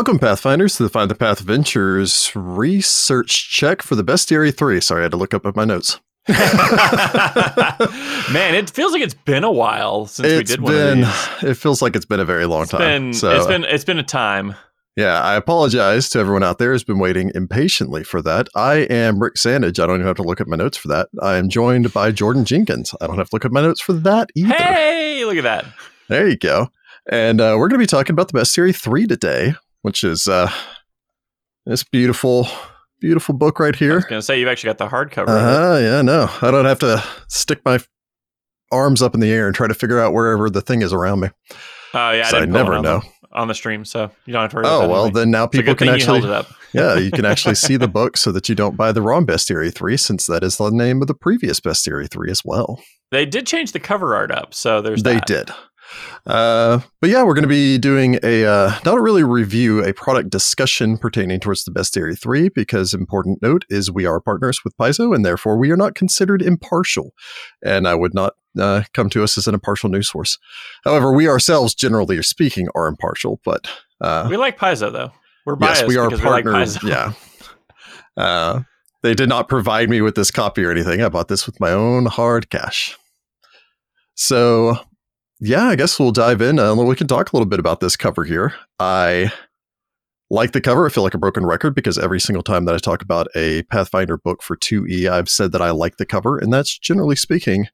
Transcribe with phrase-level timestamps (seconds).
[0.00, 4.80] Welcome, Pathfinders, to the Find the Path Ventures research check for the Bestiary 3.
[4.80, 6.00] Sorry, I had to look up at my notes.
[6.28, 6.38] Man,
[8.54, 11.50] it feels like it's been a while since we It's did one of these.
[11.50, 12.80] it feels like it's been a very long It's time.
[12.80, 14.54] been, so, it's been, it's been a time.
[14.96, 18.48] yeah, I apologize to everyone out there who's been waiting impatiently for that.
[18.56, 19.78] I am Rick Sandage.
[19.82, 21.08] I don't even have to look at my notes for that.
[21.20, 22.94] I am joined by Jordan Jenkins.
[23.02, 24.54] I don't have to look at my notes for that either.
[24.54, 25.66] Hey, look at that.
[26.08, 26.68] There you go.
[27.10, 30.50] And uh, we're going to be talking about the Bestiary 3 today, which is uh,
[31.66, 32.46] this beautiful,
[33.00, 33.92] beautiful book right here.
[33.92, 35.28] I was gonna say you've actually got the hardcover.
[35.28, 35.28] it.
[35.30, 36.28] Uh-huh, yeah, no.
[36.42, 37.78] I don't have to stick my
[38.72, 41.20] arms up in the air and try to figure out wherever the thing is around
[41.20, 41.28] me.
[41.94, 43.00] Oh yeah, I, I never on know.
[43.00, 44.64] the, on the stream, so you don't have to worry.
[44.66, 45.20] about Oh, well, anyway.
[45.20, 46.54] then now people can actually, you held it up.
[46.72, 49.74] yeah, you can actually see the book so that you don't buy the wrong Bestiary
[49.74, 52.80] 3, since that is the name of the previous Bestiary 3 as well.
[53.10, 55.26] They did change the cover art up, so there's they that.
[55.26, 55.50] did.
[56.26, 60.30] Uh, but yeah, we're going to be doing a uh, not really review, a product
[60.30, 65.14] discussion pertaining towards the Bestiary 3, because important note is we are partners with Paizo,
[65.14, 67.12] and therefore we are not considered impartial.
[67.64, 70.38] And I would not uh, come to us as an impartial news source.
[70.84, 73.68] However, we ourselves, generally speaking, are impartial, but
[74.00, 75.12] uh, We like Paizo though.
[75.46, 76.82] We're biased yes, we are partners.
[76.82, 77.14] we like
[78.16, 78.22] yeah.
[78.22, 78.60] Uh,
[79.02, 81.02] they did not provide me with this copy or anything.
[81.02, 82.96] I bought this with my own hard cash.
[84.14, 84.78] So,
[85.40, 86.58] yeah, I guess we'll dive in.
[86.58, 88.54] Uh, we can talk a little bit about this cover here.
[88.78, 89.32] I
[90.30, 90.86] like the cover.
[90.86, 93.62] I feel like a broken record because every single time that I talk about a
[93.64, 97.66] Pathfinder book for 2E, I've said that I like the cover, and that's generally speaking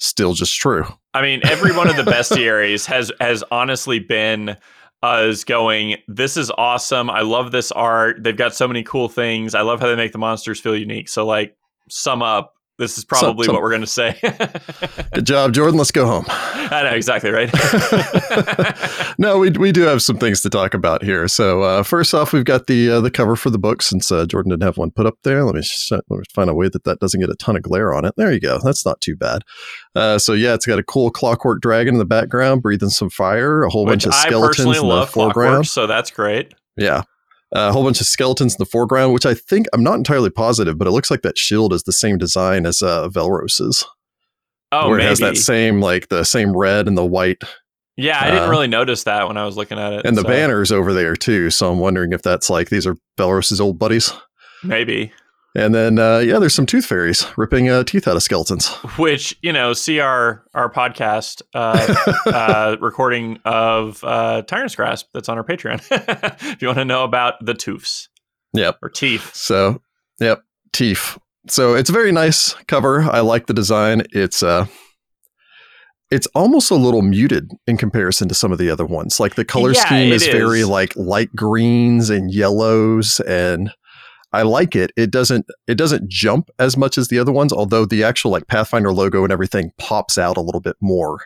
[0.00, 0.84] still just true.
[1.14, 4.56] I mean, every one of the bestiaries has has honestly been
[5.02, 7.08] us going, this is awesome.
[7.08, 8.22] I love this art.
[8.22, 9.54] They've got so many cool things.
[9.54, 11.08] I love how they make the monsters feel unique.
[11.08, 11.56] So like
[11.88, 14.18] sum up, this is probably sum- what we're gonna say.
[15.14, 15.76] Good job, Jordan.
[15.76, 16.24] Let's go home.
[16.28, 17.50] I know exactly right.
[19.18, 21.28] no, we we do have some things to talk about here.
[21.28, 23.82] So uh, first off, we've got the uh, the cover for the book.
[23.82, 26.48] Since uh, Jordan didn't have one put up there, let me sh- let me find
[26.48, 28.14] a way that that doesn't get a ton of glare on it.
[28.16, 28.58] There you go.
[28.64, 29.42] That's not too bad.
[29.94, 33.62] Uh, so yeah, it's got a cool clockwork dragon in the background, breathing some fire.
[33.62, 35.66] A whole Which bunch of I skeletons personally in the love foreground.
[35.68, 36.54] so that's great.
[36.76, 37.02] Yeah.
[37.52, 40.78] A whole bunch of skeletons in the foreground, which I think I'm not entirely positive,
[40.78, 43.84] but it looks like that shield is the same design as uh, Velros's,
[44.72, 45.06] Oh, where maybe.
[45.06, 47.42] it has that same like the same red and the white
[47.96, 50.06] yeah, I didn't uh, really notice that when I was looking at it.
[50.06, 51.50] and the banners over there too.
[51.50, 54.10] So I'm wondering if that's like these are Belros's old buddies.
[54.64, 55.12] Maybe.
[55.56, 58.68] And then uh, yeah, there's some tooth fairies ripping uh, teeth out of skeletons.
[58.98, 65.28] Which, you know, see our our podcast uh uh, recording of uh, Tyrant's Grasp that's
[65.28, 65.80] on our Patreon.
[66.52, 68.06] if you want to know about the toofs
[68.52, 68.78] Yep.
[68.82, 69.34] or teeth.
[69.34, 69.80] So
[70.20, 71.18] yep, teeth.
[71.48, 73.02] So it's a very nice cover.
[73.02, 74.02] I like the design.
[74.12, 74.66] It's uh
[76.10, 79.20] it's almost a little muted in comparison to some of the other ones.
[79.20, 83.70] Like the color Yeah, scheme is very like light greens and yellows and
[84.32, 84.92] I like it.
[84.96, 88.46] It doesn't it doesn't jump as much as the other ones, although the actual like
[88.46, 91.22] Pathfinder logo and everything pops out a little bit more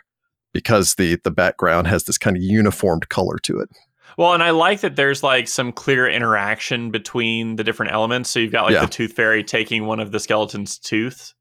[0.53, 3.69] because the the background has this kind of uniformed color to it.
[4.17, 8.29] Well, and I like that there's like some clear interaction between the different elements.
[8.29, 8.81] So you've got like Yeah.
[8.85, 11.33] the tooth fairy taking one of the skeleton's tooth.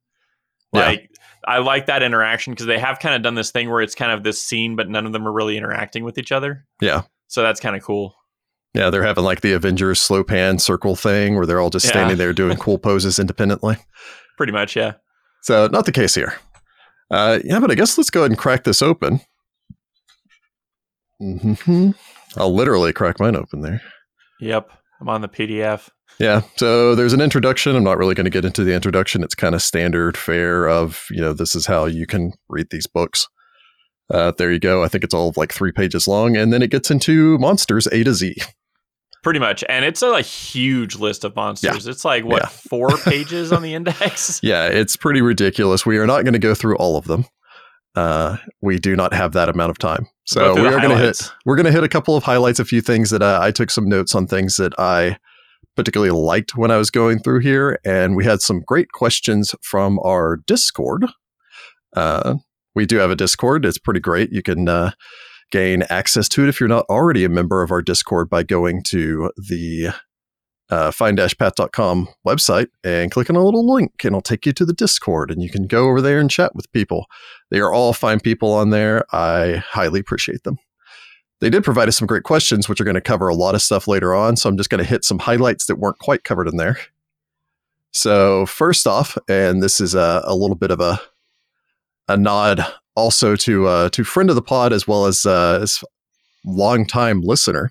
[0.72, 0.86] Yeah.
[0.86, 1.10] Like
[1.46, 4.10] I like that interaction because they have kind of done this thing where it's kind
[4.10, 6.66] of this scene, but none of them are really interacting with each other.
[6.80, 7.02] Yeah.
[7.28, 8.16] So that's kind of cool.
[8.74, 11.92] Yeah, they're having like the Avengers slow pan circle thing where they're all just Yeah.
[11.92, 13.76] standing there doing cool poses independently.
[14.36, 14.94] Pretty much, yeah.
[15.42, 16.34] So not the case here.
[17.10, 19.20] Uh, yeah, but I guess let's go ahead and crack this open.
[21.22, 21.90] Mm-hmm.
[22.36, 23.80] I'll literally crack mine open there.
[24.40, 24.70] Yep.
[25.00, 25.88] I'm on the PDF.
[26.18, 26.42] Yeah.
[26.56, 27.76] So there's an introduction.
[27.76, 29.22] I'm not really going to get into the introduction.
[29.22, 32.86] It's kind of standard fare of, you know, this is how you can read these
[32.86, 33.28] books.
[34.12, 34.82] Uh, there you go.
[34.84, 36.36] I think it's all like three pages long.
[36.36, 38.36] And then it gets into monsters A to Z.
[39.24, 39.64] Pretty much.
[39.68, 41.86] And it's a, huge list of monsters.
[41.86, 42.48] It's like, what, Yeah.
[42.48, 44.40] four pages on the index?
[44.44, 45.86] Yeah, it's pretty ridiculous.
[45.86, 47.24] We are not going to go through all of them.
[47.96, 50.06] Uh, we do not have that amount of time.
[50.26, 52.64] So we are going to hit we're going to hit a couple of highlights, a
[52.64, 55.18] few things that uh, I took some notes on things that I
[55.76, 59.98] particularly liked when I was going through here, and we had some great questions from
[60.00, 61.06] our Discord.
[61.96, 62.36] Uh,
[62.74, 64.32] we do have a Discord; it's pretty great.
[64.32, 64.90] You can uh,
[65.50, 68.82] gain access to it if you're not already a member of our Discord by going
[68.84, 69.90] to the
[70.70, 74.72] uh, find-path.com website and click on a little link, and it'll take you to the
[74.72, 77.06] Discord, and you can go over there and chat with people.
[77.50, 79.04] They are all fine people on there.
[79.12, 80.58] I highly appreciate them.
[81.40, 83.62] They did provide us some great questions, which are going to cover a lot of
[83.62, 84.36] stuff later on.
[84.36, 86.78] So I'm just going to hit some highlights that weren't quite covered in there.
[87.92, 91.00] So first off, and this is a, a little bit of a
[92.08, 92.64] a nod
[92.96, 95.82] also to uh, to friend of the pod as well as uh, as
[96.44, 97.70] longtime listener.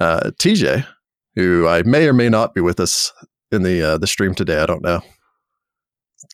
[0.00, 0.86] uh, TJ,
[1.34, 3.12] who I may or may not be with us
[3.52, 4.58] in the uh, the stream today.
[4.60, 5.00] I don't know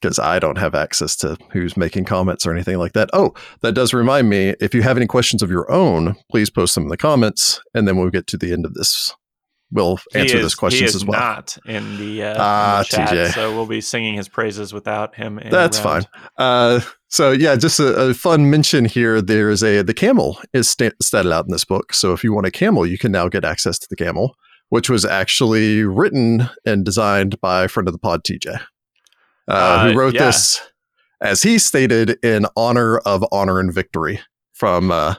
[0.00, 3.10] because I don't have access to who's making comments or anything like that.
[3.12, 4.54] Oh, that does remind me.
[4.60, 7.86] If you have any questions of your own, please post them in the comments, and
[7.86, 9.14] then we'll get to the end of this.
[9.70, 11.18] We'll answer is, those questions as well.
[11.18, 13.32] Not in the, uh, Ah, in the chat, TJ.
[13.34, 15.38] so we'll be singing his praises without him.
[15.38, 16.02] in That's fine.
[16.36, 16.80] Uh,
[17.12, 19.20] so yeah, just a, a fun mention here.
[19.20, 21.92] There's a the camel is sta- statted out in this book.
[21.94, 24.34] So if you want a camel, you can now get access to the camel,
[24.70, 28.60] which was actually written and designed by friend of the pod, TJ, uh,
[29.48, 30.26] Uh, who wrote yeah.
[30.26, 30.60] this,
[31.20, 34.20] as he stated, in honor of honor and victory
[34.54, 35.14] from uh,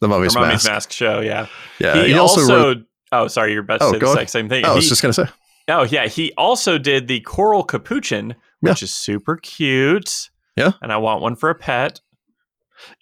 [0.00, 0.68] the Mummy's From Mummy's Mask.
[0.70, 1.20] Mask show.
[1.20, 1.46] Yeah.
[1.78, 2.46] Yeah, he, also.
[2.46, 2.78] wrote.
[3.12, 4.12] oh, sorry, you're about to Oh, say the on.
[4.12, 4.64] exact same thing.
[4.66, 5.26] Oh, I was just gonna say.
[5.68, 10.29] Oh yeah, he also did the coral capuchin, which is super cute.
[10.60, 10.72] Yeah.
[10.82, 12.00] and I want one for a pet.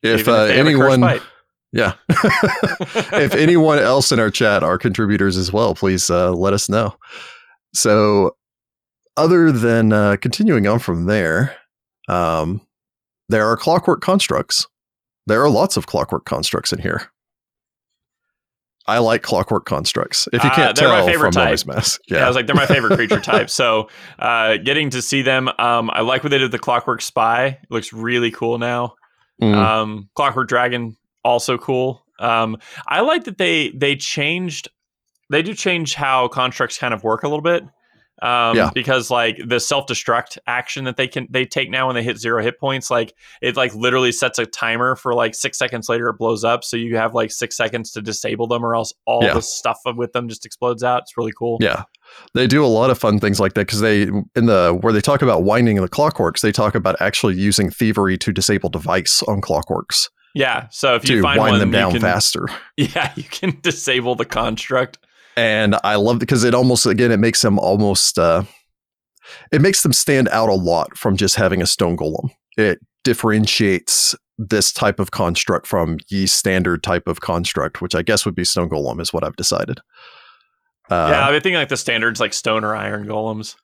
[0.02, 1.20] If, uh, they have a cursed anyone,
[1.72, 6.69] yeah, if anyone else in our chat are contributors as well, please uh, let us
[6.69, 6.96] know.
[7.75, 8.37] So,
[9.16, 11.56] other than uh, continuing on from there,
[12.08, 12.62] um,
[13.28, 14.66] there are clockwork constructs.
[15.26, 17.11] There are lots of clockwork constructs in here.
[18.88, 20.26] I like clockwork constructs.
[20.32, 21.50] If you Ah, can't they're my tell favorite from type.
[22.08, 22.19] Yeah.
[22.19, 23.50] yeah, I was like, they're my favorite creature type.
[23.50, 23.88] So,
[24.19, 27.46] uh, getting to see them, um, I like what they did with the Clockwork Spy.
[27.46, 28.94] It looks really cool now.
[29.40, 32.02] Mm, Um, Clockwork Dragon also cool.
[32.19, 32.56] Um,
[32.88, 34.69] I like that they they changed.
[35.31, 37.62] They do change how constructs kind of work a little bit.
[38.20, 38.70] Um, Yeah.
[38.74, 42.18] because like the self destruct action that they can they take now when they hit
[42.18, 46.08] zero hit points, like it like literally sets a timer for like six seconds later
[46.08, 49.22] it blows up, so you have like six seconds to disable them, or else all
[49.22, 49.34] Yeah.
[49.34, 51.02] the stuff with them just explodes out.
[51.02, 51.58] It's really cool.
[51.60, 51.84] Yeah.
[52.34, 54.02] They do a lot of fun things like that because they,
[54.34, 58.16] in the, where they talk about winding the clockworks, they talk about actually using thievery
[58.18, 60.68] to disable device on clockworks Yeah.
[60.70, 62.48] So if you find wind one, them you down can, faster.
[62.76, 64.98] Yeah, you can disable the construct.
[65.38, 68.43] And I love it, because it almost, again, it makes them almost, uh,
[69.52, 72.31] it makes them stand out a lot from just having a stone golem.
[72.56, 78.25] It differentiates this type of construct from ye standard type of construct, which I guess
[78.25, 79.79] would be stone golem, is what I've decided.
[80.90, 83.55] Uh, yeah, I think like the standards like stone or iron golems.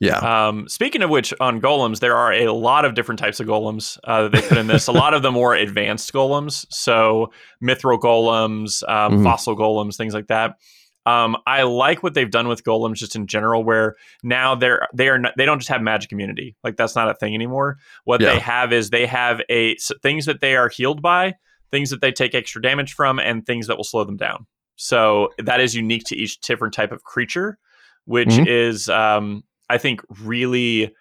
[0.00, 0.18] yeah.
[0.48, 3.98] Um, speaking of which, on golems, there are a lot of different types of golems
[4.04, 4.86] uh, that they put in this.
[4.88, 7.30] a lot of the more advanced golems, so
[7.62, 9.22] mithril golems, um, Mhm.
[9.24, 10.56] fossil golems, things like that.
[11.04, 15.08] Um, I like what they've done with golems just in general, where now they're they
[15.08, 17.78] are not, they don't just have magic immunity, like that's not a thing anymore.
[18.04, 18.34] What Yeah.
[18.34, 21.34] they have is they have a things that they are healed by,
[21.70, 24.46] things that they take extra damage from, and things that will slow them down.
[24.76, 27.58] So that is unique to each different type of creature,
[28.04, 28.46] which Mhm.
[28.46, 30.94] is um, I think really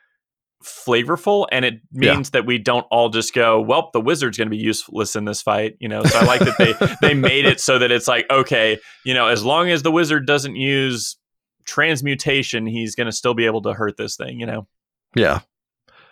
[0.63, 2.13] flavorful and it Yeah.
[2.15, 5.25] means that we don't all just go well the wizard's going to be useless in
[5.25, 8.07] this fight you know so i like that they they made it so that it's
[8.07, 11.17] like okay you know as long as the wizard doesn't use
[11.65, 14.67] transmutation he's going to still be able to hurt this thing you know
[15.15, 15.39] Yeah.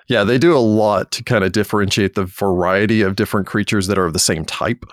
[0.07, 3.97] Yeah, they do a lot to kind of differentiate the variety of different creatures that
[3.99, 4.83] are of the same type,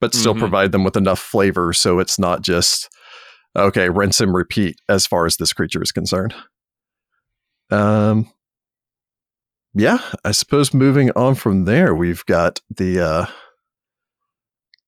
[0.00, 0.38] but still Mhm.
[0.38, 2.88] provide them with enough flavor so it's not just,
[3.56, 6.32] okay, rinse and repeat as far as this creature is concerned.
[7.72, 8.30] Um,
[9.74, 13.26] yeah, I suppose moving on from there, we've got the uh,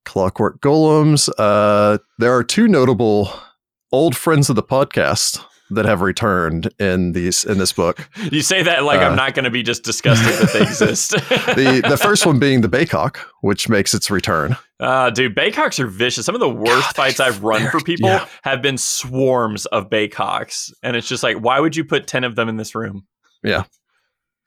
[0.05, 1.29] Clockwork Golems.
[1.39, 3.33] Uh, there are two notable
[3.93, 8.09] old friends of the podcast that have returned in these in this book.
[8.31, 11.13] you say that like Uh, i'm not going to be just disgusted that they exist
[11.13, 14.57] the the first one being the Baykok, which makes its return.
[14.81, 16.27] Uh, dude, Baykoks are vicious.
[16.27, 18.27] Some of the worst God, fights I've run for people yeah.
[18.43, 20.73] have been swarms of Baykoks.
[20.83, 23.07] And it's just like, why would you put 10 of them in this room?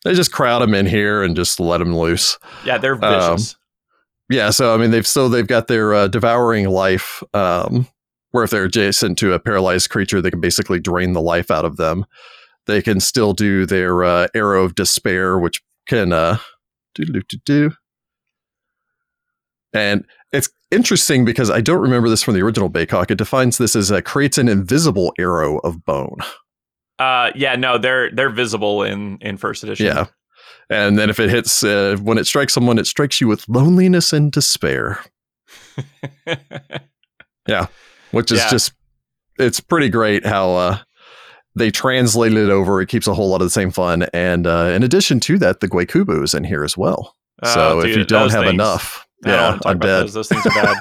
[0.03, 2.37] They just crowd them in here and just let them loose.
[2.65, 3.55] Yeah, they're Um, vicious.
[4.29, 7.87] Yeah, so I mean, they've still they've got their uh, devouring life, um,
[8.31, 11.65] where if they're adjacent to a paralyzed creature, they can basically drain the life out
[11.65, 12.05] of them.
[12.65, 16.37] They can still do their uh, arrow of despair, which can uh,
[16.93, 17.71] do do do do.
[19.73, 23.11] And it's interesting because I don't remember this from the original Baykok.
[23.11, 26.17] It defines this as uh, creates an invisible arrow of bone.
[26.99, 29.85] Uh, yeah, no, they're they're visible in in first edition.
[29.87, 30.05] Yeah.
[30.69, 34.11] And then if it hits, uh, when it strikes someone, it strikes you with loneliness
[34.11, 34.99] and despair,
[37.47, 37.67] yeah,
[38.11, 38.49] which is Yeah.
[38.49, 38.73] just,
[39.39, 40.77] it's pretty great how uh,
[41.55, 42.81] they translated it over.
[42.81, 44.03] It keeps a whole lot of the same fun.
[44.13, 47.15] And uh, in addition to that, the Huecuva is in here as well.
[47.45, 50.01] so Oh, if you don't have things- enough, yeah, talk I'm about.
[50.01, 50.13] Those.
[50.13, 50.77] those things are bad.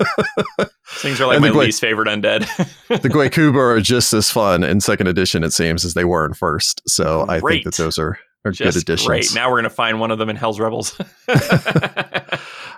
[0.58, 0.68] Those
[1.02, 2.40] things are like And my least favorite undead.
[2.88, 6.34] the Huecuva are just as fun in second edition, it seems, as they were in
[6.34, 6.82] first.
[6.86, 9.06] So I think that those are, are good Just additions.
[9.06, 9.34] great.
[9.34, 10.98] Now we're gonna find one of them in Hell's Rebels.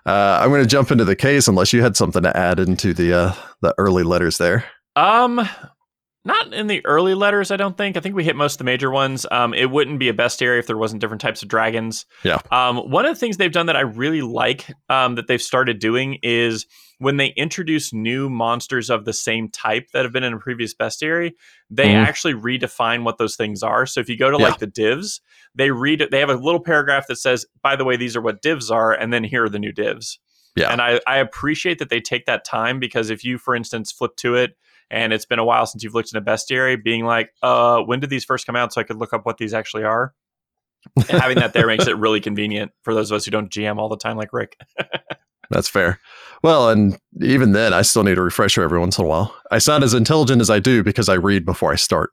[0.06, 2.94] Uh, I'm going to jump into the case unless you had something to add into
[2.94, 4.64] the uh, the early letters there.
[4.96, 5.46] Um,
[6.28, 7.97] not in the early letters, I don't think.
[7.97, 9.26] I think we hit most of the major ones.
[9.30, 12.06] Um, it wouldn't be a bestiary if there wasn't different types of dragons.
[12.23, 12.38] Yeah.
[12.52, 15.80] Um, one of the things they've done that I really like um, that they've started
[15.80, 16.66] doing is
[16.99, 20.75] when they introduce new monsters of the same type that have been in a previous
[20.75, 21.32] bestiary,
[21.70, 22.04] they Mhm.
[22.06, 23.87] actually redefine what those things are.
[23.87, 24.49] So if you go to Yeah.
[24.49, 25.20] like the divs,
[25.54, 26.06] they read.
[26.11, 28.92] They have a little paragraph that says, "By the way, these are what divs are,"
[28.92, 30.18] and then here are the new divs.
[30.56, 30.73] Yeah.
[30.73, 34.16] And I, I appreciate that they take that time because if you, for instance, flip
[34.16, 34.56] to it
[34.90, 38.00] and it's been a while since you've looked in a bestiary, being like, uh, when
[38.00, 40.14] did these first come out so I could look up what these actually are?
[40.97, 43.78] And having that there makes it really convenient for those of us who don't GM
[43.78, 44.57] all the time like Rick.
[45.50, 45.99] That's fair.
[46.42, 49.35] Well, and even then, I still need a refresher every once in a while.
[49.50, 52.11] I sound as intelligent as I do because I read before I start.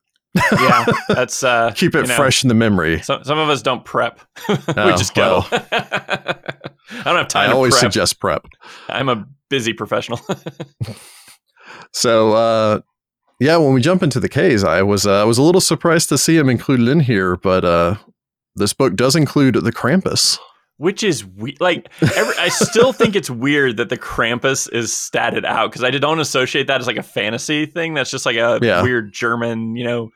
[0.53, 3.01] yeah, that's uh, Keep it you know, fresh in the memory.
[3.01, 4.19] Some, some of us don't prep.
[4.49, 5.43] we Oh, just go.
[5.51, 6.35] I
[7.03, 7.81] don't have time I always prep.
[7.91, 8.45] suggest prep.
[8.89, 10.19] I'm a busy professional.
[11.95, 12.81] So, uh,
[13.39, 16.09] yeah, when we jump into the K's, I was uh, I was a little surprised
[16.09, 17.95] to see him included in here, but uh,
[18.55, 20.37] this book does include the Krampus.
[20.77, 25.45] Which is we- like every, I still think it's weird that the Krampus is statted
[25.45, 27.93] out because I don't associate that as like a fantasy thing.
[27.93, 28.81] That's just like a Yeah.
[28.83, 30.09] weird German, you know,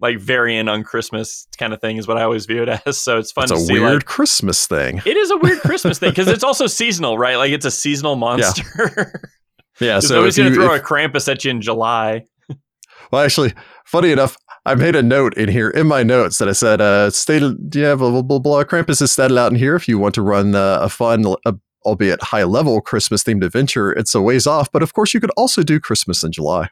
[0.00, 2.96] like variant on Christmas kind of thing is what I always view it as.
[3.04, 3.72] So it's fun It's a see.
[3.72, 5.02] weird Like, Christmas thing.
[5.04, 7.34] it is a weird Christmas thing because it's also seasonal, right?
[7.36, 9.20] Like it's a seasonal monster.
[9.80, 12.24] Yeah, so so nobody's gonna throw if- a Krampus at you in July.
[13.10, 13.52] well, actually,
[13.84, 17.10] funny enough, I made a note in here in my notes that I said, uh,
[17.10, 18.64] stated, yeah, blah, blah, blah, blah.
[18.64, 21.52] Krampus is stated out in here if you want to run uh, a fun, uh,
[21.84, 23.92] albeit high level Christmas themed adventure.
[23.92, 26.68] It's a ways off, but of course, you could also do Christmas in July.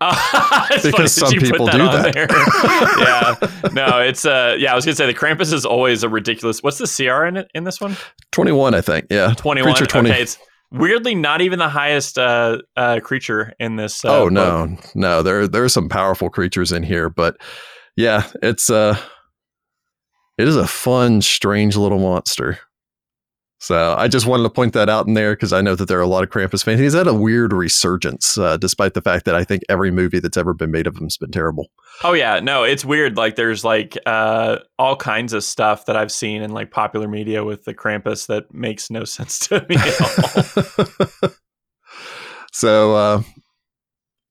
[0.82, 2.14] Because some people that do that.
[3.64, 4.70] yeah, no, it's uh, yeah.
[4.70, 6.62] I was gonna say the Krampus is always a ridiculous.
[6.62, 7.96] What's the CR in it in this one?
[8.30, 9.06] 21, I think.
[9.10, 9.34] Yeah.
[9.34, 9.72] Twenty one.
[9.72, 10.10] Creature 20.
[10.10, 10.38] Okay, it's
[10.70, 14.04] weirdly not even the highest uh, uh creature in this.
[14.04, 14.32] Uh, oh book.
[14.32, 17.36] no, no, there there are some powerful creatures in here, but
[17.96, 18.98] yeah, it's uh
[20.38, 22.58] it is a fun, strange little monster.
[23.60, 25.98] So I just wanted to point that out in there because I know that there
[25.98, 26.78] are a lot of Krampus fans.
[26.78, 30.36] He's had a weird resurgence, uh, despite the fact that I think every movie that's
[30.36, 31.66] ever been made of him's been terrible.
[32.04, 33.16] Oh yeah, no, it's weird.
[33.16, 37.42] Like there's like uh all kinds of stuff that I've seen in like popular media
[37.42, 41.30] with the Krampus that makes no sense to me at all.
[42.52, 43.22] so uh,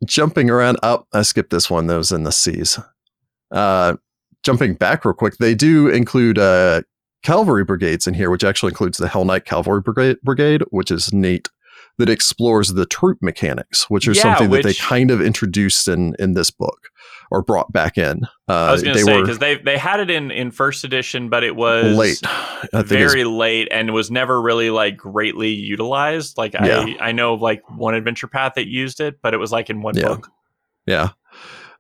[0.06, 1.88] jumping around up, I skipped this one.
[1.88, 2.80] That was in the seas.
[3.52, 3.98] Uh,
[4.44, 6.82] jumping back real quick, they do include uh,
[7.24, 11.14] cavalry brigades in here, which actually includes the Hell Knight Cavalry Brigade, brigade which is
[11.14, 11.50] neat.
[12.00, 16.16] That explores the troop mechanics, which are Yeah, something that they kind of introduced in
[16.20, 16.90] in this book
[17.32, 18.22] or brought back in.
[18.48, 21.44] Uh, I was gonna say because they they had it in in first edition, but
[21.44, 22.20] it was late.
[22.24, 26.38] I think very late and was never really like greatly utilized.
[26.38, 26.82] Like Yeah.
[26.82, 29.72] I I know of like one adventure path that used it, but it was like
[29.72, 30.10] in one Yeah.
[30.10, 30.30] book.
[30.86, 31.10] Yeah.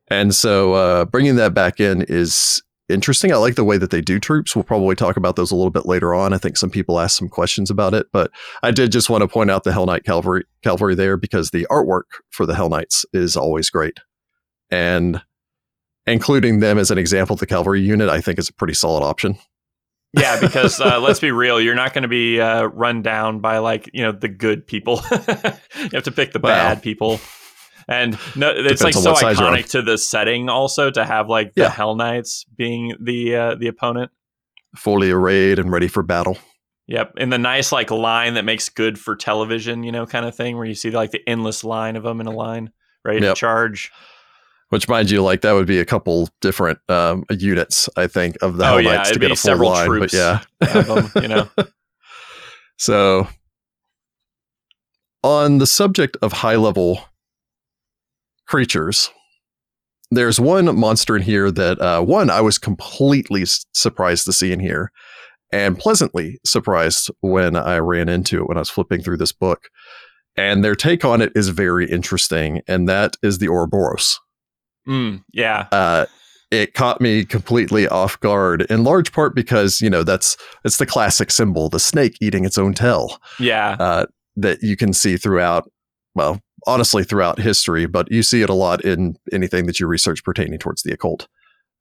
[0.10, 3.32] And so uh, bringing that back in is interesting.
[3.32, 4.56] I like the way that they do troops.
[4.56, 6.34] We'll probably talk about those a little bit later on.
[6.34, 8.32] I think some people asked some questions about it, but
[8.64, 11.68] I did just want to point out the Hell Knight Cavalry, Cavalry there because the
[11.70, 14.00] artwork for the Hell Knights is always great.
[14.70, 15.22] And
[16.06, 19.04] including them as an example of the cavalry unit, I think is a pretty solid
[19.04, 19.38] option.
[20.14, 23.58] Yeah, because uh, let's be real, you're not going to be uh, run down by
[23.60, 25.02] like you know the good people.
[25.12, 27.20] you have to pick the Well, bad people.
[27.90, 29.54] And no, it's depends like so what size you're on.
[29.58, 31.70] iconic to the setting, also to have like the Yeah.
[31.70, 34.12] Hell Knights being the uh, the opponent.
[34.76, 36.38] Fully arrayed and ready for battle.
[36.88, 40.36] Yep, and the nice like line that makes good for television, you know, kind of
[40.36, 42.72] thing, where you see like the endless line of them in a line,
[43.06, 43.36] ready Yep.
[43.36, 43.92] to charge.
[44.70, 48.58] Which, mind you, like that would be a couple different um, units, I think, of
[48.58, 49.88] the Oh, Hell yeah, Knights to get be a full several line.
[49.88, 50.14] troops.
[50.14, 51.48] But yeah, Of them, you know,
[52.78, 53.28] So,
[55.24, 57.02] on the subject of high level
[58.48, 59.10] creatures,
[60.12, 64.52] there's one monster in here that, uh, one, I was completely s- surprised to see
[64.52, 64.92] in here
[65.52, 69.70] and pleasantly surprised when I ran into it when I was flipping through this book.
[70.36, 74.20] And their take on it is very interesting, and that is the Ouroboros.
[74.88, 76.06] mm, yeah, Uh,
[76.52, 80.86] it caught me completely off guard, in large part because you know that's it's the
[80.86, 84.06] classic symbol, the snake eating its own tail yeah, uh,
[84.38, 85.70] that you can see throughout,
[86.16, 90.24] well, honestly, throughout history, but you see it a lot in anything that you research
[90.24, 91.28] pertaining towards the occult.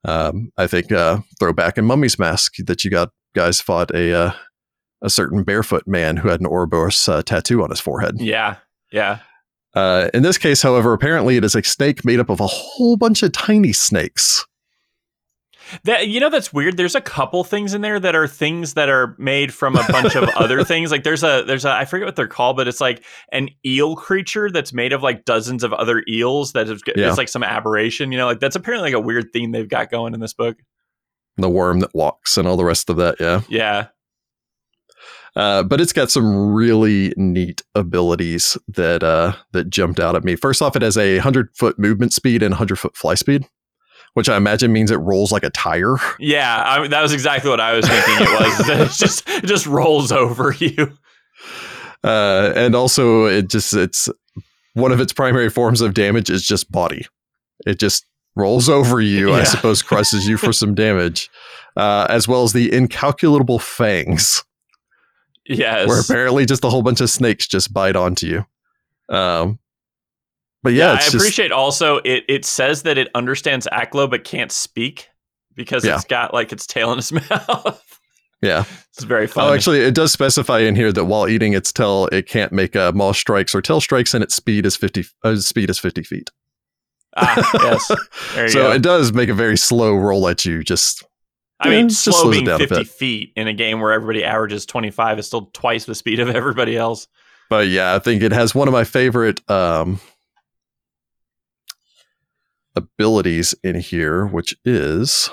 [0.04, 4.32] Um, I think uh, throwback in Mummy's Mask that you got guys fought a uh,
[5.02, 8.20] a certain barefoot man who had an Ouroboros uh, tattoo on his forehead.
[8.20, 8.56] yeah,
[8.92, 9.18] yeah.
[9.74, 12.96] Uh, in this case, however, apparently it is a snake made up of a whole
[12.96, 14.46] bunch of tiny snakes.
[15.84, 16.76] That you know that's weird.
[16.76, 20.14] There's a couple things in there that are things that are made from a bunch
[20.14, 20.90] of other things.
[20.90, 23.96] Like there's a there's a I forget what they're called, but it's like an eel
[23.96, 27.08] creature that's made of like dozens of other eels that is Yeah.
[27.08, 28.12] it's like some aberration.
[28.12, 30.56] You know, like that's apparently like a weird theme they've got going in this book.
[31.36, 33.16] The worm that walks and all the rest of that.
[33.20, 33.40] Yeah.
[33.48, 33.86] Yeah,
[35.34, 40.34] Uh, but it's got some really neat abilities that uh, that jumped out at me.
[40.36, 43.44] First off, it has a hundred foot movement speed and hundred foot fly speed,
[44.16, 45.96] which I imagine means it rolls like a tire.
[46.18, 46.62] yeah.
[46.66, 48.14] I that was exactly what I was thinking.
[48.18, 48.68] It was
[49.00, 50.96] it just it just rolls over you.
[52.02, 54.08] Uh, and also, it just it's
[54.74, 57.06] one of its primary forms of damage is just body.
[57.66, 58.06] It just
[58.36, 59.44] rolls over you, I Yeah.
[59.44, 61.28] suppose, crushes you for some damage,
[61.76, 64.44] uh, as well as the incalculable fangs.
[65.48, 65.88] Yes.
[65.88, 68.46] where apparently just a whole bunch of snakes just bite onto you.
[69.14, 69.58] Um,
[70.66, 74.24] but yeah, yeah, I just, appreciate also it it says that it understands Aklo but
[74.24, 75.08] can't speak
[75.54, 75.94] because Yeah.
[75.94, 78.00] it's got like its tail in its mouth.
[78.42, 78.64] yeah.
[78.92, 79.48] it's very funny.
[79.48, 82.74] Oh, actually, it does specify in here that while eating its tail, it can't make
[82.74, 85.04] uh, maw strikes or tail strikes, and its speed is fifty.
[85.22, 86.30] Uh, speed is fifty feet.
[87.16, 87.90] ah, yes.
[88.34, 88.72] There you so go.
[88.72, 90.64] it does make a very slow roll at you.
[90.64, 91.04] Just
[91.60, 95.26] I mean, just slow being 50 feet in a game where everybody averages 25 is
[95.26, 97.06] still twice the speed of everybody else.
[97.48, 100.00] But yeah, I think it has one of my favorite um,
[102.76, 105.30] abilities in here, which is.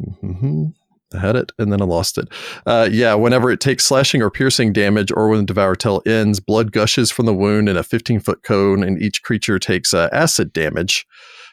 [0.00, 0.74] Mhm.
[1.14, 2.28] I had it and then I lost it.
[2.66, 6.70] Uh, yeah, whenever it takes slashing or piercing damage, or when Devour Tail ends, blood
[6.70, 10.52] gushes from the wound in a 15 foot cone, and each creature takes uh, acid
[10.52, 11.06] damage.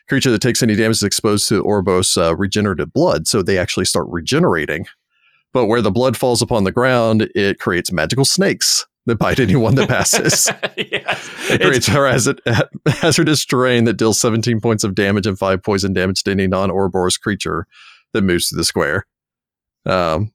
[0.09, 3.85] Creature that takes any damage is exposed to Orbos uh, regenerative blood, so they actually
[3.85, 4.85] start regenerating.
[5.53, 9.75] But where the blood falls upon the ground, it creates magical snakes that bite anyone
[9.75, 10.49] that passes.
[10.77, 11.31] yes.
[11.47, 12.41] It creates hazard,
[12.87, 16.71] hazardous terrain that deals 17 points of damage and 5 poison damage to any non
[16.71, 17.67] Ouroboros creature
[18.13, 19.05] that moves to the square.
[19.85, 20.31] Um,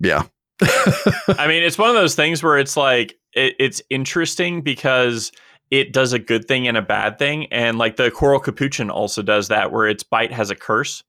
[0.00, 0.24] yeah.
[0.62, 5.32] I mean, it's one of those things where it's like it, it's interesting because
[5.70, 9.22] it does a good thing and a bad thing, and like the coral capuchin also
[9.22, 11.02] does that, where its bite has a curse,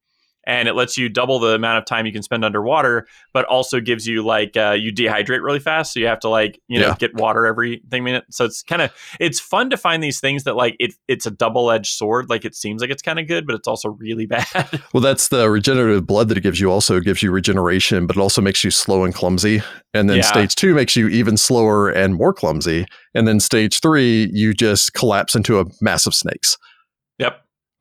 [0.51, 3.79] and it lets you double the amount of time you can spend underwater, but also
[3.79, 6.87] gives you like uh, you dehydrate really fast, so you have to like you know
[6.87, 6.95] Yeah.
[6.99, 8.25] get water every thing minute.
[8.31, 11.31] So it's kind of it's fun to find these things that like it it's a
[11.31, 12.29] double edged sword.
[12.29, 14.45] Like it seems like it's kind of good, but it's also really bad.
[14.93, 16.69] Well, that's the regenerative blood that it gives you.
[16.69, 19.61] Also, gives you regeneration, but it also makes you slow and clumsy.
[19.93, 20.23] And then Yeah.
[20.23, 22.85] stage two makes you even slower and more clumsy.
[23.13, 26.57] And then stage three, you just collapse into a mass of snakes.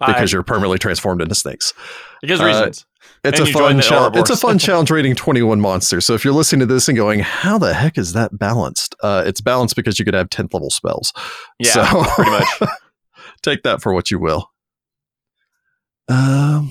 [0.07, 1.73] Because I- you're permanently transformed into snakes.
[2.21, 2.87] because uh, reasons.
[3.23, 4.17] It's And a fun challenge.
[4.17, 6.01] It's a fun challenge rating 21 monster.
[6.01, 9.23] So if you're listening to this and going, "How the heck is that balanced?" Uh,
[9.27, 11.13] it's balanced because you could have 10th level spells.
[11.59, 12.47] Yeah, so, pretty much.
[13.43, 14.51] take that for what you will.
[16.09, 16.71] Um,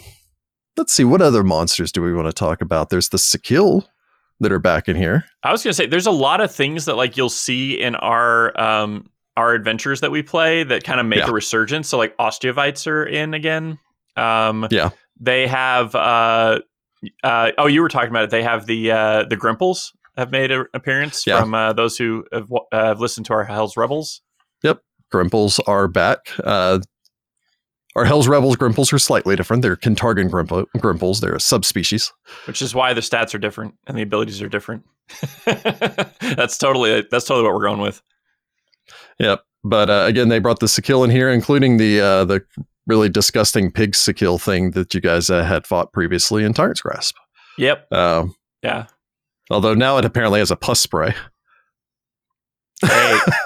[0.78, 1.04] let's see.
[1.04, 2.90] What other monsters do we want to talk about?
[2.90, 3.84] There's the Sekil
[4.40, 5.26] that are back in here.
[5.44, 8.60] I was gonna say there's a lot of things that like you'll see in our
[8.60, 9.10] um
[9.40, 11.30] our adventures that we play that kind of make Yeah.
[11.30, 11.88] a resurgence.
[11.90, 13.80] So like Ostovites are in again.
[14.16, 14.90] Um Yeah.
[15.20, 16.60] They have uh
[17.24, 18.30] uh oh you were talking about it.
[18.30, 21.40] They have the uh the Grimples have made an appearance Yeah.
[21.40, 24.22] from uh, those who have, uh, have listened to our Hell's Rebels.
[24.64, 26.20] Yep, Grimples are back.
[26.44, 26.80] Uh,
[27.96, 29.62] our Hell's Rebels Grimples are slightly different.
[29.62, 31.22] They're Kintargan Grimple, Grimples.
[31.22, 32.12] They're a subspecies.
[32.48, 34.84] Which is why the stats are different and the abilities are different.
[35.46, 38.02] that's totally that's totally what we're going with.
[39.20, 39.42] Yep.
[39.64, 42.44] But uh, again, they brought the Sekil in here, including the uh, the
[42.88, 47.16] really disgusting pig Sekil thing that you guys uh, had fought previously in Tyrant's Grasp.
[47.58, 47.92] Yep.
[47.92, 48.86] Um, Yeah.
[49.52, 51.14] although now it apparently has a pus spray.
[52.82, 53.20] Hey,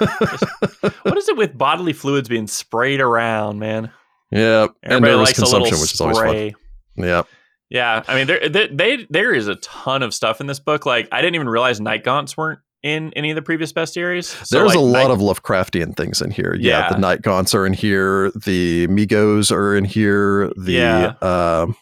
[1.02, 3.90] what is it with bodily fluids being sprayed around, man?
[4.30, 4.74] Yep.
[4.84, 7.04] and Everybody nervous likes a little consumption, which is always fun.
[7.04, 7.26] Yep.
[7.70, 10.86] Yeah, I mean, there, there, they, there is a ton of stuff in this book.
[10.86, 14.24] Like, I didn't even realize night gaunts weren't in any of the previous bestiaries.
[14.46, 16.54] So, There's like, a lot of Lovecraftian things in here.
[16.60, 16.88] Yeah, Yeah.
[16.90, 18.30] the Night Gaunts are in here.
[18.32, 20.52] The Mi-Gos are in here.
[20.56, 21.14] The Yeah.
[21.22, 21.76] um,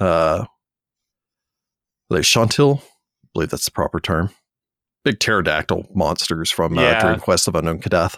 [0.00, 0.46] uh,
[2.08, 2.82] like Shantak, I
[3.34, 4.30] believe that's the proper term.
[5.04, 7.00] Big pterodactyl monsters from uh, Yeah.
[7.04, 8.16] Dream Quest of Unknown Kadath.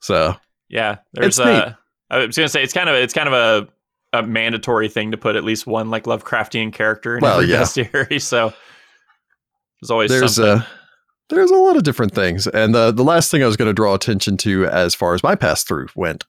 [0.00, 0.36] So
[0.70, 0.96] yeah.
[1.12, 1.46] There's neat.
[1.46, 1.72] uh,
[2.10, 5.18] I was gonna say it's kind of it's kind of a, a mandatory thing to
[5.18, 7.64] put at least one like Lovecraftian character in Well, every yeah.
[7.64, 8.24] series.
[8.24, 8.54] So
[9.80, 10.62] there's always there's something.
[10.62, 10.77] uh,
[11.28, 13.74] there's a lot of different things, and the the last thing I was going to
[13.74, 16.24] draw attention to as far as my pass through went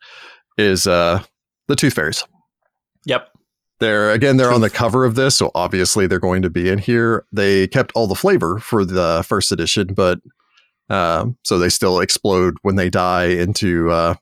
[0.57, 1.23] is uh,
[1.67, 2.25] the Tooth Fairies.
[3.05, 3.29] yep.
[3.79, 6.79] They're again, they're on the cover of this, so obviously they're going to be in
[6.79, 7.25] here.
[7.31, 10.19] They kept all the flavor for the first edition, but
[10.89, 14.15] um, so they still explode when they die into uh,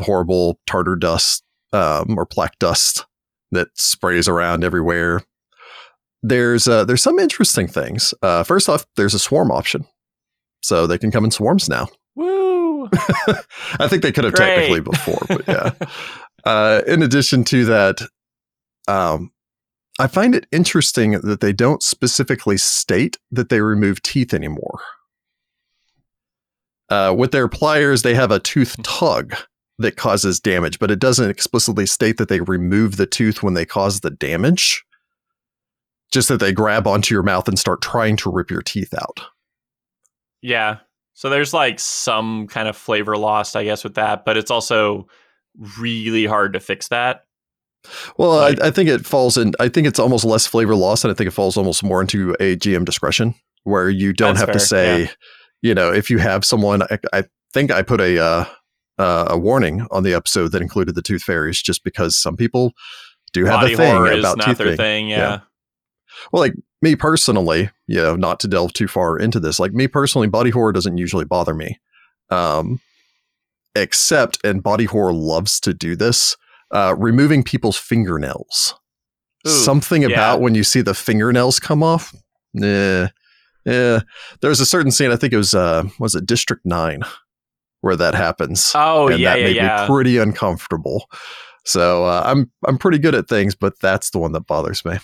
[0.00, 3.06] horrible tartar dust um, or plaque dust
[3.52, 5.22] that sprays around everywhere.
[6.26, 8.14] There's uh, there's some interesting things.
[8.22, 9.84] Uh, first off, there's a swarm option,
[10.62, 11.88] so they can come in swarms now.
[12.16, 12.88] Woo!
[13.78, 14.46] I think they could have Great.
[14.46, 15.72] technically before, but yeah.
[16.44, 18.08] uh, in addition to that,
[18.88, 19.32] um,
[19.98, 24.80] I find it interesting that they don't specifically state that they remove teeth anymore.
[26.88, 29.34] Uh, with their pliers, they have a tooth tug
[29.78, 33.66] that causes damage, but it doesn't explicitly state that they remove the tooth when they
[33.66, 34.82] cause the damage.
[36.12, 39.20] Just that they grab onto your mouth and start trying to rip your teeth out.
[40.42, 40.78] Yeah.
[41.14, 45.06] So there's like some kind of flavor lost, I guess, with that, but it's also
[45.78, 47.24] really hard to fix that.
[48.16, 49.52] Well, Like- I, I think it falls in.
[49.60, 52.34] I think it's almost less flavor loss, and I think it falls almost more into
[52.40, 55.10] a GM discretion, where you don't have to fair, say,
[55.62, 56.82] you know, if you have someone.
[56.84, 58.44] I, I think I put a uh,
[58.98, 62.72] uh, a warning on the episode that included the tooth fairies, just because some people
[63.34, 64.58] do have Body a thing is about not teeth.
[64.58, 64.76] their thing.
[64.78, 65.08] thing.
[65.08, 65.18] Yeah.
[65.18, 65.40] Yeah.
[66.32, 69.88] Well, like me personally, you know, not to delve too far into this, like me
[69.88, 71.80] personally, body horror doesn't usually bother me.
[72.30, 72.80] Um,
[73.74, 76.36] except, and body horror loves to do this,
[76.70, 78.74] uh, removing people's fingernails.
[79.46, 80.08] Ooh, Something yeah.
[80.08, 82.14] about when you see the fingernails come off.
[82.54, 83.08] Nah.
[83.64, 84.00] Yeah.
[84.40, 87.02] There's a certain scene, I think it was, uh, was it District 9
[87.80, 89.80] where that happens Oh, and yeah, that yeah, made yeah.
[89.82, 91.06] me pretty uncomfortable.
[91.66, 94.98] So uh, I'm I'm pretty good at things, but that's the one that bothers me.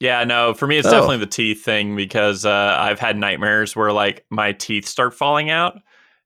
[0.00, 0.90] Yeah, no, for me it's Oh.
[0.90, 5.50] definitely the teeth thing because uh, I've had nightmares where like my teeth start falling
[5.50, 5.78] out.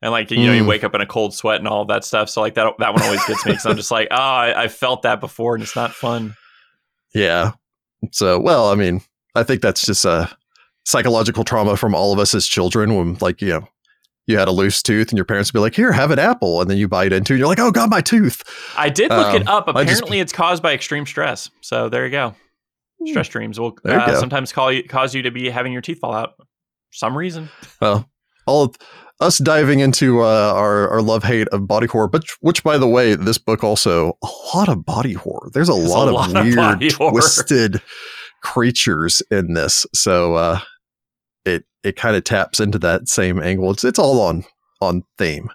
[0.03, 0.67] And like you know, you Mm.
[0.67, 2.31] wake up in a cold sweat and all that stuff.
[2.31, 4.69] So like that that one always gets me because I'm just like, oh, I, I
[4.69, 6.35] felt that before and it's not fun.
[7.15, 7.53] Yeah.
[8.13, 9.03] So well, I mean,
[9.35, 10.31] I think that's just a
[10.87, 13.69] psychological trauma from all of us as children when like you know
[14.27, 16.61] you had a loose tooth and your parents would be like, "Here, have an apple,"
[16.63, 18.43] and then you bite into it, and you're like, "Oh God, my tooth!"
[18.79, 19.69] I did look it Um, up.
[19.69, 21.51] I just- Apparently, it's caused by extreme stress.
[21.61, 22.35] So there you go.
[23.07, 26.13] Stress dreams will uh, sometimes call you, cause you to be having your teeth fall
[26.13, 26.35] out.
[26.37, 26.45] For
[26.93, 27.49] some reason.
[27.81, 28.11] Well,
[28.47, 28.77] all of
[29.21, 32.89] us diving into uh, our our love hate of body horror, but which, by the
[32.89, 35.51] way, this book also a lot of body horror.
[35.53, 37.11] There's a There's a lot lot of of weird, horror.
[37.13, 37.81] twisted
[38.43, 39.87] creatures in this.
[39.95, 40.61] So uh,
[41.45, 43.71] it it kind of taps into that same angle.
[43.71, 44.45] It's it's all on
[44.81, 45.51] on theme.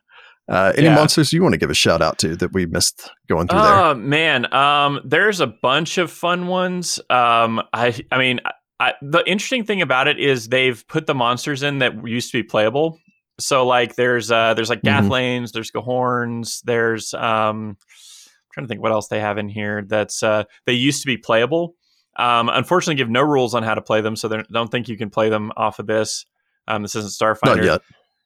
[0.48, 0.96] Uh, any Yeah.
[0.96, 3.74] monsters you want to give a shout out to that we missed going through there?
[3.74, 7.00] Oh man, um, there's a bunch of fun ones.
[7.10, 8.40] Um, I, I mean,
[8.80, 12.38] I, the interesting thing about it is they've put the monsters in that used to
[12.38, 13.00] be playable.
[13.40, 15.08] So like, there's uh, there's like Mhm.
[15.10, 19.84] Gathlains, there's Ghorans, there's um, I'm trying to think what else they have in here
[19.88, 21.76] that's uh, they used to be playable.
[22.18, 24.98] Um, unfortunately, give no rules on how to play them, so they don't think you
[24.98, 26.26] can play them off of this.
[26.68, 27.58] Um, this isn't Starfinder.
[27.58, 27.82] Not yet.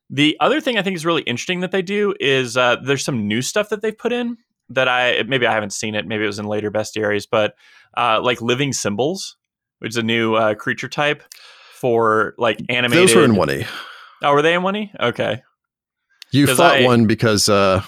[0.10, 3.28] The other thing I think is really interesting that they do is uh, there's some
[3.28, 4.38] new stuff that they've put in
[4.70, 6.08] that I maybe I haven't seen it.
[6.08, 7.56] Maybe it was in later bestiaries, but
[7.98, 9.38] uh, like living symbols,
[9.80, 11.24] which is a new uh, creature type
[11.74, 13.10] for like animated.
[13.10, 13.66] Those were in one E.
[14.22, 14.92] Oh, were they in one E?
[15.00, 15.42] Okay.
[16.32, 17.84] You fought I- one because uh,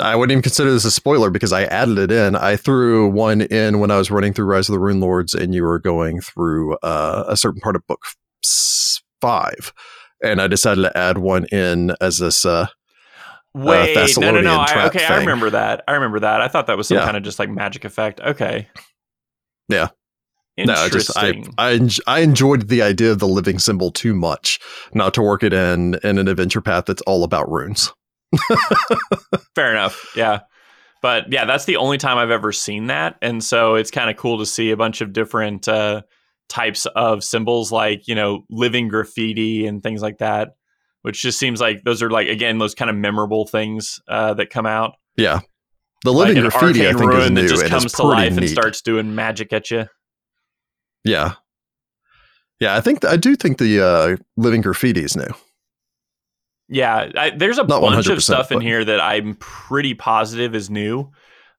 [0.00, 2.34] I wouldn't even consider this a spoiler because I added it in.
[2.34, 5.62] I threw one in when I was running through Rise of the Runelords, and you
[5.62, 8.00] were going through uh, a certain part of book
[9.20, 9.72] five,
[10.24, 12.44] and I decided to add one in as this.
[12.44, 12.66] Uh,
[13.54, 14.56] Wait, no, no, no.
[14.58, 15.84] I, okay, I remember that.
[15.86, 16.40] I remember that.
[16.40, 17.04] I thought that was some Yeah.
[17.04, 18.20] kind of just like magic effect.
[18.20, 18.68] Okay.
[19.68, 19.88] Yeah.
[20.58, 21.54] no, I just I, Interesting.
[21.56, 24.58] I I enjoyed the idea of the living symbol too much
[24.92, 27.92] not to work it in in an adventure path that's all about runes.
[29.54, 30.12] Fair enough.
[30.16, 30.40] Yeah.
[31.02, 33.16] But yeah, that's the only time I've ever seen that.
[33.20, 36.02] And so it's kind of cool to see a bunch of different uh,
[36.48, 40.56] types of symbols like, you know, living graffiti and things like that,
[41.02, 44.50] which just seems like those are like, again, those kind of memorable things uh, that
[44.50, 44.94] come out.
[45.16, 45.40] Yeah,
[46.04, 48.38] the living like graffiti I think is new that just comes to life neat.
[48.38, 49.86] and starts doing magic at you.
[51.04, 51.34] Yeah.
[52.60, 55.28] Yeah, I think I do think the uh, living graffiti is new.
[56.68, 60.54] Yeah, I, there's a Not bunch of 100%, stuff in here that I'm pretty positive
[60.54, 61.10] is new.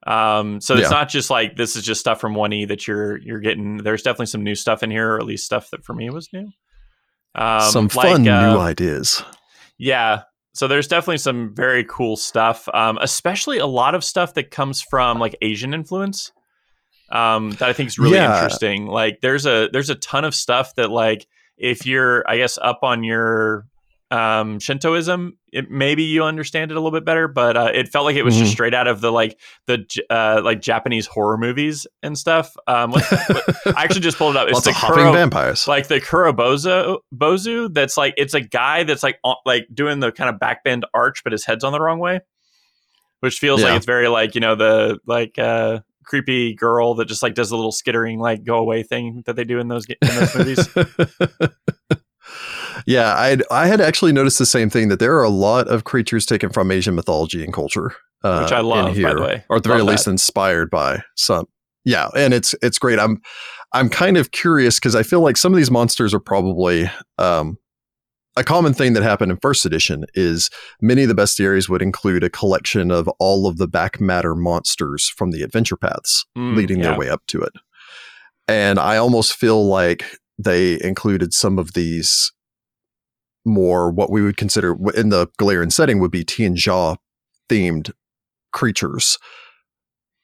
[0.06, 3.18] Um, so it's not just like this is just stuff from one E that you're
[3.18, 3.78] you're getting.
[3.78, 6.30] There's definitely some new stuff in here, or at least stuff that for me was
[6.32, 6.48] new.
[7.34, 9.24] Um, Some like, fun uh, new ideas.
[9.78, 10.24] Yeah.
[10.54, 14.82] So there's definitely some very cool stuff, um, especially a lot of stuff that comes
[14.82, 16.32] from like Asian influence.
[17.12, 18.34] Um, that I think is really Yeah.
[18.36, 18.88] interesting.
[18.88, 22.80] Like there's a there's a ton of stuff that like if you're I guess up
[22.84, 23.66] on your
[24.12, 27.28] um, Shintoism, it, maybe you understand it a little bit better.
[27.28, 28.54] But uh, it felt like it was just Mhm.
[28.54, 32.56] straight out of the like the uh, like Japanese horror movies and stuff.
[32.68, 33.04] Um, what-
[33.76, 34.48] I actually just pulled it up.
[34.50, 35.68] It's Lots the of hopping Kuro- vampires.
[35.68, 37.74] like the Kurobozo Bozu.
[37.74, 41.24] That's like it's a guy that's like on, like doing the kind of backbend arch,
[41.24, 42.20] but his head's on the wrong way,
[43.22, 43.70] which feels Yeah.
[43.70, 47.50] like it's very like you know the like uh creepy girl that just like does
[47.50, 50.70] a little skittering like go away thing that they do in those in those movies.
[52.86, 55.84] yeah, I I had actually noticed the same thing that there are a lot of
[55.84, 59.22] creatures taken from Asian mythology and culture, uh, Which I love, in by here, the
[59.22, 59.44] way.
[59.50, 60.12] or at the very Love least that.
[60.12, 61.46] inspired by some.
[61.84, 63.00] Yeah, and it's it's great.
[63.00, 63.22] I'm
[63.74, 67.58] I'm kind of curious because I feel like some of these monsters are probably um,
[68.38, 70.50] a common thing that happened in first edition is
[70.82, 75.08] many of the bestiaries would include a collection of all of the back matter monsters
[75.16, 76.90] from the adventure paths Mm, leading yeah.
[76.90, 77.54] their way up to it.
[78.48, 82.32] And I almost feel like they included some of these
[83.46, 86.98] more what we would consider in the Golarion setting would be Tian Xia
[87.50, 87.92] themed
[88.52, 89.18] creatures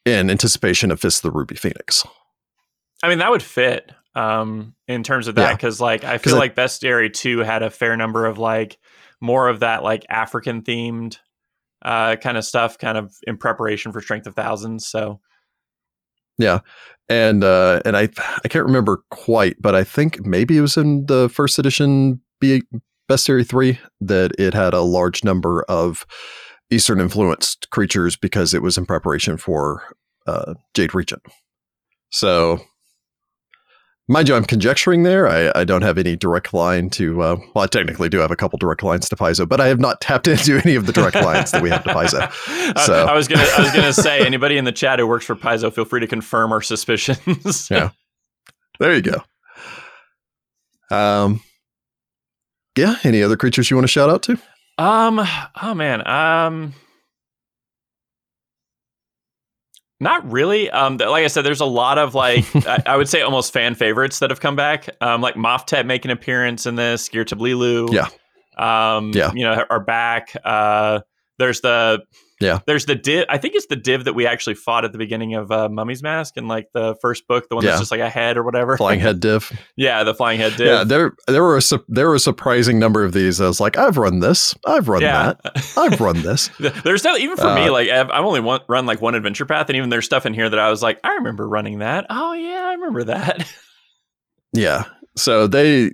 [0.05, 2.05] in anticipation of Fist of the Ruby Phoenix.
[3.03, 5.53] I mean, that would fit um, in terms of that Yeah.
[5.55, 8.77] because, like, I feel like Bestiary Two had a fair number of like
[9.21, 11.17] more of that like African themed
[11.83, 14.87] uh, kind of stuff, kind of in preparation for Strength of Thousands.
[14.87, 15.19] So
[16.37, 16.59] yeah,
[17.09, 18.09] And uh and I
[18.43, 22.63] I can't remember quite, but I think maybe it was in the first edition B
[23.11, 26.05] Bestiary 3 that it had a large number of
[26.69, 29.83] Eastern influenced creatures because it was in preparation for
[30.27, 31.21] uh, Jade Regent.
[32.11, 32.61] So,
[34.07, 35.27] mind you, I'm conjecturing there.
[35.27, 38.35] I, I don't have any direct line to, uh, well, I technically do have a
[38.37, 41.15] couple direct lines to Paizo, but I have not tapped into any of the direct
[41.17, 42.21] lines that we have to Paizo.
[42.77, 45.25] I- So- I, was gonna I was gonna say anybody in the chat who works
[45.25, 47.69] for Paizo, feel free to confirm our suspicions.
[47.69, 47.89] Yeah.
[48.79, 49.21] There you go.
[50.95, 51.41] Um,
[52.77, 52.95] yeah.
[53.03, 54.37] Any other creatures you want to shout out to?
[54.77, 55.21] Um.
[55.61, 56.07] Oh man.
[56.07, 56.73] Um.
[59.99, 60.69] Not really.
[60.71, 60.97] Um.
[60.97, 64.19] Like I said, there's a lot of like I, I would say almost fan favorites
[64.19, 64.89] that have come back.
[65.01, 65.21] Um.
[65.21, 67.09] Like Moftet make an appearance in this.
[67.09, 67.91] Gear Tablilu.
[67.91, 68.07] Yeah.
[68.57, 69.11] Um.
[69.13, 69.31] Yeah.
[69.33, 70.35] You know are back.
[70.43, 71.01] Uh.
[71.37, 72.03] There's the.
[72.41, 72.59] Yeah.
[72.65, 73.25] There's the div.
[73.29, 76.03] I think it's the div that we actually fought at the beginning of uh, Mummy's
[76.03, 77.71] Mask in like the first book, the one Yeah.
[77.71, 78.75] that's just like a head or whatever.
[78.77, 79.51] Flying Head Div.
[79.77, 80.67] yeah, the flying head div.
[80.67, 83.39] Yeah, there there were a, su- there were a surprising number of these.
[83.39, 84.55] I was like, I've run this.
[84.65, 85.33] I've run yeah.
[85.43, 85.73] that.
[85.77, 86.49] I've run this.
[86.83, 89.45] There's no even for me Uh, like I've, I've only one, run like one adventure
[89.45, 92.07] path, and even there's stuff in here that I was like, I remember running that.
[92.09, 93.47] Oh yeah, I remember that.
[94.53, 94.83] Yeah.
[95.15, 95.91] So they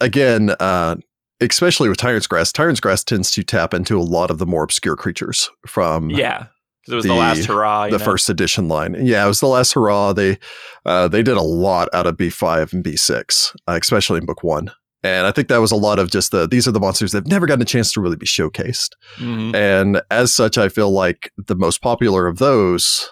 [0.00, 0.96] again, uh,
[1.40, 4.62] especially with Tyrant's Grasp, Tyrant's Grasp tends to tap into a lot of the more
[4.62, 6.46] obscure creatures from yeah,
[6.82, 7.84] because it was the, The- last hurrah.
[7.88, 8.04] the know?
[8.04, 8.96] first edition line.
[9.04, 10.12] Yeah, it was the last hurrah.
[10.12, 10.38] They
[10.86, 14.26] uh, they did a lot out of B five and B six, uh, especially in
[14.26, 14.70] book one.
[15.02, 17.18] And I think that was a lot of just the these are the monsters that
[17.24, 18.90] have never gotten a chance to really be showcased.
[19.18, 19.54] Mhm.
[19.54, 23.10] And as such, I feel like the most popular of those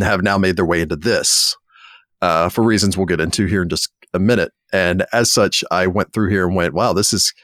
[0.00, 1.54] have now made their way into this
[2.22, 4.52] uh, for reasons we'll get into here in just a minute.
[4.72, 7.34] And as such, I went through here and went, wow, this is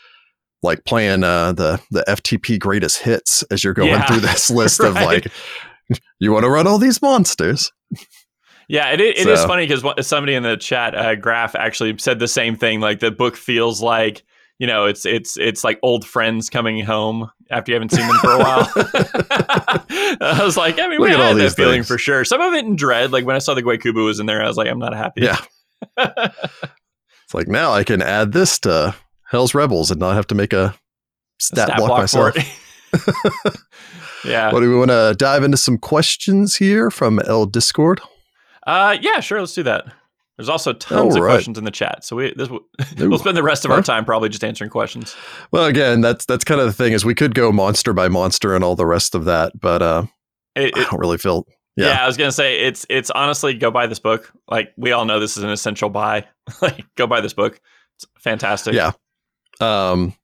[0.63, 4.07] like playing uh, the the FTP greatest hits as you're going Yeah.
[4.07, 5.27] through this list of like,
[6.21, 7.73] you want to run all these monsters.
[8.69, 12.19] Yeah, it, it is So- funny because somebody in the chat, uh, Graph, actually said
[12.21, 12.81] the same thing.
[12.81, 14.23] Like the book feels like
[14.59, 18.17] you know it's it's it's like old friends coming home after you haven't seen them
[18.19, 18.69] for a while.
[20.21, 21.89] I was like, I mean, Look we had all that these feeling things.
[21.89, 22.25] for sure.
[22.25, 24.47] Some of it in Dread, like when I saw the Huecuva was in there, I
[24.47, 25.23] was like, I'm not happy.
[25.23, 25.39] Yeah.
[25.99, 28.95] It's like now I can add this to
[29.33, 30.75] Hell's Rebels and not have to make a
[31.41, 32.37] stat, block, myself.
[32.37, 32.47] it.
[34.25, 34.53] yeah.
[34.53, 38.01] What do we want to dive into some questions here from L Discord?
[38.67, 39.41] Uh, yeah, sure.
[39.41, 39.87] Let's do that.
[40.37, 42.49] There's also tons of questions in the chat, so we this,
[42.99, 45.15] we'll spend the rest of our time probably just answering questions.
[45.51, 48.55] Well, again, that's that's kind of the thing is we could go monster by monster
[48.55, 50.05] and all the rest of that, but uh,
[50.57, 51.47] It, I don't really feel.
[51.77, 51.89] yeah.
[51.89, 52.05] Yeah.
[52.05, 54.33] I was gonna say it's it's honestly go buy this book.
[54.49, 56.27] Like we all know this is an essential buy.
[56.63, 57.61] like go buy this book.
[57.97, 58.75] It's fantastic.
[58.75, 58.93] Yeah.
[59.63, 60.15] Um,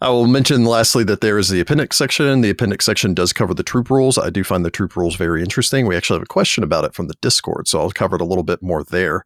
[0.00, 2.40] I will mention lastly that there is the appendix section.
[2.40, 4.16] The appendix section does cover the troop rules.
[4.18, 5.86] I do find the troop rules very interesting.
[5.86, 8.24] We actually have a question about it from the Discord, so I'll cover it a
[8.24, 9.24] little bit more there.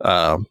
[0.00, 0.46] Um,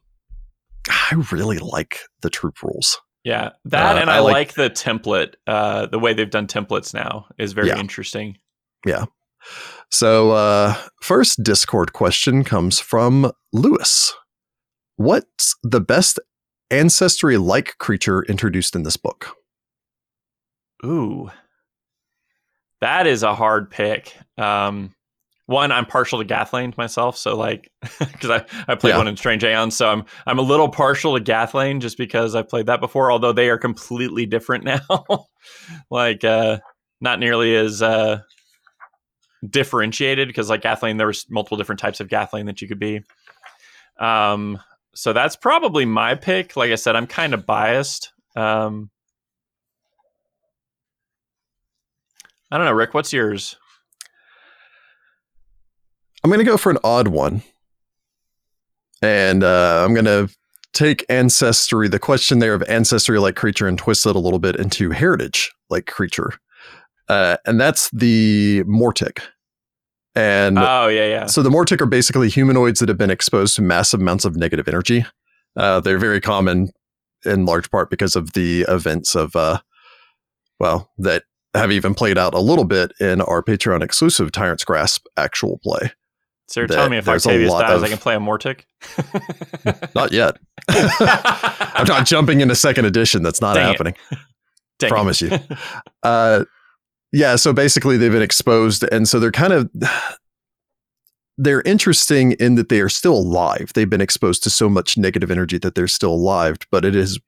[0.88, 2.98] I really like the troop rules.
[3.24, 3.50] Yeah.
[3.66, 5.34] That Uh, and I, I like- like, the template.
[5.46, 7.78] Uh, the way they've done templates now is very Yeah.
[7.78, 8.38] interesting.
[8.86, 9.04] Yeah.
[9.90, 14.14] So, uh, first Discord question comes from Lewis.
[14.96, 16.18] What's the best
[16.70, 19.36] ancestry like creature introduced in this book?
[20.84, 21.30] Ooh,
[22.80, 24.14] that is a hard pick.
[24.36, 24.94] Um,
[25.46, 28.98] one, I'm partial to Gathlain myself, so like, because I, I played Yeah.
[28.98, 32.42] one in Strange Aeons, so I'm I'm a little partial to Gathlain just because I
[32.42, 33.10] played that before.
[33.12, 35.26] Although they are completely different now,
[35.90, 36.58] like uh,
[37.00, 38.20] not nearly as uh,
[39.48, 43.02] differentiated because like Gathlain, there was multiple different types of Gathlain that you could be.
[43.98, 44.58] Um,
[44.96, 46.56] so that's probably my pick.
[46.56, 48.12] Like I said, I'm kind of biased.
[48.34, 48.90] Um,
[52.50, 52.94] I don't know, Rick.
[52.94, 53.56] What's yours?
[56.24, 57.42] I'm going to go for an odd one.
[59.02, 60.34] And uh, I'm going to
[60.72, 64.56] take ancestry, the question there of ancestry like creature, and twist it a little bit
[64.56, 66.32] into heritage like creature.
[67.08, 69.20] Uh, and that's the Mortic.
[70.16, 71.26] And oh, yeah, yeah.
[71.26, 74.66] so the Mortic are basically humanoids that have been exposed to massive amounts of negative
[74.66, 75.04] energy.
[75.56, 76.70] Uh, they're very common
[77.26, 79.58] in large part because of the events of, uh,
[80.58, 81.24] well, that
[81.54, 85.92] have even played out a little bit in our Patreon exclusive Tyrant's Grasp actual play.
[86.48, 88.62] So you're telling me if Octavius dies, of- I can play a Mortic?
[89.94, 90.38] Not yet.
[90.68, 93.22] I'm not jumping into second edition.
[93.22, 93.94] That's not Dang happening.
[94.78, 94.90] Dang it.
[94.90, 95.30] Promise you.
[96.02, 96.44] Uh,
[97.12, 97.36] yeah.
[97.36, 99.70] So basically, they've been exposed, and so they're kind of
[101.38, 103.72] they're interesting in that they are still alive.
[103.74, 107.18] They've been exposed to so much negative energy that they're still alive, but it has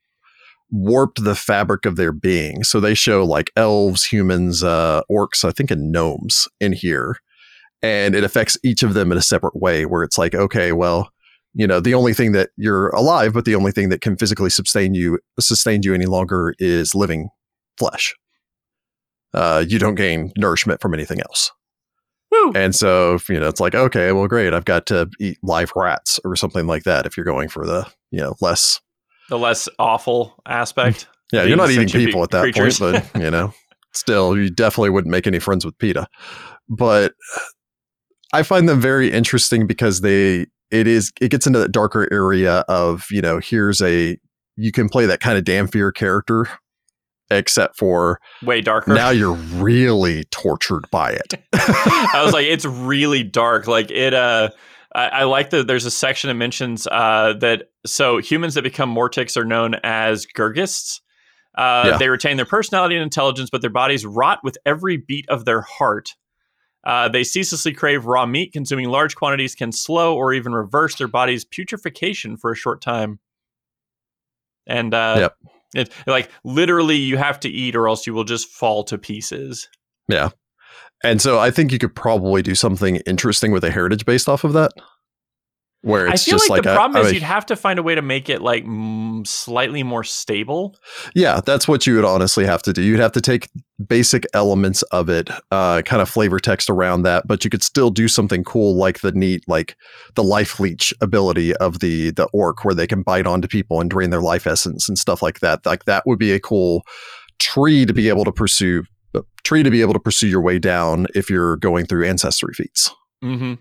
[0.70, 2.64] warped the fabric of their being.
[2.64, 7.16] So they show like elves, humans, uh, orcs, I think, and gnomes in here,
[7.82, 9.86] and it affects each of them in a separate way.
[9.86, 11.10] Where it's like, okay, well,
[11.54, 14.50] you know, the only thing that you're alive, but the only thing that can physically
[14.50, 17.30] sustain you sustain you any longer is living
[17.76, 18.14] flesh.
[19.34, 21.52] Uh, you don't gain nourishment from anything else.
[22.30, 22.52] Woo.
[22.54, 24.52] And so, you know, it's like, okay, well, great.
[24.52, 27.86] I've got to eat live rats or something like that if you're going for the,
[28.10, 28.80] you know, less.
[29.28, 31.08] the less awful aspect.
[31.30, 32.78] Yeah, you're not eating people at that creatures.
[32.78, 33.52] point, but, you know,
[33.92, 36.08] still, you definitely wouldn't make any friends with PETA.
[36.70, 37.12] But
[38.32, 42.64] I find them very interesting because they, it is, it gets into that darker area
[42.68, 44.16] of, you know, here's a,
[44.56, 46.48] you can play that kind of dhampir character,
[47.30, 48.94] except for Way darker.
[48.94, 51.34] now you're really tortured by it.
[51.52, 53.66] I was like, it's really dark.
[53.66, 54.14] Like it.
[54.14, 54.50] Uh,
[54.94, 55.66] I, I like that.
[55.66, 60.26] There's a section that mentions uh, that so humans that become mortics are known as
[60.26, 61.00] gurgists.
[61.56, 61.96] Uh, Yeah.
[61.98, 65.60] They retain their personality and intelligence, but their bodies rot with every beat of their
[65.60, 66.14] heart.
[66.86, 68.52] Uh, they ceaselessly crave raw meat.
[68.52, 73.18] Consuming large quantities can slow or even reverse their body's putrefaction for a short time.
[74.66, 75.36] And uh, Yep.
[75.74, 79.68] It, like literally, you have to eat, or else you will just fall to pieces.
[80.08, 80.30] Yeah,
[81.04, 84.44] and so I think you could probably do something interesting with a heritage based off
[84.44, 84.72] of that.
[85.82, 87.78] Where I feel just like, like, the a- problem a- is you'd have to find
[87.78, 90.76] a way to make it like mm, slightly more stable.
[91.14, 92.82] yeah, that's what you would honestly have to do.
[92.82, 93.48] You'd have to take
[93.86, 97.90] basic elements of it, uh, kind of flavor text around that, but you could still
[97.90, 99.76] do something cool like the neat, like
[100.16, 103.88] the life leech ability of the the orc, where they can bite onto people and
[103.88, 105.64] drain their life essence and stuff like that.
[105.64, 106.82] Like that would be a cool
[107.38, 108.82] tree to be able to pursue.
[109.14, 112.52] uh, Tree to be able to pursue your way down if you're going through ancestry
[112.52, 112.90] feats.
[113.22, 113.54] hmm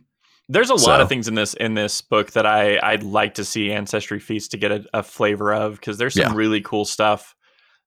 [0.49, 3.43] There's a lot of things in this in this book that I I'd like to
[3.45, 6.33] see ancestry feasts to get a, a flavor of because there's some Yeah.
[6.33, 7.35] really cool stuff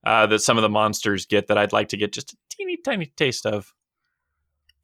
[0.05, 2.77] uh, that some of the monsters get that I'd like to get just a teeny
[2.85, 3.73] tiny taste of.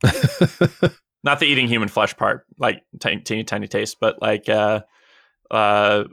[1.22, 4.82] Not the eating human flesh part, like tiny teeny tiny taste, but like uh,
[5.50, 6.04] uh,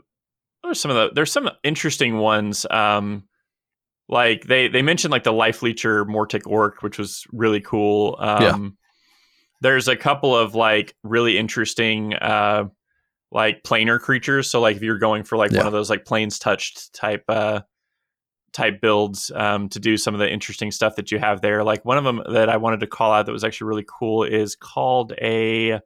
[0.62, 2.66] there's some of the there's some interesting ones.
[2.68, 3.24] Um,
[4.08, 8.16] like they they mentioned like the life leecher Mortic Orc, which was really cool.
[8.18, 8.56] Um, Yeah.
[9.64, 12.64] There's a couple of like really interesting uh,
[13.32, 14.50] like planar creatures.
[14.50, 15.60] So like if you're going for like Yeah.
[15.60, 17.62] one of those like planes touched type uh,
[18.52, 21.64] type builds um, to do some of the interesting stuff that you have there.
[21.64, 24.22] Like one of them that I wanted to call out that was actually really cool
[24.22, 25.80] is called a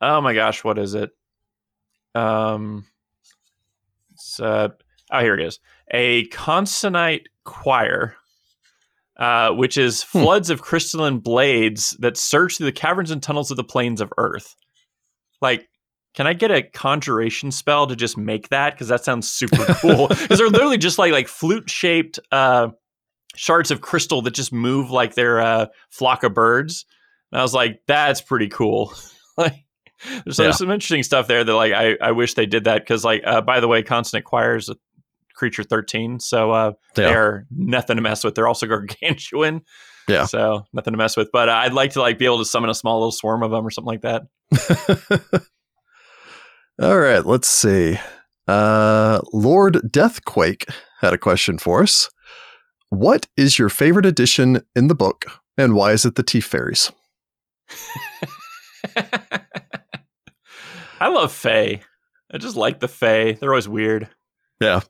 [0.00, 1.10] oh my gosh, what is it?
[2.14, 2.86] Um,
[4.12, 4.68] it's, uh,
[5.10, 5.58] oh here it is,
[5.90, 8.14] a consonite choir.
[9.18, 10.20] Uh, which is Hmm.
[10.22, 14.12] floods of crystalline blades that surge through the caverns and tunnels of the plains of
[14.18, 14.54] Earth.
[15.40, 15.68] Like,
[16.14, 18.74] can I get a conjuration spell to just make that?
[18.74, 20.08] Because that sounds super cool.
[20.08, 22.68] Because they're literally just like like flute shaped uh,
[23.34, 26.84] shards of crystal that just move like they're a flock of birds.
[27.32, 28.92] And I was like, that's pretty cool.
[29.38, 29.64] like,
[30.24, 30.44] there's, Yeah.
[30.44, 33.22] there's some interesting stuff there that like I, I wish they did that because like
[33.26, 34.76] uh, by the way, consonite choir is a
[35.36, 37.08] creature 13, so uh, Yeah.
[37.08, 38.34] they're nothing to mess with.
[38.34, 39.62] They're also gargantuan.
[40.08, 40.24] Yeah.
[40.26, 41.30] So nothing to mess with.
[41.32, 43.50] But uh, I'd like to like be able to summon a small little swarm of
[43.50, 44.22] them or something like that.
[46.82, 47.98] All right, let's see.
[48.46, 50.68] Uh, Lord Deathquake
[51.00, 52.08] had a question for us.
[52.90, 55.24] What is your favorite edition in the book,
[55.58, 56.92] and why is it the Teeth Fairies?
[61.00, 61.80] I love Fae.
[62.32, 63.32] I just like the Fae.
[63.32, 64.08] They're always weird.
[64.60, 64.80] Yeah.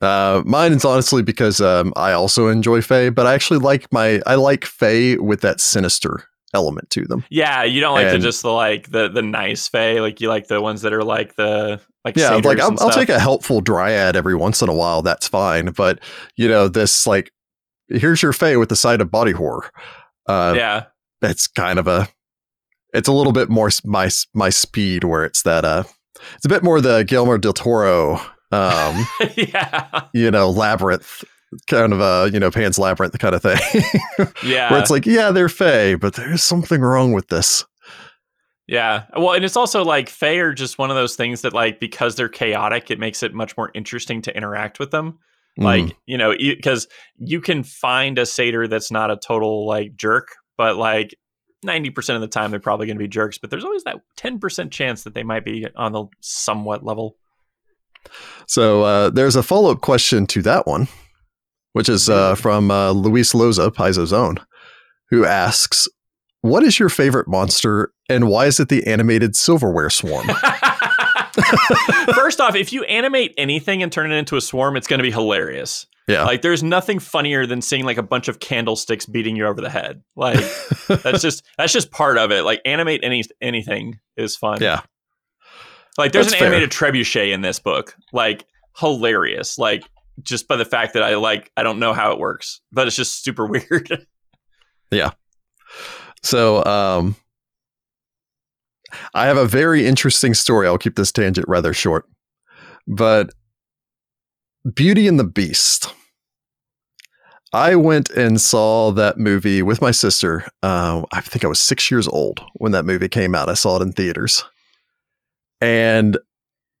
[0.00, 4.20] Uh, mine is honestly because um, I also enjoy Fae, but I actually like my
[4.26, 6.24] I like Fae with that sinister
[6.54, 7.24] element to them.
[7.30, 10.00] Yeah, you don't like the just the like the the nice Fae.
[10.00, 12.90] Like you like the ones that are like the like Yeah, like I'll, and I'll
[12.90, 15.02] take a helpful dryad every once in a while.
[15.02, 16.00] That's fine, but
[16.36, 17.32] you know this like
[17.88, 19.70] here's your Fae with the side of body horror.
[20.26, 20.84] Uh, yeah.
[21.22, 22.08] It's kind of a
[22.92, 25.84] It's a little bit more my my speed where it's that uh
[26.36, 28.20] it's a bit more the Guillermo del Toro
[28.52, 31.24] um yeah, you know labyrinth
[31.66, 33.58] kind of a you know Pan's labyrinth kind of thing
[34.44, 34.70] yeah.
[34.70, 37.64] where it's like yeah they're Fey but there's something wrong with this.
[38.66, 39.04] Yeah.
[39.16, 42.16] Well, and it's also like Fae are just one of those things that like because
[42.16, 45.18] they're chaotic, it makes it much more interesting to interact with them.
[45.56, 45.96] Like, Mm.
[46.04, 46.86] you know, because
[47.16, 50.28] you can find a satyr that's not a total like jerk,
[50.58, 51.16] but like
[51.64, 54.70] 90% of the time they're probably going to be jerks, but there's always that 10%
[54.70, 57.16] chance that they might be on the somewhat level.
[58.48, 60.88] So uh, there's a follow up question to that one,
[61.74, 64.38] which is uh, from uh, Luis Loza, Paizo's own,
[65.10, 65.86] who asks,
[66.40, 70.26] "What is your favorite monster, and why is it the animated silverware swarm?"
[72.14, 75.02] First off, if you animate anything and turn it into a swarm, it's going to
[75.02, 75.86] be hilarious.
[76.08, 79.60] yeah, Like, there's nothing funnier than seeing like a bunch of candlesticks beating you over
[79.60, 80.02] the head.
[80.16, 80.38] Like,
[80.88, 82.42] that's just that's just part of it.
[82.42, 84.58] Like, animate any anything is fun.
[84.60, 84.80] yeah,
[85.98, 86.48] Like, there's That's an fair.
[86.48, 87.94] animated trebuchet in this book.
[88.12, 88.46] Like,
[88.78, 89.58] hilarious.
[89.58, 89.82] Like,
[90.22, 92.96] just by the fact that I like I don't know how it works, but it's
[92.96, 94.06] just super weird.
[94.90, 95.10] Yeah.
[96.22, 97.16] So um,
[99.14, 100.66] I have a very interesting story.
[100.66, 102.06] I'll keep this tangent rather short,
[102.86, 103.30] but
[104.74, 105.92] Beauty and the Beast.
[107.50, 110.44] I went and saw that movie with my sister.
[110.62, 113.48] Uh, I think I was six years old when that movie came out.
[113.48, 114.44] I saw it in theaters.
[115.60, 116.18] And,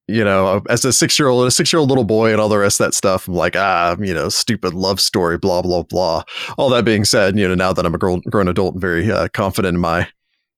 [0.06, 2.48] you know, as a six year old, a six year old little boy and all
[2.48, 5.82] the rest of that stuff, I'm like, ah, you know, stupid love story, blah, blah,
[5.82, 6.22] blah.
[6.56, 9.10] All that being said, you know, now that I'm a grown, grown adult and very
[9.10, 10.08] uh, confident in my,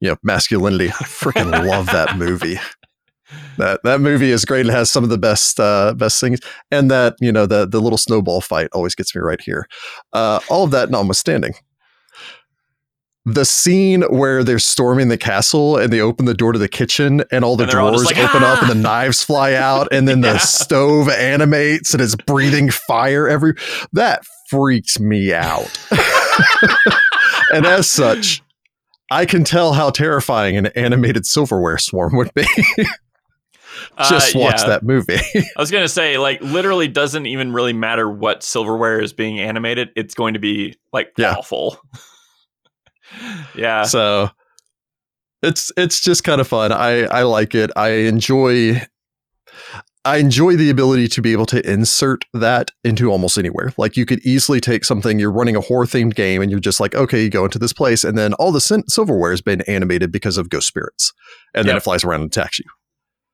[0.01, 2.59] you know, masculinity, I freaking love that movie.
[3.59, 4.67] That that movie is great.
[4.67, 6.41] It has some of the best uh, best things,
[6.73, 9.69] and that you know the the little snowball fight always gets me right here.
[10.13, 11.55] Uh, all of that notwithstanding,
[13.35, 17.23] the scene where they're storming the castle and they open the door to the kitchen
[17.31, 20.07] and all the And drawers like, open up "Ah!" and the knives fly out and
[20.09, 20.35] then Yeah.
[20.35, 23.55] the stove animates and it's breathing fire every
[23.93, 25.79] that freaked me out.
[27.53, 28.43] and as such,
[29.11, 32.45] I can tell how terrifying an animated silverware swarm would be.
[34.09, 34.69] Just Uh, watch yeah.
[34.69, 35.19] that movie.
[35.35, 39.91] I was gonna say, like, literally doesn't even really matter what silverware is being animated.
[39.97, 41.35] It's going to be like Yeah.
[41.35, 41.79] awful.
[43.55, 43.83] Yeah.
[43.83, 44.31] so
[45.43, 46.73] it's it's just kind of fun.
[46.73, 47.71] I I like it.
[47.77, 48.83] I enjoy
[50.05, 53.73] I enjoy the ability to be able to insert that into almost anywhere.
[53.77, 56.81] Like you could easily take something you're running a horror themed game and you're just
[56.81, 59.61] like, okay, you go into this place and then all the sil- silverware has been
[59.63, 61.13] animated because of ghost spirits,
[61.55, 62.65] and then it flies around and attacks you.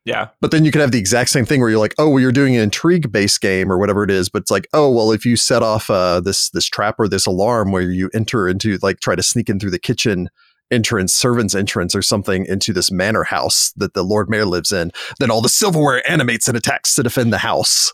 [0.07, 0.28] Yeah.
[0.40, 2.30] But then you could have the exact same thing where you're like, oh, well, you're
[2.30, 4.28] doing an intrigue based game or whatever it is.
[4.28, 7.26] But it's like, oh, well, if you set off uh, this this trap or this
[7.26, 10.30] alarm where you enter into like try to sneak in through the kitchen
[10.70, 14.92] entrance, servant's entrance or something into this manor house that the Lord Mayor lives in,
[15.18, 17.92] then all the silverware animates and attacks to defend the house.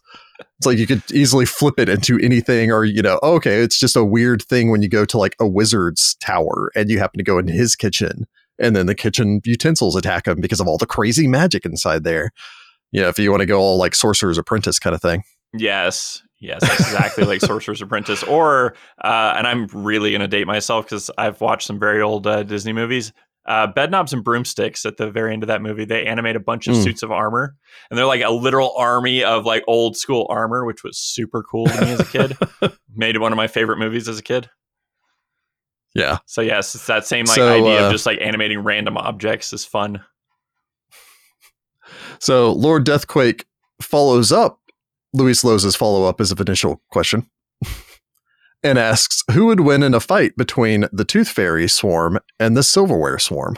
[0.58, 3.96] It's like you could easily flip it into anything, or you know, okay, it's just
[3.96, 7.24] a weird thing when you go to like a wizard's tower and you happen to
[7.24, 8.26] go into his kitchen
[8.62, 12.30] and then the kitchen utensils attack him because of all the crazy magic inside there.
[12.92, 15.22] Yeah, if you want to go all like Sorcerer's Apprentice kind of thing.
[15.54, 16.22] Yes.
[16.40, 16.62] Yes.
[16.62, 18.22] Exactly like Sorcerer's Apprentice.
[18.22, 22.26] Or, uh, and I'm really going to date myself because I've watched some very old
[22.26, 23.12] uh, Disney movies.
[23.46, 26.68] Uh, Bedknobs and Broomsticks at the very end of that movie, they animate a bunch
[26.68, 26.82] of Mm.
[26.84, 27.56] suits of armor.
[27.90, 31.66] And they're like a literal army of like old school armor, which was super cool
[31.66, 32.36] to me as a kid.
[32.94, 34.48] Made one of my favorite movies as a kid.
[35.95, 36.18] Yeah.
[36.26, 39.53] So, yes, it's that same like So, idea uh, of just like animating random objects
[39.53, 40.03] is fun.
[42.18, 43.45] So Lord Deathquake
[43.80, 44.61] follows up
[45.12, 47.26] Luis Loza's follow up as of initial question
[48.62, 52.62] and asks who would win in a fight between the Tooth Fairy swarm and the
[52.62, 53.57] Silverware swarm.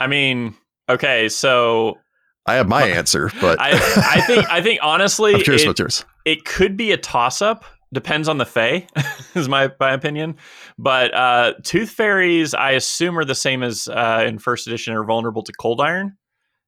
[0.00, 0.54] I mean,
[0.88, 1.98] okay, so
[2.46, 6.44] I have my answer, but I, I think, I think honestly, I'm curious it- it
[6.44, 7.64] could be a toss up.
[7.92, 8.86] Depends on the Fae,
[9.34, 10.36] is my my opinion.
[10.78, 15.04] But uh, Tooth Fairies, I assume, are the same as uh, in first edition, are
[15.04, 16.16] vulnerable to cold iron,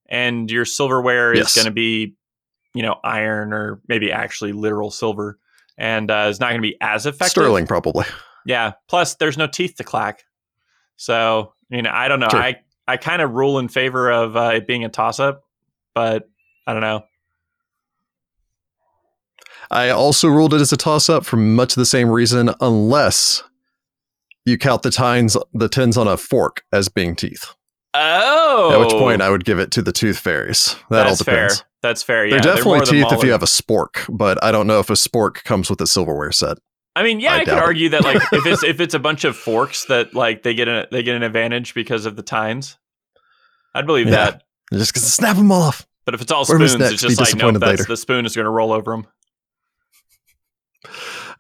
[0.07, 2.15] and your silverware is going to be,
[2.75, 5.39] you know, iron or maybe actually literal silver,
[5.79, 7.31] and uh, it's not going to be as effective.
[7.31, 8.05] Sterling, probably.
[8.45, 8.73] Yeah.
[8.89, 10.25] Plus, there's no teeth to clack.
[10.97, 12.29] So, you know, I don't know.
[12.31, 12.41] Sure.
[12.41, 15.45] I I kind of rule in favor of uh, it being a toss up,
[15.95, 16.29] but
[16.67, 17.05] I don't know.
[19.75, 23.43] I also ruled it as a toss up for much the same reason, unless
[24.47, 27.55] you count the tines, the tins on a fork as being teeth.
[27.93, 30.75] Oh, At which point I would give it to the tooth fairies.
[30.91, 31.59] That that's all depends.
[31.59, 31.67] fair.
[31.83, 32.25] That's fair.
[32.27, 34.81] Yeah, they're definitely more the teeth if you have a spork, but I don't know
[34.81, 36.59] if a spork comes with a silverware set.
[36.97, 37.59] I mean, yeah, I I, could it.
[37.63, 40.67] argue that like if it's if it's a bunch of forks that like they get
[40.69, 42.79] a they get an advantage because of the tines.
[43.75, 44.13] I'd believe Yeah.
[44.31, 44.43] that.
[44.73, 45.87] Just because snap them off.
[46.05, 47.85] But if it's all spoons, it's just like no, disappointed that's later.
[47.85, 49.07] the spoon is going to roll over them.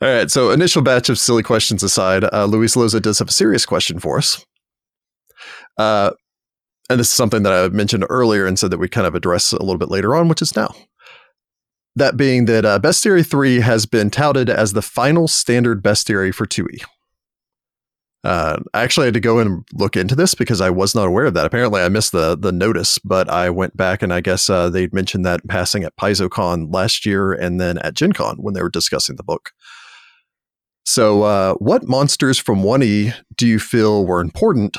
[0.01, 0.31] All right.
[0.31, 3.99] So, initial batch of silly questions aside, uh, Luis Loza does have a serious question
[3.99, 4.45] for us.
[5.77, 6.11] Uh,
[6.91, 9.53] and this is something that I mentioned earlier and said that we kind of address
[9.53, 10.75] a little bit later on, which is now.
[11.97, 16.47] That being that uh, theory 3 has been touted as the final standard Bestiary for
[16.47, 16.83] 2E.
[18.25, 21.27] Uh, I actually had to go and look into this because I was not aware
[21.27, 21.45] of that.
[21.45, 24.95] Apparently, I missed the the notice, but I went back and I guess uh, they'd
[24.95, 28.71] mentioned that passing at PaizoCon last year and then at Gen Con when they were
[28.71, 29.53] discussing the book.
[30.87, 34.77] So, uh, what monsters from 1E do you feel were important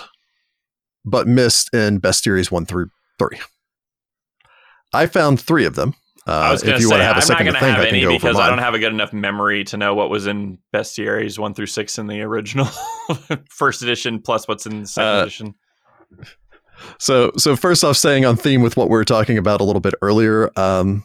[1.04, 2.90] but missed in Bestiaries 1 through
[3.20, 3.40] 3?
[4.94, 5.94] I found three of them.
[6.28, 7.60] Uh, I was going if to you say want to have I'm not going to
[7.60, 10.58] have any because I don't have a good enough memory to know what was in
[10.74, 12.68] bestiaries one through six in the original
[13.50, 15.56] first edition plus what's in the second Uh, edition.
[17.00, 19.80] So, so first off, staying on theme with what we were talking about a little
[19.80, 21.04] bit earlier, um,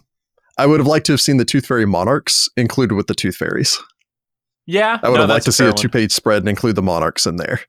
[0.59, 3.37] I would have liked to have seen the Tooth Fairy monarchs included with the Tooth
[3.37, 3.79] Fairies.
[4.67, 7.27] Yeah, I would no, have liked to see a two-page spread and include the monarchs
[7.27, 7.61] in there.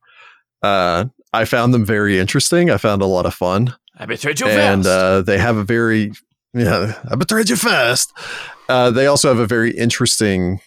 [0.62, 2.70] Uh, I found them very interesting.
[2.70, 6.12] I found a lot of fun, I betrayed you and uh, they have a very
[6.54, 6.98] yeah.
[7.10, 8.12] I betrayed you fast.
[8.68, 10.60] Uh, they also have a very interesting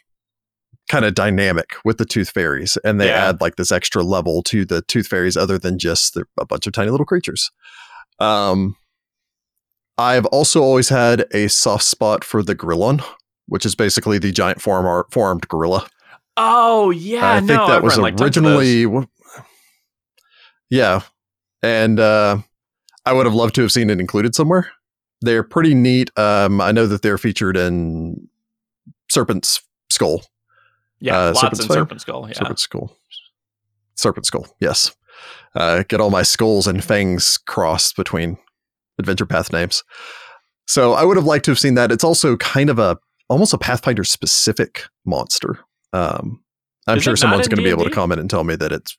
[0.90, 3.30] kind of dynamic with the Tooth Fairies, and they Yeah.
[3.30, 6.68] add like this extra level to the Tooth Fairies, other than just they're a bunch
[6.68, 7.50] of tiny little creatures.
[8.20, 8.76] Um,
[9.98, 13.04] I've also always had a soft spot for the Girallon,
[13.48, 15.88] which is basically the giant form formed gorilla.
[16.38, 18.60] oh yeah, I no, think that was run, like, tons of those.
[18.60, 19.08] originally,
[20.70, 21.02] yeah,
[21.64, 22.40] and uh,
[23.06, 24.70] I would have loved to have seen it included somewhere.
[25.26, 26.12] They're pretty neat.
[26.18, 28.30] Um, I know that they're featured in
[29.10, 30.24] Serpent's Skull.
[31.00, 31.72] yeah, uh, lots Serpent's in?
[31.72, 32.28] Serpent Skull.
[32.28, 32.98] Yeah, Serpent Skull.
[33.96, 34.48] Serpent Skull.
[34.60, 34.96] Yes.
[35.56, 38.38] Uh, get all my skulls and fangs crossed between
[39.00, 39.84] adventure path names.
[40.68, 41.92] So I would have liked to have seen that.
[41.92, 42.98] It's also kind of a
[43.30, 45.60] almost a Pathfinder specific monster.
[45.94, 46.44] Um,
[46.88, 48.98] I'm Is sure someone's going to be able to comment and tell me that it's.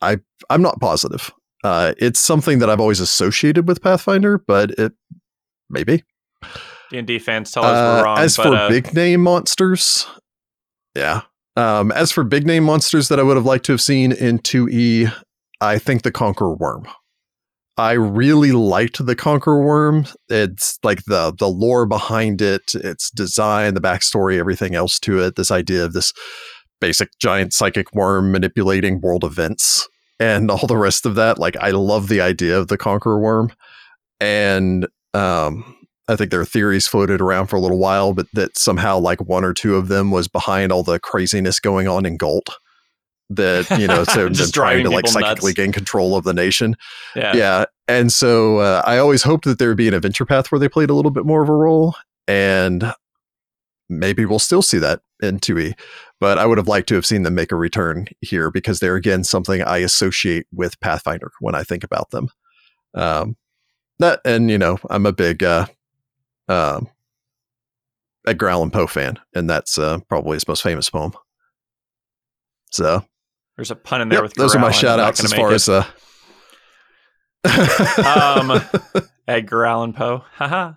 [0.00, 0.18] I
[0.50, 1.32] I'm not positive.
[1.64, 4.92] Uh, it's something that I've always associated with Pathfinder, but it
[5.70, 6.04] maybe.
[6.90, 8.18] D and D fans tell us Uh, we're wrong.
[8.18, 10.06] as but, for uh, big name monsters,
[10.94, 11.22] yeah.
[11.56, 14.40] Um, as for big name monsters that I would have liked to have seen in
[14.40, 15.10] 2E,
[15.60, 16.86] I think the Conqueror Worm.
[17.78, 20.06] I really liked the Conqueror Worm.
[20.28, 25.36] It's like the the lore behind it, its design, the backstory, everything else to it.
[25.36, 26.12] This idea of this
[26.80, 29.88] basic giant psychic worm manipulating world events
[30.18, 31.38] and all the rest of that.
[31.38, 33.52] Like I love the idea of the Conqueror Worm,
[34.20, 35.76] and um,
[36.08, 39.20] I think there are theories floated around for a little while, but that somehow like
[39.22, 42.48] one or two of them was behind all the craziness going on in Galt.
[43.30, 45.56] That you know, so Just trying to like psychically nuts.
[45.56, 46.76] gain control of the nation.
[47.16, 50.52] yeah, Yeah, and so uh, I always hoped that there would be an adventure path
[50.52, 51.94] where they played a little bit more of a role,
[52.28, 52.92] and
[53.88, 55.74] maybe we'll still see that in 2e.
[56.20, 58.96] But I would have liked to have seen them make a return here because they're
[58.96, 62.28] again something I associate with Pathfinder when I think about them.
[62.94, 63.36] Um,
[63.98, 65.66] that and you know I'm a big uh,
[66.48, 66.88] um,
[68.26, 71.12] Edgar Allan Poe fan, and that's uh, probably his most famous poem.
[72.70, 73.04] So
[73.56, 75.54] there's a pun in there yep, with those are my shout outs as far it.
[75.54, 75.84] as uh,
[78.04, 78.62] Um,
[79.28, 80.24] Edgar Allan Poe.
[80.34, 80.72] Haha.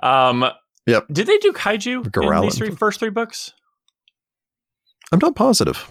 [0.00, 0.44] um,
[0.90, 1.06] Yep.
[1.12, 3.52] Did they do kaiju Edgar in these three, first three books?
[5.12, 5.90] I'm not positive.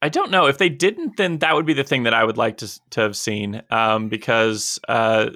[0.00, 0.46] I don't know.
[0.46, 3.00] If they didn't, then that would be the thing that I would like to to
[3.00, 3.62] have seen.
[3.70, 5.30] Um, because uh,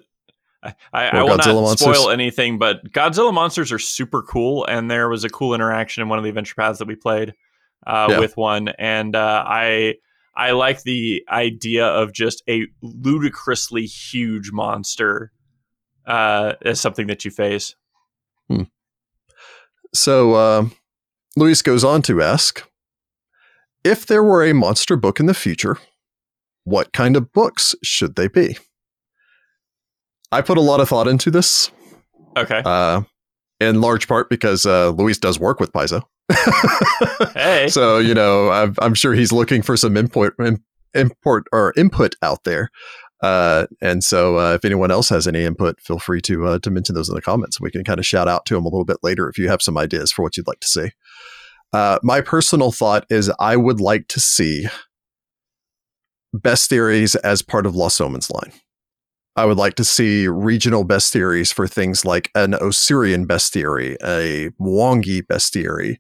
[0.62, 1.96] I, I, I will Godzilla not monsters?
[1.96, 6.08] spoil anything, but Godzilla monsters are super cool, and there was a cool interaction in
[6.08, 7.34] one of the adventure paths that we played
[7.86, 8.20] uh, Yeah.
[8.20, 9.96] with one, and uh, I
[10.34, 15.32] I like the idea of just a ludicrously huge monster
[16.06, 17.74] uh, as something that you face.
[19.94, 20.72] So um,
[21.36, 22.66] Luis goes on to ask
[23.84, 25.76] if there were a monster book in the future,
[26.64, 28.56] what kind of books should they be?
[30.30, 31.70] I put a lot of thought into this,
[32.38, 32.62] Okay.
[32.64, 33.02] uh,
[33.60, 36.02] in large part because uh, Luis does work with Paizo.
[37.34, 37.68] hey.
[37.68, 40.32] so you know, I'm, I'm sure he's looking for some input,
[40.94, 42.70] import or input out there.
[43.22, 46.70] Uh, and so, uh, if anyone else has any input, feel free to uh, to
[46.70, 47.60] mention those in the comments.
[47.60, 49.62] We can kind of shout out to them a little bit later if you have
[49.62, 50.90] some ideas for what you'd like to see.
[51.72, 54.66] Uh, my personal thought is I would like to see
[56.36, 58.52] bestiaries as part of Lost Omens line.
[59.34, 65.22] I would like to see regional bestiaries for things like an Osirian bestiary, a Mwangi
[65.22, 65.96] bestiary,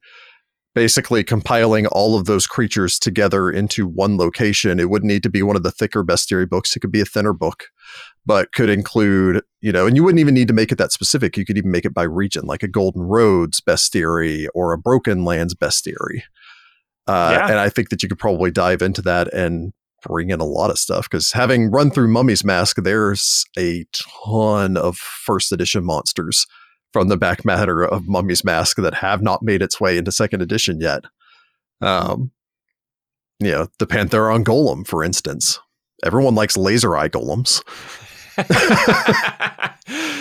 [0.74, 4.80] basically compiling all of those creatures together into one location.
[4.80, 6.74] It wouldn't need to be one of the thicker bestiary books.
[6.74, 7.64] It could be a thinner book,
[8.24, 11.36] but could include, you know, and you wouldn't even need to make it that specific.
[11.36, 15.24] You could even make it by region, like a Golden Roads bestiary or a Broken
[15.24, 16.22] Lands bestiary.
[17.06, 17.48] Uh, Yeah.
[17.48, 20.70] And I think that you could probably dive into that and bring in a lot
[20.70, 23.84] of stuff because having run through Mummy's Mask, there's a
[24.24, 26.46] ton of first edition monsters
[26.92, 30.42] from the back matter of Mummy's Mask that have not made its way into second
[30.42, 31.04] edition yet.
[31.80, 32.30] Um,
[33.40, 35.58] you know, the Pantheron Golem, for instance.
[36.04, 37.62] Everyone likes laser eye golems.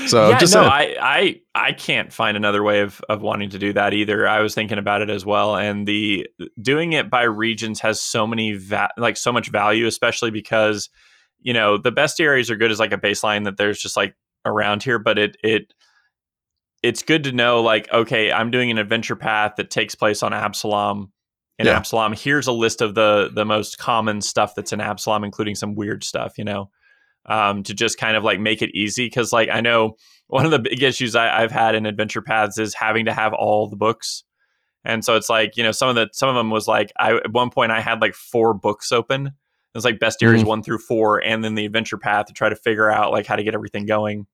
[0.07, 0.63] So, yeah, just no.
[0.63, 4.28] I, I I can't find another way of of wanting to do that either.
[4.28, 6.28] I was thinking about it as well, and the
[6.61, 10.89] doing it by regions has so many va- like so much value, especially because
[11.39, 14.15] you know the bestiaries are good as like a baseline that there's just like
[14.45, 15.74] around here, but it it
[16.84, 20.34] it's good to know like okay, I'm doing an adventure path that takes place on
[20.34, 21.11] Absalom.
[21.59, 21.77] In Yeah.
[21.77, 25.75] Absalom, here's a list of the the most common stuff that's in Absalom, including some
[25.75, 26.38] weird stuff.
[26.38, 26.71] You know,
[27.27, 29.95] um, to just kind of like make it easy because like I know
[30.27, 33.34] one of the big issues I, I've had in adventure paths is having to have
[33.34, 34.23] all the books,
[34.84, 37.13] and so it's like you know some of the some of them was like I
[37.13, 39.27] at one point I had like four books open.
[39.27, 40.45] It was like bestiaries Mhm.
[40.45, 43.36] one through four, and then the adventure path to try to figure out like how
[43.36, 44.25] to get everything going.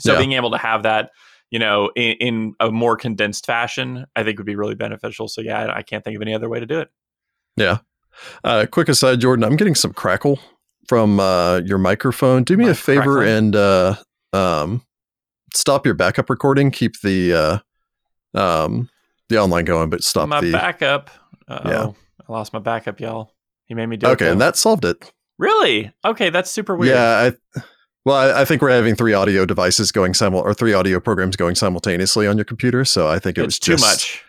[0.00, 0.18] So Yeah.
[0.18, 1.10] being able to have that,
[1.50, 5.28] you know, in, in a more condensed fashion, I think would be really beneficial.
[5.28, 6.90] So yeah, I, I can't think of any other way to do it.
[7.56, 7.78] Yeah.
[8.44, 10.38] Uh, quick aside, Jordan, I'm getting some crackle
[10.88, 12.44] from uh, your microphone.
[12.44, 13.28] Do me My a favor crackling?
[13.28, 13.94] and uh,
[14.32, 14.82] um,
[15.54, 16.70] stop your backup recording.
[16.70, 17.62] Keep the
[18.34, 18.88] uh, um,
[19.28, 20.52] the online going, but stop my the.
[20.52, 21.10] backup.
[21.46, 21.90] Uh oh, Yeah.
[22.28, 23.32] I lost my backup, y'all.
[23.66, 24.10] He made me do it.
[24.12, 25.12] okay, and that solved it.
[25.38, 25.92] Really?
[26.04, 26.94] Okay, that's super weird.
[26.96, 27.60] Yeah, I,
[28.04, 31.36] well, I, I think we're having three audio devices going simul or three audio programs
[31.36, 32.84] going simultaneously on your computer.
[32.84, 34.24] So I think it it's was too just much.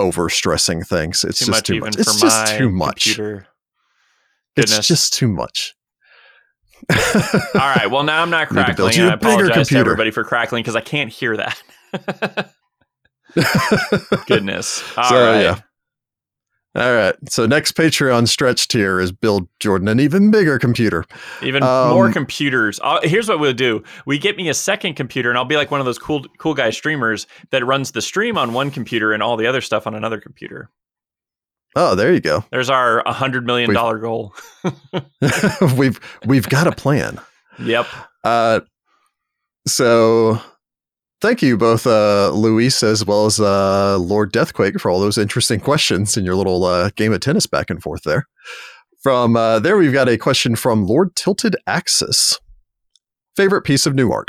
[0.00, 1.24] over stressing things.
[1.24, 1.94] It's too just much too even much.
[1.94, 3.04] for It's just my too much.
[3.04, 3.46] computer.
[4.56, 5.74] It's just too much.
[6.90, 6.96] All
[7.54, 7.86] right.
[7.90, 9.08] Well, now I'm not Need to build crackling.
[9.10, 11.62] I apologize to everybody for crackling because I can't hear that.
[14.26, 14.82] Goodness.
[14.96, 15.08] All right.
[15.08, 15.60] So, yeah.
[16.74, 17.14] All right.
[17.28, 21.04] So next Patreon stretch tier is build Jordan an even bigger computer.
[21.42, 22.80] Even Um, more computers.
[22.82, 25.70] i here's what we'll do: we get me a second computer, and I'll be like
[25.70, 29.22] one of those cool, cool guy streamers that runs the stream on one computer and
[29.22, 30.70] all the other stuff on another computer.
[31.76, 32.44] Oh, there you go.
[32.50, 34.34] There's our hundred million We've- goal.
[35.76, 37.20] we've we've got a plan.
[37.58, 37.86] Yep.
[38.24, 38.60] Uh,
[39.66, 40.40] so
[41.22, 45.60] thank you both, uh, Luis as well as uh, Lord Deathquake for all those interesting
[45.60, 48.26] questions in your little uh, game of tennis back and forth there.
[49.02, 52.38] From uh, there, we've got a question from Lord Tilted Axis.
[53.36, 54.28] Favorite piece of new art?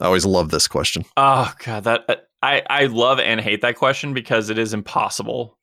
[0.00, 1.04] I always love this question.
[1.16, 5.56] Oh god, that uh, I I love and hate that question because it is impossible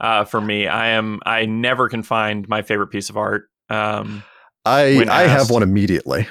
[0.00, 0.66] uh, for me.
[0.66, 3.44] I am I never can find my favorite piece of art.
[3.68, 4.24] Um,
[4.64, 6.26] I I have one immediately.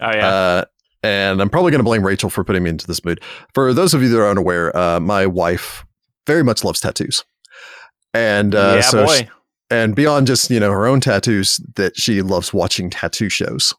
[0.00, 0.64] oh yeah, Uh,
[1.02, 3.20] and I'm probably going to blame Rachel for putting me into this mood.
[3.54, 5.84] For those of you that are unaware, uh, my wife
[6.26, 7.24] very much loves tattoos,
[8.14, 9.16] and uh, yeah, so boy.
[9.16, 9.28] she-
[9.70, 13.74] and beyond just you know her own tattoos, that she loves watching tattoo shows,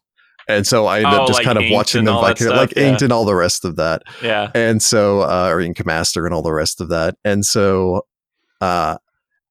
[0.46, 2.76] and so I end Oh, up just like kind of watching them like stuff, like
[2.76, 4.50] inked and all the rest of that, yeah.
[4.54, 8.02] and so uh, or Ink Master and all the rest of that, and so
[8.60, 8.98] uh,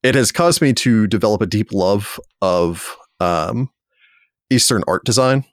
[0.03, 3.69] it has caused me to develop a deep love of um,
[4.51, 5.43] Eastern art design,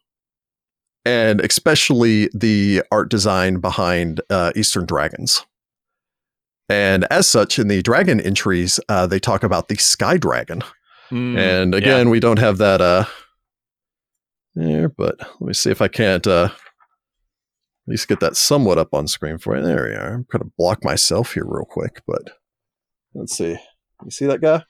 [1.05, 5.45] and especially the art design behind uh, Eastern dragons.
[6.69, 10.63] And as such, in the dragon entries, uh, they talk about the sky dragon.
[11.11, 11.79] Mm, and yeah.
[11.79, 13.05] again, we don't have that uh,
[14.55, 16.53] there, but let me see if I can't uh, at
[17.87, 19.63] least get that somewhat up on screen for you.
[19.63, 20.15] There we are.
[20.15, 22.31] I'm going to block myself here real quick, but
[23.15, 23.59] let's see.
[24.03, 24.65] You see that guy?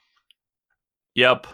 [1.14, 1.46] Yep.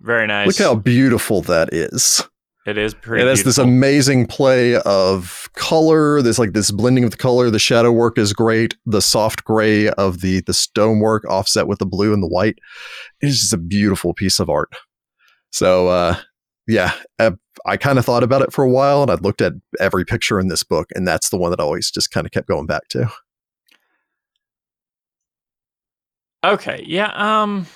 [0.00, 0.46] Very nice.
[0.46, 2.22] Look how beautiful that is.
[2.66, 3.22] It is pretty.
[3.22, 6.22] it has this amazing play of color.
[6.22, 7.50] There's like this blending of the color.
[7.50, 8.76] The shadow work is great.
[8.86, 12.58] The soft gray of the the stonework offset with the blue and the white.
[13.20, 14.72] It's just a beautiful piece of art.
[15.50, 16.16] So uh,
[16.66, 17.32] yeah, I,
[17.66, 20.40] I kind of thought about it for a while, and I looked at every picture
[20.40, 22.66] in this book, and that's the one that I always just kind of kept going
[22.66, 23.10] back to.
[26.44, 26.84] Okay.
[26.86, 27.12] Yeah.
[27.14, 27.66] Um,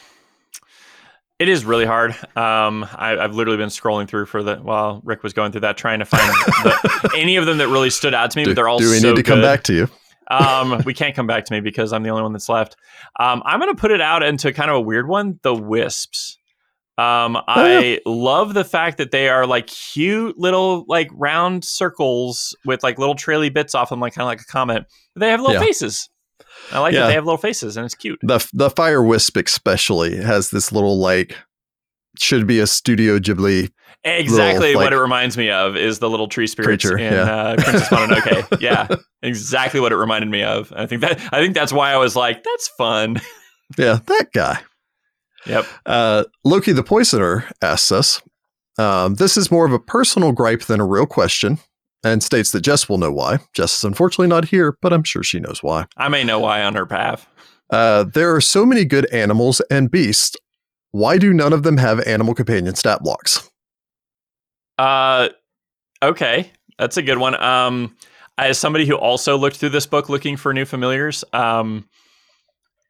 [1.39, 2.12] it is really hard.
[2.36, 5.76] Um, I, I've literally been scrolling through for the while Rick was going through that,
[5.76, 6.28] trying to find
[6.62, 8.45] the, any of them that really stood out to me.
[8.45, 9.89] Do, but they're all do we so need to come back to you?
[10.30, 12.76] um, we can't come back to me because I'm the only one that's left.
[13.18, 16.36] Um, I'm going to put it out into kind of a weird one the wisps.
[16.99, 22.82] Um, I love the fact that they are like cute little like round circles with
[22.82, 24.84] like little traily bits off them, like kind of like a comet.
[25.14, 25.61] They have little Yeah.
[25.61, 26.11] faces.
[26.73, 27.01] I like Yeah.
[27.01, 28.19] that they have little faces and it's cute.
[28.23, 31.37] The the fire wisp especially has this little like
[32.19, 33.71] should be a Studio Ghibli.
[34.05, 37.12] Exactly Little, what like, it reminds me of is the little tree spirits creature, in
[37.12, 37.23] yeah.
[37.23, 38.61] uh, Princess Mononoke.
[38.61, 38.87] yeah,
[39.23, 40.73] exactly what it reminded me of.
[40.75, 43.21] I think that I think that's why I was like, that's fun.
[43.77, 44.61] Yeah, that guy.
[45.45, 45.66] Yep.
[45.85, 48.23] Uh, Loki the Poisoner asks us.
[48.79, 51.59] Um, this is more of a personal gripe than a real question,
[52.05, 53.39] and states that Jess will know why.
[53.55, 55.87] Jess is unfortunately not here, but I'm sure she knows why.
[55.97, 57.27] I may know why on her path.
[57.71, 60.37] Uh, there are so many good animals and beasts.
[60.93, 63.49] Why do none of them have animal companion stat blocks?
[64.79, 65.29] Uh,
[66.03, 67.41] okay, that's a good one.
[67.43, 67.97] Um,
[68.39, 71.85] as somebody who also looked through this book looking for new familiars, um,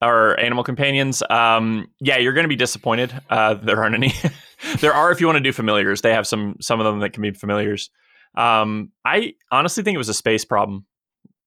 [0.01, 3.13] or animal companions, um, yeah, you're going to be disappointed.
[3.29, 4.13] Uh, there aren't any.
[4.81, 6.03] there are if you want to do familiars.
[6.03, 7.91] They have some some of them that can be familiars.
[8.39, 10.87] Um, I honestly think it was a space problem.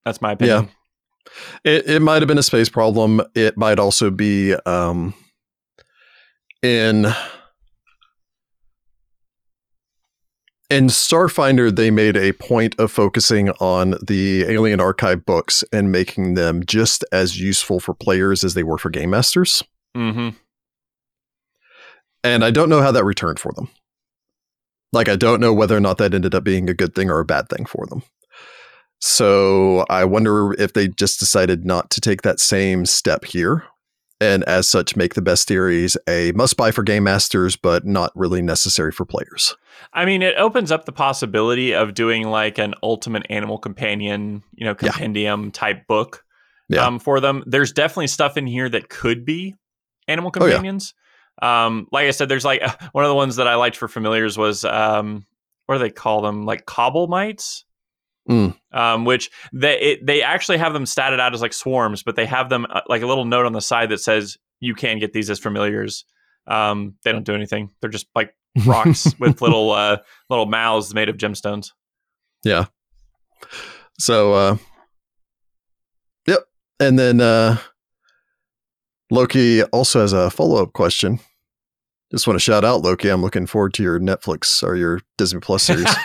[0.04, 0.64] That's my opinion.
[0.64, 0.70] Yeah.
[1.64, 3.22] It, it might have been a space problem.
[3.34, 5.14] It might also be um,
[6.62, 7.06] in
[10.70, 11.74] in Starfinder.
[11.74, 17.06] They made a point of focusing on the Alien Archive books and making them just
[17.12, 19.64] as useful for players as they were for game masters.
[19.96, 20.30] hmm
[22.24, 23.70] And I don't know how that returned for them.
[24.94, 27.20] Like, I don't know whether or not that ended up being a good thing or
[27.20, 28.04] a bad thing for them.
[29.00, 33.64] So I wonder if they just decided not to take that same step here.
[34.20, 38.44] And as such, make the bestiaries a must buy for game masters, but not really
[38.44, 39.56] necessary for players.
[39.94, 44.66] I mean, it opens up the possibility of doing like an ultimate animal companion, you
[44.66, 44.92] know, Yeah.
[44.92, 46.24] compendium type book
[46.70, 46.86] Yeah.
[46.86, 47.44] um, for them.
[47.48, 49.56] There's definitely stuff in here that could be
[50.08, 50.52] animal Oh, yeah.
[50.54, 50.94] companions.
[51.42, 52.62] Um, like I said, there's like
[52.92, 55.26] one of the ones that I liked for familiars was um,
[55.66, 56.46] what do they call them?
[56.46, 57.66] Like cobble mites.
[58.30, 58.56] Mm.
[58.72, 62.28] Um, which they it, they actually have them statted out as like swarms, but they
[62.28, 65.12] have them uh, like a little note on the side that says you can get
[65.12, 66.06] these as familiars.
[66.46, 69.98] Um, they don't do anything; they're just like rocks with little uh,
[70.30, 71.72] little mouths made of gemstones.
[72.44, 72.66] Yeah.
[74.00, 74.58] So, uh,
[76.28, 76.42] yep.
[76.80, 77.58] And then uh,
[79.10, 81.20] Loki also has a follow up question.
[82.12, 83.10] Just want to shout out Loki.
[83.10, 85.84] I'm looking forward to your Netflix or your Disney Plus series.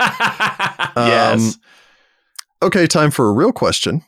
[0.97, 1.59] yes.
[2.63, 4.03] okay, time for a real question.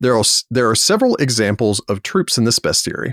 [0.00, 3.12] There are there are several examples of troops in this bestiary.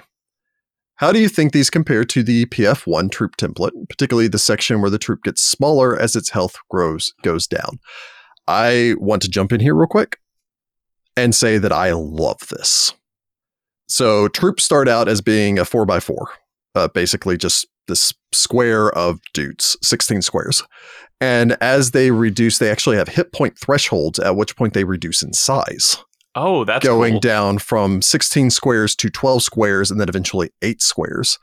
[0.95, 4.89] How do you think these compare to the PF1 troop template, particularly the section where
[4.89, 7.79] the troop gets smaller as its health grows goes down?
[8.47, 10.19] I want to jump in here real quick
[11.17, 12.93] and say that I love this.
[13.87, 16.29] So troops start out as being a four by four,
[16.75, 20.63] uh, basically just this square of dudes, 16 squares.
[21.21, 25.23] And as they reduce, they actually have hit point thresholds, at which point they reduce
[25.23, 25.97] in size,
[26.35, 27.19] oh, that's going cool.
[27.21, 31.39] down from 16 squares to 12 squares and then eventually eight squares.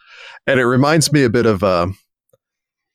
[0.46, 1.88] And it reminds me a bit of uh,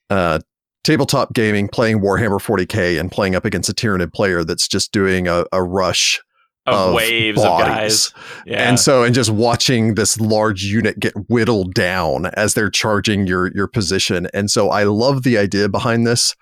[0.09, 0.39] uh,
[0.83, 5.27] tabletop gaming, playing Warhammer 40K and playing up against a Tyranid player that's just doing
[5.27, 6.21] a, a rush
[6.67, 8.07] of, of waves bodies.
[8.07, 8.13] of guys.
[8.45, 8.69] Yeah.
[8.69, 13.51] and so, and just watching this large unit get whittled down as they're charging your
[13.55, 14.27] your position.
[14.33, 16.35] And so, I love the idea behind this.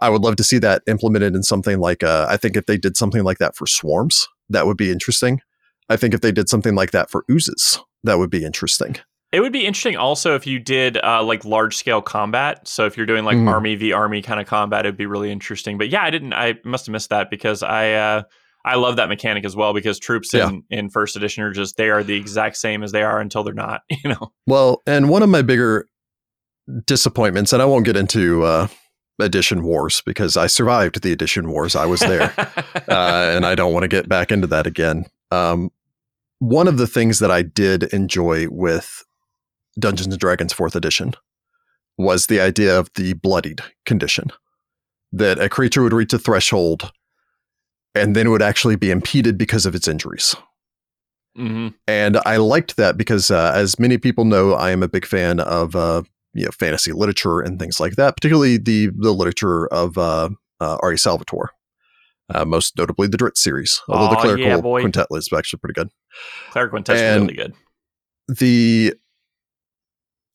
[0.00, 2.02] I would love to see that implemented in something like.
[2.02, 5.40] Uh, I think if they did something like that for swarms, that would be interesting.
[5.88, 8.96] I think if they did something like that for oozes, that would be interesting.
[9.32, 12.68] It would be interesting also if you did uh, like large scale combat.
[12.68, 13.48] So if you're doing like Mhm.
[13.48, 15.78] army v army kind of combat, it'd be really interesting.
[15.78, 16.34] But yeah, I didn't.
[16.34, 18.22] I must have missed that because I uh,
[18.64, 20.48] I love that mechanic as well because troops Yeah.
[20.48, 23.42] in in first edition are just they are the exact same as they are until
[23.44, 23.82] they're not.
[24.04, 24.32] You know.
[24.46, 25.86] Well, and one of my bigger
[26.86, 28.68] disappointments, and I won't get into uh,
[29.20, 31.76] edition wars because I survived the edition wars.
[31.76, 32.32] I was there.
[32.88, 35.06] uh, and I don't want to get back into that again.
[35.30, 35.70] Um,
[36.38, 39.04] one of the things that I did enjoy with
[39.78, 41.14] Dungeons and Dragons Fourth Edition
[41.98, 44.30] was the idea of the bloodied condition,
[45.12, 46.90] that a creature would reach a threshold,
[47.94, 50.34] and then it would actually be impeded because of its injuries.
[51.36, 55.06] hmm And I liked that because, uh, as many people know, I am a big
[55.06, 56.02] fan of uh,
[56.34, 60.30] you know fantasy literature and things like that, particularly the the literature of uh,
[60.60, 60.98] uh, R.A.
[60.98, 61.50] Salvatore.
[62.32, 63.82] Uh, most notably, the Drizzt series.
[63.88, 65.88] Although the Aw, clerical yeah, quintet is actually pretty good.
[66.50, 67.52] Cleric Quintet And- really good.
[68.28, 68.94] the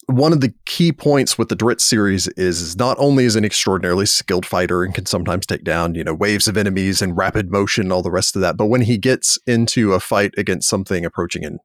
[0.07, 3.45] one of the key points with the Drizzt series is, is not only is an
[3.45, 7.51] extraordinarily skilled fighter and can sometimes take down you know waves of enemies and rapid
[7.51, 10.69] motion and all the rest of that, but when he gets into a fight against
[10.69, 11.59] something approaching an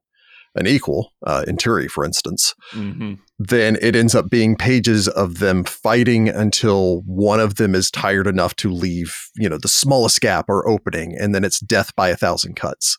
[0.55, 5.63] an equal, uh, Entreri, for instance, hmm then it ends up being pages of them
[5.63, 10.45] fighting until one of them is tired enough to leave, you know, the smallest gap
[10.47, 12.97] or opening, and then it's death by a thousand cuts.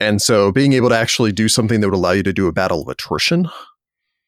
[0.00, 2.52] And so being able to actually do something that would allow you to do a
[2.52, 3.48] battle of attrition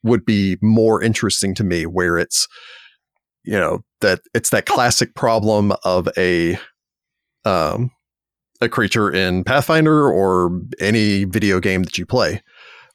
[0.03, 2.47] would be more interesting to me where it's
[3.45, 6.59] you know that it's that classic problem of a
[7.45, 7.91] um
[8.61, 12.43] a creature in Pathfinder or any video game that you play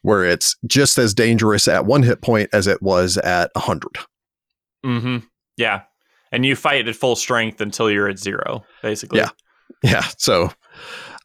[0.03, 3.89] where it's just as dangerous at one hit point as it was at 100.
[4.85, 5.17] Mm-hmm.
[5.57, 5.83] Yeah.
[6.31, 9.19] And you fight at full strength until you're at zero, basically.
[9.19, 9.29] Yeah.
[9.81, 10.05] Yeah.
[10.17, 10.51] So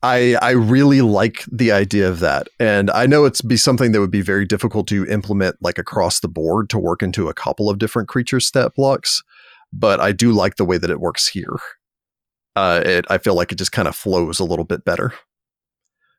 [0.03, 2.49] I I really like the idea of that.
[2.61, 6.20] And I know it's be something that would be very difficult to implement like across
[6.20, 9.22] the board to work into a couple of different creature stat blocks,
[9.72, 11.57] but I do like the way that it works here.
[12.55, 15.12] Uh, it I feel like it just kind of flows a little bit better.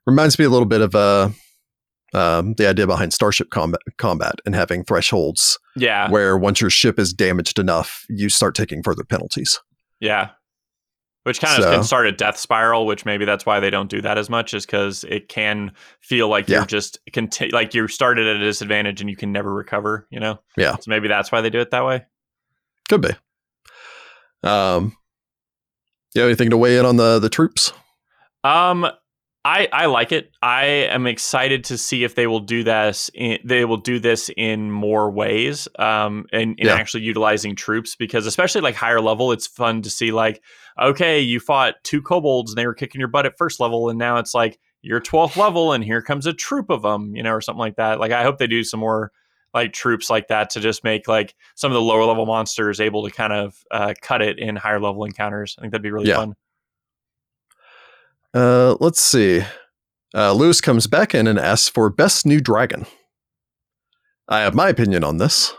[0.06, 1.30] Reminds me a little bit of uh
[2.12, 6.10] um, the idea behind starship combat, combat and having thresholds Yeah.
[6.10, 9.60] where once your ship is damaged enough, you start taking further penalties.
[10.00, 10.30] Yeah.
[11.30, 13.88] Which kind of So- can start a death spiral, which maybe that's why they don't
[13.88, 16.58] do that as much, is because it can feel like Yeah.
[16.58, 20.08] you're just conti- like you're started at a disadvantage and you can never recover.
[20.10, 20.40] You know.
[20.58, 20.72] Yeah.
[20.78, 22.04] So maybe that's why they do it that way.
[22.90, 23.10] Could be.
[24.42, 24.98] Um,
[26.16, 27.74] you have anything to weigh in on the the troops?
[28.44, 28.88] Um,
[29.46, 30.32] I I like it.
[30.42, 33.10] I am excited to see if they will do this.
[33.14, 35.68] In, they will do this in more ways.
[35.78, 36.76] Um, and in Yeah.
[36.76, 40.42] actually utilizing troops because especially like higher level, it's fun to see like,
[40.80, 43.98] okay, you fought two kobolds and they were kicking your butt at first level, and
[43.98, 47.32] now it's like you're 12th level and here comes a troop of them, you know,
[47.32, 48.00] or something like that.
[48.00, 49.12] Like I hope they do some more
[49.54, 53.04] like troops like that to just make like some of the lower level monsters able
[53.08, 55.56] to kind of uh, cut it in higher level encounters.
[55.58, 56.18] I think that'd be really Yeah.
[56.18, 56.36] fun.
[58.34, 59.44] Uh, let's see.
[60.16, 62.86] Uh, Lewis comes back in and asks for best new dragon.
[64.28, 65.54] I have my opinion on this.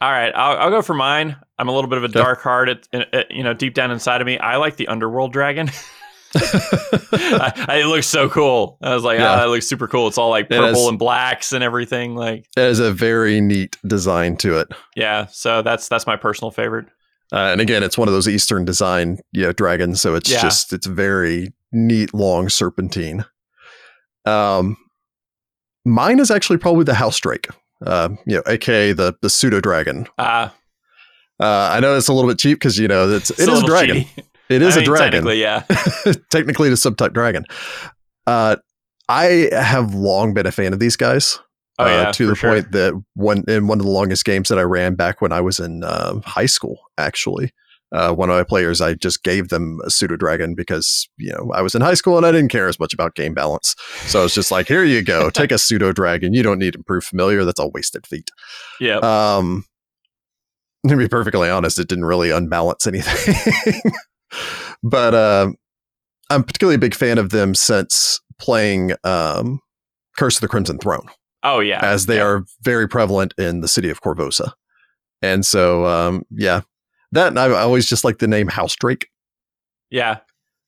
[0.00, 1.36] All right, I'll, I'll go for mine.
[1.58, 4.20] I'm a little bit of a dark heart, at, at- you know, deep down inside
[4.20, 4.38] of me.
[4.38, 5.70] I like the underworld dragon.
[6.34, 8.78] I, I- it looks so cool.
[8.82, 9.34] I was like, Yeah.
[9.34, 10.08] oh, that looks super cool.
[10.08, 10.86] It's all like purple is.
[10.88, 12.14] and blacks and everything.
[12.14, 14.68] Like, It has a very neat design to it.
[14.96, 15.26] yeah.
[15.26, 16.86] So that's that's my personal favorite.
[17.32, 20.40] Uh, and again, it's one of those Eastern design you know, dragons, so it's Yeah.
[20.42, 23.24] just it's very neat, long serpentine.
[24.26, 24.76] Um,
[25.84, 27.48] mine is actually probably the house drake,
[27.86, 30.06] uh, you know, aka the the pseudo dragon.
[30.18, 30.50] Uh,
[31.40, 33.62] Uh, I know it's a little bit cheap because you know it's, it's it is
[33.62, 33.96] a dragon.
[33.96, 34.24] cheaty.
[34.50, 35.12] It is I a mean, dragon.
[35.24, 35.60] Technically, yeah.
[36.30, 37.46] technically the subtype dragon.
[38.26, 38.56] Uh,
[39.08, 41.38] I have long been a fan of these guys.
[41.78, 42.50] Oh uh, yeah, to the sure.
[42.50, 45.40] point that one in one of the longest games that I ran back when I
[45.40, 47.52] was in uh, high school, actually.
[47.92, 51.50] Uh, one of my players, I just gave them a pseudo dragon because you know
[51.52, 53.74] I was in high school and I didn't care as much about game balance.
[54.06, 56.32] So I was just like, "Here you go, take a pseudo dragon.
[56.32, 57.44] You don't need improved familiar.
[57.44, 58.30] That's a wasted feat."
[58.80, 58.98] Yeah.
[58.98, 59.64] Um,
[60.86, 63.92] to be perfectly honest, it didn't really unbalance anything.
[64.82, 65.52] but uh,
[66.30, 69.60] I'm particularly a big fan of them since playing um,
[70.16, 71.06] Curse of the Crimson Throne,
[71.42, 71.80] oh yeah.
[71.82, 72.24] as they yeah.
[72.24, 74.52] are very prevalent in the city of Korvosa.
[75.22, 76.62] And so, um, yeah,
[77.12, 79.08] that and I always just like the name House Drake.
[79.90, 80.18] Yeah.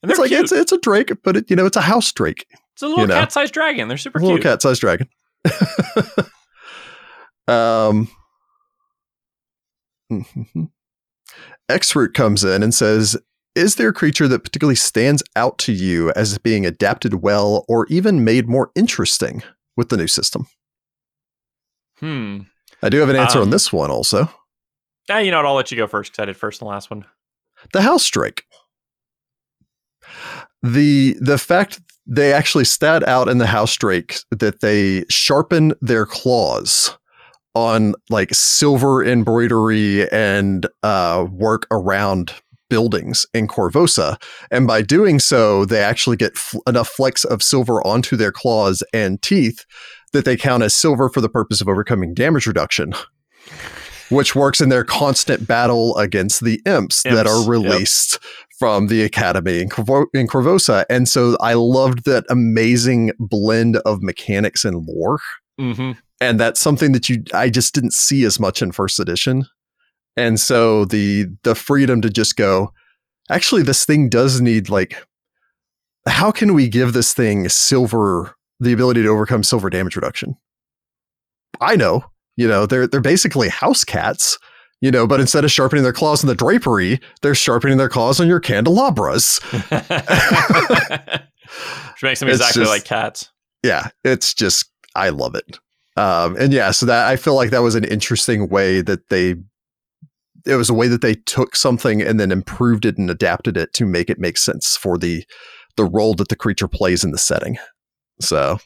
[0.03, 0.41] And they're It's like cute.
[0.43, 3.03] it's it's a drake, but it, you know it's a house drake, It's a little
[3.03, 3.15] you know.
[3.15, 3.89] cat-sized dragon.
[3.89, 4.45] They're super a little cute.
[4.45, 5.09] cat-sized dragon.
[7.49, 8.09] um,
[11.69, 13.17] X-Root comes in and says,
[13.55, 17.87] "Is there a creature that particularly stands out to you as being adapted well, or
[17.89, 19.43] even made more interesting
[19.77, 20.47] with the new system?"
[22.01, 22.41] Hmm.
[22.83, 24.29] I do have an answer on Um, this one also.
[25.09, 25.47] Yeah, you know what?
[25.47, 27.05] I'll let you go first because I did first and last one.
[27.73, 28.45] the house drake
[30.63, 36.07] the the fact they actually stat out in the house drake that they sharpen their
[36.07, 36.97] claws
[37.55, 42.33] on like silver embroidery and uh, work around
[42.71, 47.87] buildings in Korvosa, and by doing so, they actually get f- enough flecks of silver
[47.87, 49.67] onto their claws and teeth
[50.13, 52.95] that they count as silver for the purpose of overcoming damage reduction.
[54.13, 57.49] Which works in their constant battle against the imps, that Imps, are yep.
[57.49, 58.19] released
[58.59, 60.85] from the academy in, Corvo- in Korvosa.
[60.89, 65.19] And so I loved that amazing blend of mechanics and lore
[65.61, 65.93] Mm-hmm.
[66.21, 69.45] and that's something that you I just didn't see as much in first edition.
[70.17, 72.73] And so the the freedom to just go,
[73.31, 74.97] actually, this thing does need like,
[76.09, 80.37] how can we give this thing silver the ability to overcome silver damage reduction?
[81.61, 82.05] I know,
[82.37, 84.39] you know, they're they're basically house cats,
[84.81, 88.21] you know, but instead of sharpening their claws in the drapery, they're sharpening their claws
[88.21, 89.41] on your candelabras.
[91.93, 93.31] Which makes them It's exactly just- like cats.
[93.63, 95.59] yeah, it's just I love it.
[95.97, 99.35] Um, and yeah, so that I feel like that was an interesting way that they
[100.47, 103.73] it was a way that they took something and then improved it and adapted it
[103.75, 105.25] to make it make sense for the
[105.77, 107.59] the role that the creature plays in the setting.
[108.21, 108.59] So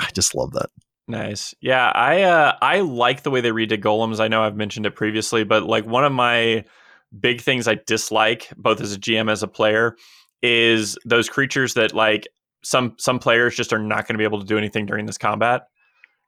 [0.00, 0.70] I just love that.
[1.08, 1.54] Nice.
[1.60, 4.20] Yeah, I uh I like the way they redid golems.
[4.20, 6.64] I know I've mentioned it previously, but like one of my
[7.18, 9.96] big things I dislike both as a GM as a player
[10.42, 12.28] is those creatures that like
[12.62, 15.16] some some players just are not going to be able to do anything during this
[15.16, 15.62] combat.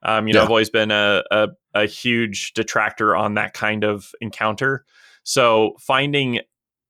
[0.02, 4.12] Um, you know, I've always been a, a a huge detractor on that kind of
[4.22, 4.86] encounter.
[5.24, 6.40] So finding,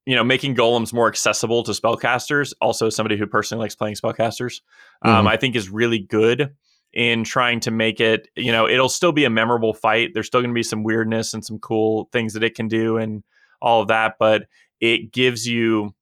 [0.06, 4.60] you know, making golems more accessible to spellcasters, also somebody who personally likes playing spellcasters,
[5.02, 5.28] um, Mhm.
[5.28, 6.54] I think is really good
[6.92, 10.10] in trying to make it, you know, it'll still be a memorable fight.
[10.12, 12.96] There's still going to be some weirdness and some cool things that it can do
[12.96, 13.22] and
[13.62, 14.46] all of that, but
[14.80, 15.94] it gives you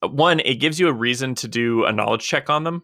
[0.00, 2.82] one, it gives you a reason to do a knowledge check on them,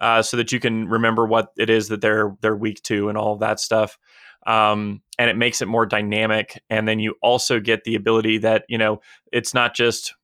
[0.00, 3.18] uh, so that you can remember what it is that they're they're weak to and
[3.18, 3.98] all of that stuff.
[4.46, 6.58] Um, and it makes it more dynamic.
[6.70, 9.00] And then you also get the ability that you know
[9.32, 10.14] it's not just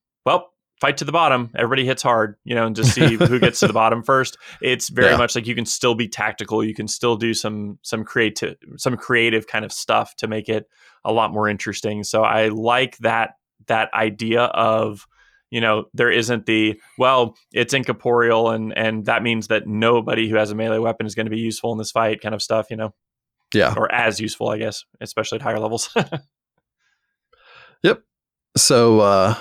[0.79, 3.67] fight to the bottom, everybody hits hard, you know, and just see who gets to
[3.67, 4.37] the bottom first.
[4.61, 5.17] It's very Yeah.
[5.17, 6.63] much like you can still be tactical.
[6.63, 10.65] You can still do some some creative some creative kind of stuff to make it
[11.03, 12.03] a lot more interesting.
[12.03, 13.31] So I like that
[13.67, 15.07] that idea of
[15.49, 20.35] you know there isn't the well it's incorporeal and and that means that nobody who
[20.35, 22.67] has a melee weapon is going to be useful in this fight kind of stuff
[22.69, 22.93] you know
[23.53, 23.73] Yeah.
[23.77, 25.89] or as useful i guess especially at higher levels
[27.83, 28.01] yep
[28.57, 29.35] So uh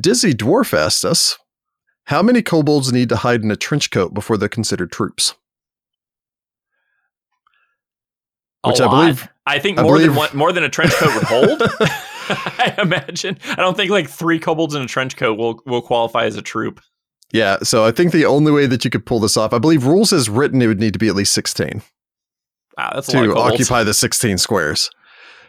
[0.00, 1.38] Dizzy Dwarf asked us,
[2.04, 5.34] how many kobolds need to hide in a trench coat before they're considered troops?
[8.64, 11.14] A Which I believe- i think I more than one more than a trench coat
[11.14, 11.62] would hold
[12.28, 16.24] i imagine i don't think like three kobolds in a trench coat will will qualify
[16.26, 16.82] as a troop
[17.32, 19.84] Yeah, so I think the only way that you could pull this off, I believe
[19.86, 21.82] rules is written it would need to be at least 16
[22.76, 24.90] wow that's a lot of to occupy the 16 squares.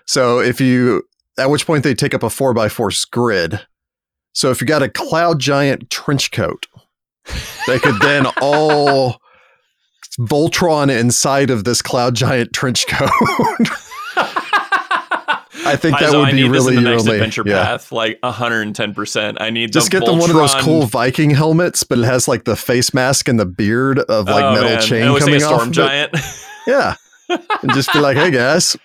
[0.06, 1.04] So if you
[1.38, 3.62] at which point they take up a 4 by 4 grid.
[4.34, 6.68] So if you got a cloud giant trench coat,
[7.68, 9.20] they could then all
[10.20, 13.10] Voltron inside of this cloud giant trench coat.
[15.66, 17.64] I think that would be this really the next adventure yeah.
[17.64, 21.84] path like 110% i need Just the get them one of those cool Viking helmets,
[21.84, 24.82] but it has like the face mask and the beard of like Oh, metal man.
[24.82, 25.62] chain coming like a off.
[25.62, 25.74] storm of it.
[25.74, 26.16] giant
[26.66, 26.96] Yeah.
[27.62, 28.76] And just be like, hey guys,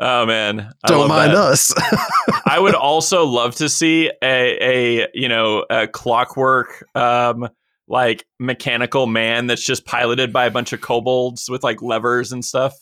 [0.00, 1.38] oh man I don't mind that.
[1.38, 1.74] us.
[2.46, 4.58] I would also love to see a,
[5.02, 7.48] a you know a clockwork um
[7.88, 12.44] like mechanical man that's just piloted by a bunch of kobolds with like levers and
[12.44, 12.74] stuff.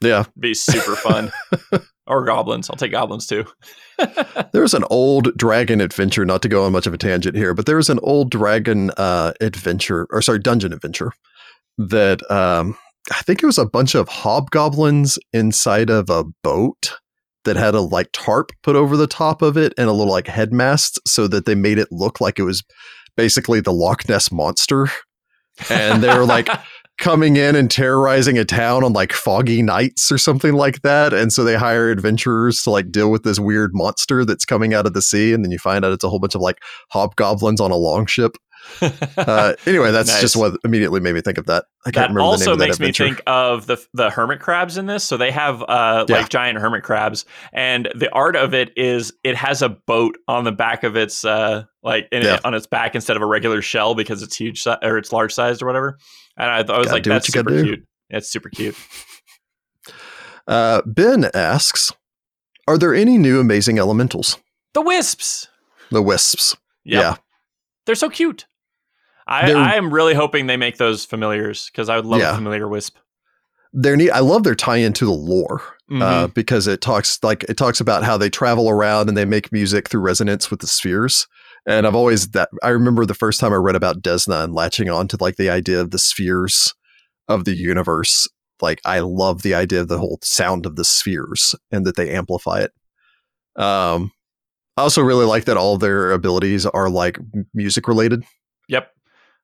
[0.00, 0.24] yeah.
[0.38, 1.30] Be super fun.
[2.06, 2.68] or goblins.
[2.68, 3.44] I'll take goblins too.
[4.52, 7.66] there's an old dragon adventure, not to go on much of a tangent here, but
[7.66, 11.12] there was an old dragon uh, adventure, or sorry, dungeon adventure
[11.78, 12.76] that um,
[13.10, 16.94] I think it was a bunch of hobgoblins inside of a boat
[17.44, 20.26] that had a like tarp put over the top of it and a little like
[20.26, 22.62] headmast so that they made it look like it was
[23.16, 24.88] basically the Loch Ness monster.
[25.68, 26.48] And they were like
[26.98, 31.12] coming in and terrorizing a town on like foggy nights or something like that.
[31.12, 34.86] And so they hire adventurers to like deal with this weird monster that's coming out
[34.86, 35.32] of the sea.
[35.32, 36.58] And then you find out it's a whole bunch of like
[36.90, 38.36] hobgoblins on a longship.
[39.16, 40.20] Uh, anyway, that's Nice.
[40.20, 41.64] just what immediately made me think of that.
[41.86, 44.10] I can't that remember the name also of that makes me think of the the
[44.10, 45.04] hermit crabs in this.
[45.04, 46.16] So they have uh, Yeah.
[46.16, 50.44] like giant hermit crabs, and the art of it is it has a boat on
[50.44, 52.40] the back of its uh, like in, Yeah.
[52.44, 55.32] on its back instead of a regular shell because it's huge si- or it's large
[55.32, 55.98] sized or whatever.
[56.36, 57.86] And I, I was like, that's super cute.
[58.10, 58.76] It's super cute.
[60.46, 61.90] Uh, ben asks,
[62.68, 64.38] are there any new amazing elementals?
[64.74, 65.48] The wisps.
[65.90, 66.56] The wisps.
[66.84, 67.00] Yep.
[67.02, 67.16] Yeah.
[67.86, 68.44] They're so cute.
[69.26, 72.32] I, I am really hoping they make those familiars because I would love Yeah.
[72.32, 72.96] a familiar wisp.
[73.72, 74.10] They're neat.
[74.10, 75.62] I love their tie into the lore.
[75.90, 76.34] uh, Mhm.
[76.34, 79.86] because it talks like it talks about how they travel around and they make music
[79.88, 81.26] through resonance with the spheres.
[81.66, 84.88] And I've always that I remember the first time I read about Desna and latching
[84.88, 86.72] on to like the idea of the spheres
[87.28, 88.26] of the universe.
[88.62, 92.10] Like I love the idea of the whole sound of the spheres and that they
[92.14, 92.72] amplify it.
[93.62, 94.10] Um,
[94.78, 97.18] I also really like that all of their abilities are like
[97.52, 98.24] music related.
[98.68, 98.90] yep.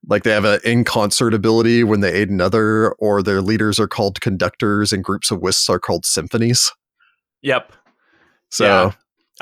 [0.09, 3.89] Like they have an in concert ability when they aid another, or their leaders are
[3.89, 6.73] called conductors and groups of wisps are called symphonies.
[7.43, 7.73] Yep.
[8.51, 8.93] So Yeah.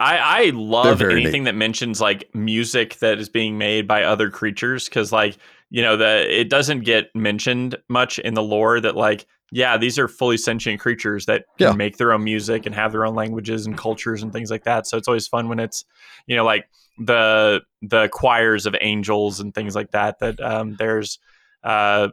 [0.00, 4.88] I, I love anything that mentions like music that is being made by other creatures
[4.88, 5.36] because like
[5.70, 9.98] you know the it doesn't get mentioned much in the lore that like yeah these
[9.98, 11.72] are fully sentient creatures that Yeah.
[11.72, 14.86] make their own music and have their own languages and cultures and things like that
[14.86, 15.84] so it's always fun when it's
[16.28, 21.18] you know like the the choirs of angels and things like that that um there's
[21.62, 22.08] uh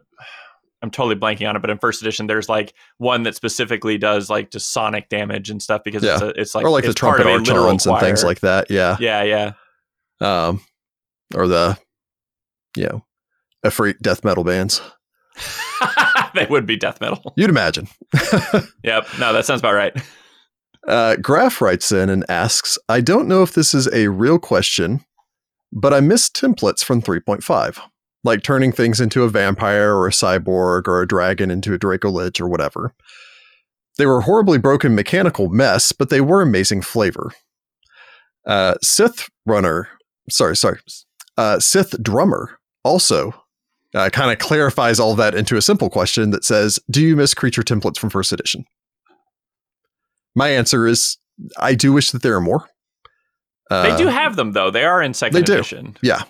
[0.82, 4.28] I'm totally blanking on it, but in first edition, there's like one that specifically does
[4.28, 7.16] like just sonic damage and stuff because it's, a, it's like or like the part
[7.16, 8.70] trumpet of a literal archons and things like that.
[8.70, 8.96] Yeah.
[9.00, 9.52] Yeah, yeah.
[10.20, 10.60] Um,
[11.34, 11.78] or the,
[12.76, 13.04] you know,
[13.64, 14.82] Efreet death metal bands.
[16.34, 17.32] they would be death metal.
[17.36, 17.88] You'd imagine.
[18.84, 19.08] yep.
[19.18, 19.96] No, that sounds about right.
[20.86, 25.04] Uh, Graf writes in and asks I don't know if this is a real question,
[25.72, 27.80] but I miss templates from 3.5,
[28.22, 32.40] like turning things into a vampire or a cyborg or a dragon into a Dracolich
[32.40, 32.94] or whatever.
[33.98, 37.32] They were horribly broken mechanical mess, but they were amazing flavor.
[38.46, 39.88] Uh, Sith Runner,
[40.30, 40.78] sorry, sorry,
[41.36, 43.34] uh, Sith Drummer also
[43.94, 47.34] uh, kind of clarifies all that into a simple question that says, Do you miss
[47.34, 48.64] creature templates from first edition?
[50.36, 51.16] My answer is
[51.58, 52.68] I do wish that there are more.
[53.70, 54.70] Uh, they do have them though.
[54.70, 55.96] They are in second they edition.
[56.00, 56.08] Do.
[56.08, 56.22] Yeah.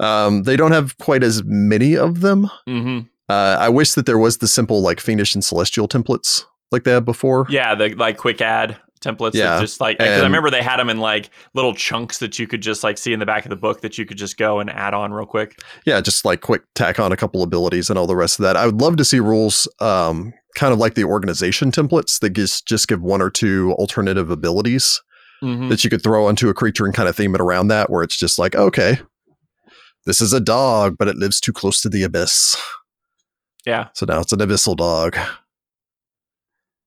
[0.00, 2.50] Um, they don't have quite as many of them.
[2.68, 3.06] Mm-hmm.
[3.28, 6.42] Uh, I wish that there was the simple like fiendish and celestial templates
[6.72, 7.46] like they had before.
[7.48, 9.34] Yeah, the like quick add templates.
[9.34, 12.46] Yeah, just like because I remember they had them in like little chunks that you
[12.46, 14.58] could just like see in the back of the book that you could just go
[14.58, 15.60] and add on real quick.
[15.86, 18.56] Yeah, just like quick tack on a couple abilities and all the rest of that.
[18.56, 22.66] I would love to see rules um, kind of like the organization templates that just
[22.66, 25.00] just give one or two alternative abilities
[25.42, 25.68] mm-hmm.
[25.68, 28.02] that you could throw onto a creature and kind of theme it around that, where
[28.02, 28.98] it's just like, okay,
[30.06, 32.56] this is a dog, but it lives too close to the abyss.
[33.66, 33.88] Yeah.
[33.94, 35.16] So now it's an abyssal dog.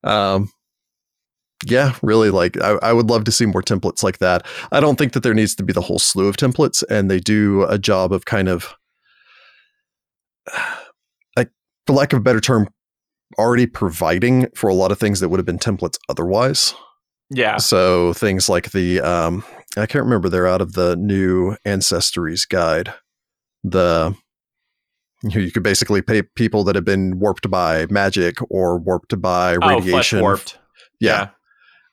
[0.04, 0.52] Um,
[1.66, 4.46] yeah, really like I, I, would love to see more templates like that.
[4.72, 7.20] I don't think that there needs to be the whole slew of templates, and they
[7.20, 8.76] do a job of kind of
[11.36, 11.50] like
[11.88, 12.70] for lack of a better term,
[13.38, 16.74] already providing for a lot of things that would have been templates otherwise.
[17.30, 17.58] Yeah.
[17.58, 19.44] So things like the um
[19.76, 22.94] I can't remember they're out of the new Ancestries guide.
[23.64, 24.16] The
[25.24, 30.20] you could basically pay people that have been warped by magic or warped by radiation.
[30.20, 30.58] Oh, warped.
[31.00, 31.12] Yeah.
[31.12, 31.30] yeah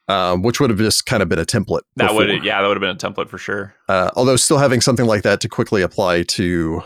[0.09, 1.83] um, which would have just kind of been a template.
[1.97, 2.27] That before.
[2.27, 3.75] would, yeah, that would have been a template for sure.
[3.89, 6.83] Uh, although still having something like that to quickly apply to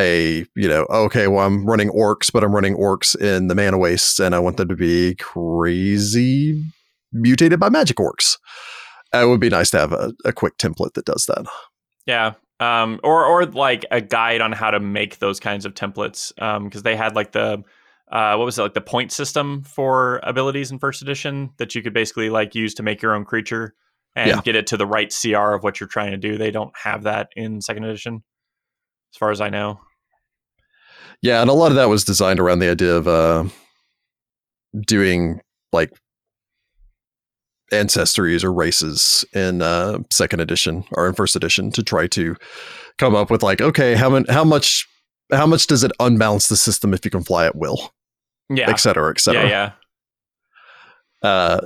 [0.00, 3.78] a, you know, okay, well, I'm running orcs, but I'm running orcs in the mana
[3.78, 6.64] wastes, and I want them to be crazy
[7.12, 8.36] mutated by magic orcs.
[9.12, 11.46] It would be nice to have a, a quick template that does that.
[12.06, 16.32] Yeah, um, or or like a guide on how to make those kinds of templates,
[16.34, 17.62] because um, they had like the
[18.10, 21.82] uh, what was it like the point system for abilities in first edition that you
[21.82, 23.74] could basically like use to make your own creature
[24.16, 24.40] and yeah.
[24.42, 26.36] get it to the right CR of what you're trying to do.
[26.36, 28.22] They don't have that in second edition,
[29.12, 29.80] as far as I know.
[31.22, 33.44] Yeah, and a lot of that was designed around the idea of uh,
[34.86, 35.40] doing
[35.72, 35.92] like
[37.72, 42.36] ancestries or races in uh, second edition or in first edition to try to
[42.98, 44.86] come up with like, okay, how, man, how much
[45.32, 47.92] how much does it unbalance the system if you can fly at will?
[48.50, 49.48] yeah, et cetera, et cetera.
[49.48, 49.72] Yeah,
[51.22, 51.28] yeah.
[51.28, 51.60] Uh,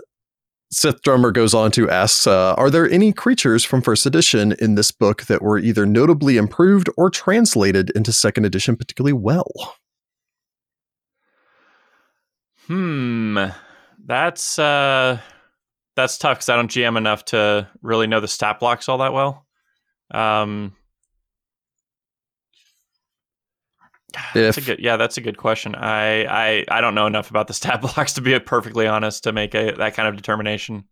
[0.74, 4.74] Sith Drummer goes on to ask uh, Are there any creatures from first edition in
[4.74, 9.76] this book that were either notably improved or translated into second edition particularly well?
[12.66, 13.38] Hmm.
[14.04, 15.20] That's uh
[15.96, 19.12] that's tough because I don't GM enough to really know the stat blocks all that
[19.12, 19.46] well.
[20.10, 20.74] Um
[24.34, 25.74] That's a good, yeah, that's a good question.
[25.74, 29.32] I, I I don't know enough about the stat blocks to be perfectly honest to
[29.32, 30.84] make a that kind of determination.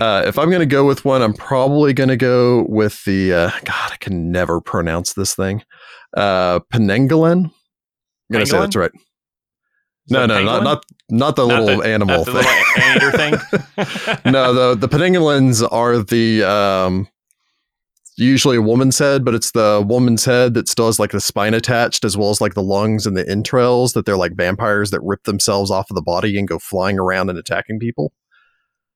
[0.00, 3.32] Uh, if I'm going to go with one, I'm probably going to go with the
[3.32, 3.92] uh, God.
[3.92, 5.62] I can never pronounce this thing.
[6.16, 6.60] Uh.
[6.72, 8.90] I'm going to say that's right.
[10.10, 12.34] No, no, not not not the not little the, animal thing.
[12.34, 13.32] Little thing.
[14.32, 17.08] no, the the Penanggalens are the um,
[18.16, 21.54] usually a woman's head, but it's the woman's head that still has like the spine
[21.54, 25.00] attached as well as like the lungs and the entrails that they're like vampires that
[25.02, 28.12] rip themselves off of the body and go flying around and attacking people.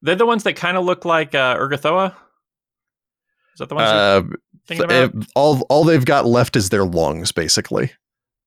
[0.01, 2.11] They're the ones that kind of look like uh, Urgathoa.
[3.53, 3.89] Is that the ones?
[3.89, 4.21] Uh,
[4.67, 7.91] th- all all they've got left is their lungs, basically.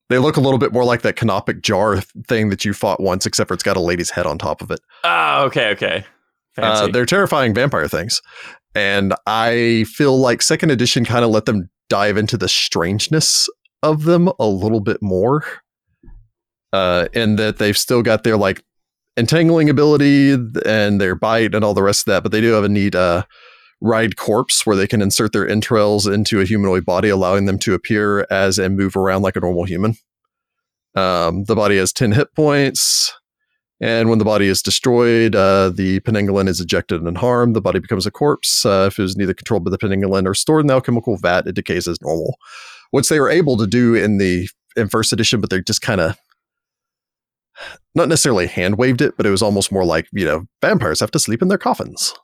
[0.09, 3.27] They look a little bit more like that canopic jar thing that you fought once,
[3.27, 4.81] except for it's got a lady's head on top of it.
[5.05, 6.05] Oh, okay, okay.
[6.59, 8.21] Uh, they're terrifying vampire things.
[8.75, 13.49] And I feel like second edition kind of let them dive into the strangeness
[13.83, 15.45] of them a little bit more.
[16.73, 18.65] Uh, in that they've still got their like
[19.19, 20.33] entangling ability
[20.65, 22.95] and their bite and all the rest of that, but they do have a neat
[22.95, 23.25] uh,
[23.83, 27.75] ride corpse where they can insert their entrails into a humanoid body, allowing them to
[27.75, 29.97] appear as and move around like a normal human.
[30.95, 33.13] Um, the body has 10 hit points.
[33.83, 37.57] And when the body is destroyed, uh, the penanggalen is ejected and harmed.
[37.57, 38.65] The body becomes a corpse.
[38.65, 41.49] Uh, if it is neither controlled by the penanggalen or stored in the alchemical vat,
[41.49, 42.37] it decays as normal.
[42.93, 46.01] Which they were able to do in the in first edition, but they just kind
[46.01, 46.17] of
[47.97, 51.11] not necessarily hand waved it, but it was almost more like you know vampires have
[51.11, 52.15] to sleep in their coffins.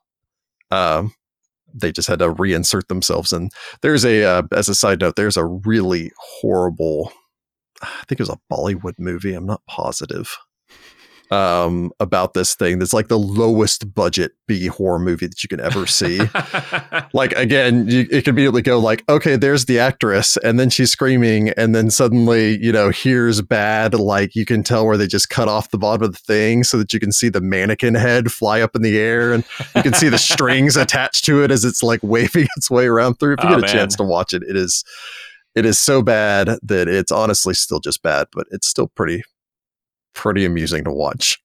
[0.71, 1.13] Um,
[1.75, 3.33] they just had to reinsert themselves.
[3.33, 3.51] And
[3.83, 7.13] there's a, uh, as a side note, there's a really horrible,
[7.83, 9.35] I think it was a Bollywood movie.
[9.35, 10.37] I'm not positive
[11.31, 15.61] um, about this thing that's like the lowest budget B horror movie that you can
[15.61, 16.21] ever see.
[17.13, 20.91] like again, you, it can immediately go like, okay, there's the actress, and then she's
[20.91, 23.95] screaming, and then suddenly, you know, here's bad.
[23.95, 26.79] Like you can tell where they just cut off the bottom of the thing so
[26.79, 29.45] that you can see the mannequin head fly up in the air, and
[29.77, 33.15] you can see the strings attached to it as it's like waving its way around
[33.15, 33.35] through.
[33.35, 33.71] If you oh, get a man.
[33.71, 34.85] chance to watch it, it is.
[35.55, 39.25] It is so bad that it's honestly still just bad, but it's still pretty
[40.15, 41.39] pretty amusing to watch.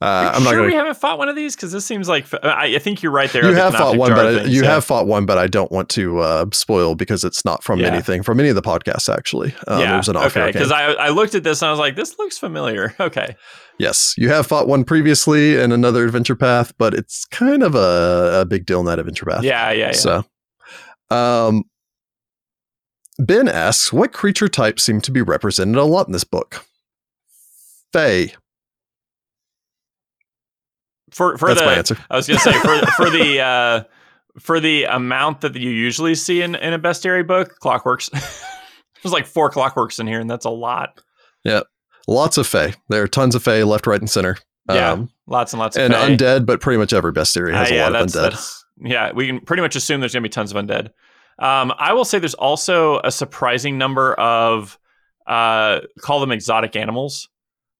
[0.00, 2.26] Uh, I'm sure not gonna, we haven't fought one of these because this seems like
[2.44, 3.48] I, I, think you're right there.
[3.48, 6.18] You have fought one, but things, you have fought one, but I don't want to
[6.18, 7.86] uh, spoil because it's not from yeah.
[7.86, 9.12] anything from any of the podcasts.
[9.12, 10.50] Actually, um, yeah, an okay.
[10.50, 12.94] Because I, I looked at this and I was like, this looks familiar.
[13.04, 13.36] Okay.
[13.78, 18.40] Yes, you have fought one previously in another adventure path, but it's kind of a,
[18.40, 19.42] a big deal in that adventure path.
[19.42, 19.92] Yeah, yeah, yeah.
[19.92, 20.24] So,
[21.10, 21.64] um,
[23.18, 26.64] Ben asks, what creature types seem to be represented a lot in this book?
[27.94, 28.34] Fae.
[31.12, 31.96] For for That's the, my answer.
[32.10, 33.84] I was gonna say for for the uh,
[34.40, 38.10] for the amount that you usually see in, in a bestiary book, clockworks.
[39.02, 41.00] There's like four clockworks in here, and that's a lot.
[41.44, 41.60] Yeah,
[42.08, 42.74] lots of fae.
[42.88, 44.38] There are tons of fae left, right, and center.
[44.68, 46.08] Yeah, um, lots and lots of and fae.
[46.08, 48.62] undead, but pretty much every bestiary has uh, yeah, a lot of undead.
[48.82, 50.86] Yeah, we can pretty much assume there's gonna be tons of undead.
[51.38, 54.80] Um, I will say there's also a surprising number of
[55.28, 57.28] uh, call them exotic animals.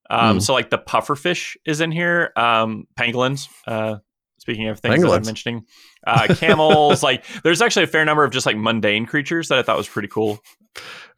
[0.09, 0.41] Um, mm.
[0.41, 3.47] So like the pufferfish is in here, um, pangolins.
[3.65, 3.97] Uh,
[4.37, 5.09] speaking of things pangolins.
[5.09, 5.65] that I'm mentioning,
[6.05, 7.01] uh, camels.
[7.03, 9.87] like there's actually a fair number of just like mundane creatures that I thought was
[9.87, 10.39] pretty cool.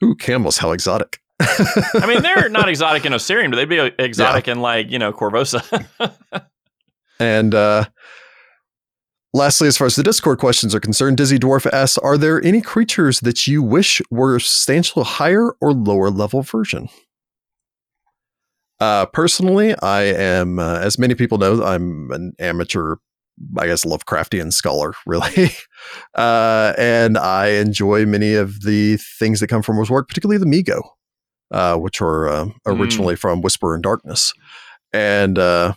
[0.03, 0.57] Ooh, camels!
[0.57, 1.19] How exotic!
[1.39, 4.53] I mean, they're not exotic in Osirian, but they'd be exotic yeah.
[4.53, 5.85] in like you know Korvosa.
[7.19, 7.85] and uh,
[9.33, 12.61] lastly, as far as the Discord questions are concerned, Dizzy Dwarf asks: Are there any
[12.61, 16.89] creatures that you wish were substantial higher or lower level version?
[18.79, 22.97] Uh, personally, I am, uh, as many people know, I'm an amateur,
[23.57, 25.49] I guess, Lovecraftian scholar, really.
[26.15, 30.45] uh, and I enjoy many of the things that come from his work, particularly the
[30.45, 30.81] Mi-Go,
[31.51, 33.19] uh, which were uh, originally mm.
[33.19, 34.33] from Whisper in Darkness.
[34.93, 35.73] And uh,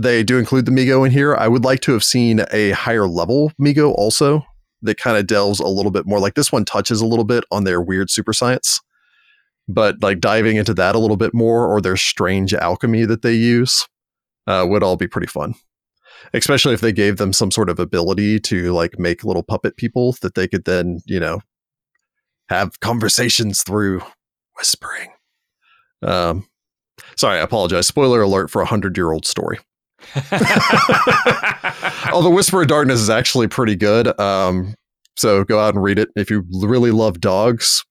[0.00, 1.34] they do include the Mi-Go in here.
[1.34, 4.42] I would like to have seen a higher level Mi-Go also
[4.82, 6.18] that kind of delves a little bit more.
[6.18, 8.80] Like this one touches a little bit on their weird super science
[9.68, 13.34] but like diving into that a little bit more or their strange alchemy that they
[13.34, 13.86] use
[14.46, 15.54] uh, would all be pretty fun.
[16.32, 20.14] Especially if they gave them some sort of ability to like make little puppet people
[20.22, 21.40] that they could then you know
[22.48, 24.02] have conversations through
[24.56, 25.10] whispering.
[26.02, 26.48] Um
[27.16, 27.86] sorry i apologize.
[27.86, 29.58] Spoiler alert for a hundred year old story.
[32.12, 34.74] Although whisper of darkness is actually pretty good um
[35.16, 36.08] so go out and read it.
[36.16, 37.84] If you really love dogs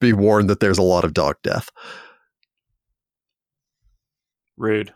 [0.00, 1.70] be warned that there's a lot of dog death.
[4.56, 4.92] Rude.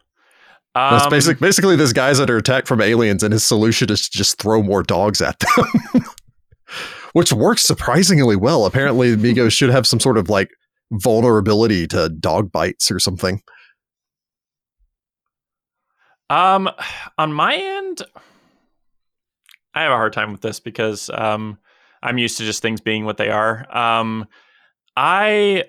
[0.74, 4.16] Um, That's basic, basically this guy's under attack from aliens, and his solution is to
[4.16, 6.05] just throw more dogs at them,
[7.12, 8.64] which works surprisingly well.
[8.64, 10.50] Apparently, Mi-Go should have some sort of like
[10.92, 13.42] vulnerability to dog bites or something.
[16.30, 16.70] Um,
[17.16, 18.02] on my end,
[19.74, 21.59] I have a hard time with this because um,
[22.02, 23.66] I'm used to just things being what they are.
[23.76, 24.26] Um,
[25.01, 25.62] I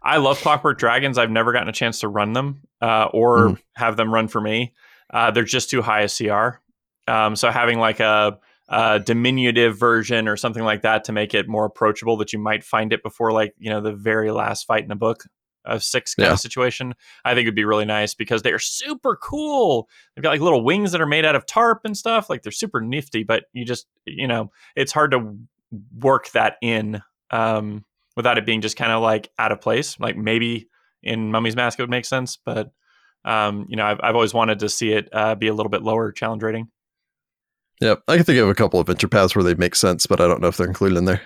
[0.00, 1.18] I love Clockwork Dragons.
[1.18, 3.58] I've never gotten a chance to run them uh, or mm.
[3.74, 4.74] have them run for me.
[5.12, 6.60] Uh, they're just too high a CR.
[7.10, 8.38] Um, so having like a,
[8.68, 12.62] a, diminutive version or something like that to make it more approachable, that you might
[12.62, 15.24] find it before like you know the very last fight in a book
[15.64, 16.32] of six kind yeah.
[16.34, 19.88] of situation, I think would be really nice because they are super cool.
[20.14, 22.30] They've got like little wings that are made out of tarp and stuff.
[22.30, 25.36] Like they're super nifty, but you just you know it's hard to
[25.98, 27.02] work that in
[27.32, 27.84] um,
[28.16, 29.98] without it being just kind of like out of place.
[30.00, 30.68] Like maybe
[31.02, 32.72] in Mummy's Mask it would make sense, but
[33.24, 35.82] um, you know, I've, I've always wanted to see it uh, be a little bit
[35.82, 36.68] lower challenge rating.
[37.80, 40.20] Yeah, I can think of a couple of venture paths where they make sense, but
[40.20, 41.20] I don't know if they're included in there.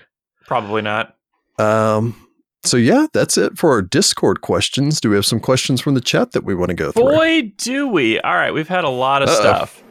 [0.46, 1.16] Probably not.
[1.58, 2.26] Um,
[2.64, 5.00] so yeah, that's it for our Discord questions.
[5.00, 7.04] Do we have some questions from the chat that we want to go through?
[7.04, 8.18] Boy, do we!
[8.20, 9.40] All right, we've had a lot of Uh-oh.
[9.40, 9.82] stuff.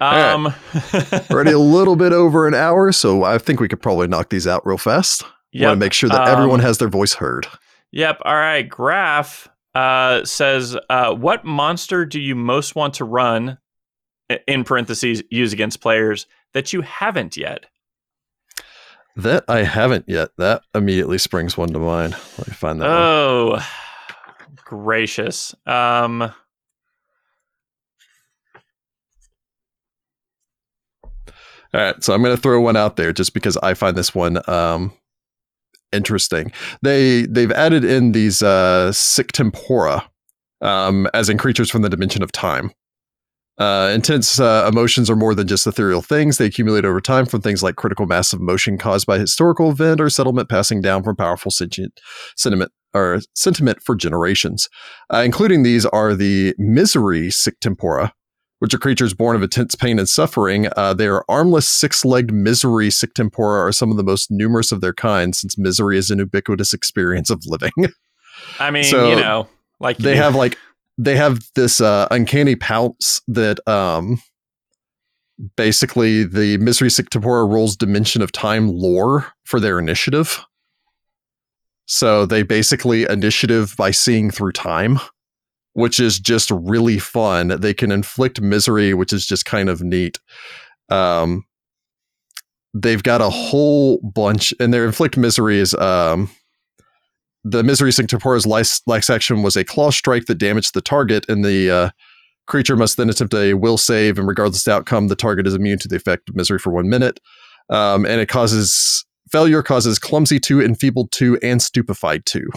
[0.00, 0.52] Um,
[0.92, 1.30] right.
[1.30, 4.46] already a little bit over an hour, so I think we could probably knock these
[4.46, 5.24] out real fast.
[5.54, 5.68] Yep.
[5.68, 7.46] Want to make sure that um, everyone has their voice heard.
[7.92, 8.22] Yep.
[8.24, 8.68] All right.
[8.68, 13.58] Graph uh, says, uh, "What monster do you most want to run?"
[14.48, 17.66] In parentheses, use against players that you haven't yet.
[19.16, 20.30] That I haven't yet.
[20.38, 22.16] That immediately springs one to mind.
[22.38, 22.88] Let me find that.
[22.88, 23.62] Oh, one.
[24.64, 25.54] gracious.
[25.66, 26.32] Um,
[31.74, 34.14] All right, so I'm going to throw one out there just because I find this
[34.14, 34.92] one um,
[35.94, 36.52] interesting.
[36.82, 40.08] They they've added in these uh, sic tempora,
[40.60, 42.72] um, as in creatures from the dimension of time.
[43.56, 46.38] Uh, intense uh, emotions are more than just ethereal things.
[46.38, 50.00] They accumulate over time from things like critical mass of motion caused by historical event
[50.00, 52.00] or settlement passing down from powerful sentient
[52.36, 54.68] sentiment or sentiment for generations.
[55.12, 58.12] Uh, including these are the misery sic tempora,
[58.64, 60.68] which are creatures born of intense pain and suffering.
[60.74, 64.80] Uh, they are armless, six-legged misery sic tempora are some of the most numerous of
[64.80, 67.72] their kind, since misery is an ubiquitous experience of living.
[68.58, 69.50] I mean, So, you know,
[69.80, 70.56] like they have like
[70.96, 74.22] they have this uh, uncanny pounce that um
[75.56, 80.42] basically the misery sic tempora rolls dimension of time lore for their initiative
[81.86, 85.00] so they basically initiative by seeing through time
[85.74, 90.18] which is just really fun they can inflict misery which is just kind of neat
[90.88, 91.44] um
[92.72, 96.28] they've got a whole bunch and their inflict misery is um
[97.44, 101.44] the Misery Sanctopora's life, life action was a claw strike that damaged the target, and
[101.44, 101.90] the uh,
[102.46, 105.54] creature must then attempt a will save, and regardless of the outcome, the target is
[105.54, 107.20] immune to the effect of misery for one minute.
[107.68, 112.48] Um, and it causes failure causes clumsy two, enfeebled two, and stupefied two.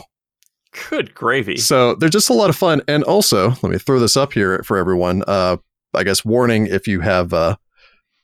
[0.89, 1.57] Good gravy.
[1.57, 2.81] So they're just a lot of fun.
[2.87, 5.23] And also, let me throw this up here for everyone.
[5.27, 5.57] Uh,
[5.93, 7.55] I guess warning if you have uh,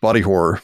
[0.02, 0.62] body horror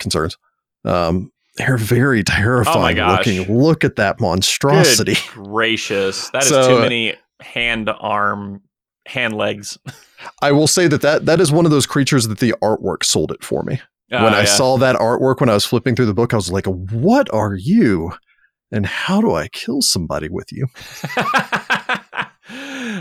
[0.00, 0.36] concerns.
[0.84, 3.26] Um, they're very terrifying gosh.
[3.26, 3.56] looking.
[3.58, 5.14] Look at that monstrosity.
[5.14, 8.62] Good gracious, that is So, too uh, many hand, arm,
[9.06, 9.78] hand legs.
[10.42, 13.30] I will say that, that that is one of those creatures that the artwork sold
[13.32, 13.80] it for me.
[14.08, 14.44] when Oh, I yeah.
[14.46, 17.54] saw that artwork when I was flipping through the book, I was like, "What are
[17.54, 18.12] you?
[18.70, 20.66] And how do I kill somebody with you?"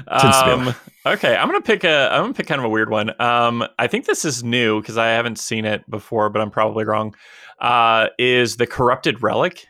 [0.08, 0.74] Um,
[1.06, 2.10] okay, I'm gonna pick a.
[2.12, 3.20] I'm gonna pick kind of a weird one.
[3.22, 6.86] Um, I think this is new because I haven't seen it before, but I'm probably
[6.86, 7.16] wrong.
[7.60, 9.66] Uh, is the corrupted relic?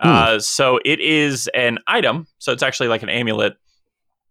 [0.00, 0.08] Hmm.
[0.08, 2.26] Uh, so it is an item.
[2.38, 3.54] So it's actually like an amulet,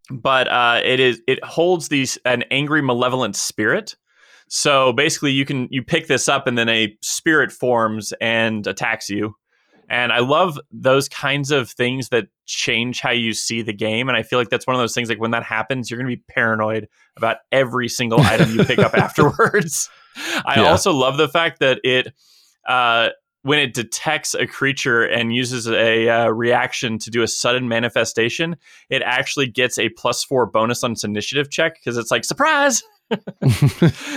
[0.09, 3.95] but uh, it is it holds these an angry, malevolent spirit.
[4.49, 9.09] So basically, you can you pick this up, and then a spirit forms and attacks
[9.09, 9.35] you.
[9.91, 14.07] And I love those kinds of things that change how you see the game.
[14.07, 16.09] And I feel like that's one of those things like when that happens, you're going
[16.09, 16.87] to be paranoid
[17.17, 19.89] about every single item you pick up afterwards.
[20.45, 20.69] I Yeah.
[20.71, 22.13] also love the fact that it,
[22.67, 23.09] uh,
[23.43, 28.55] when it detects a creature and uses a uh, reaction to do a sudden manifestation,
[28.89, 32.83] it actually gets a plus four bonus on its initiative check because it's like surprise.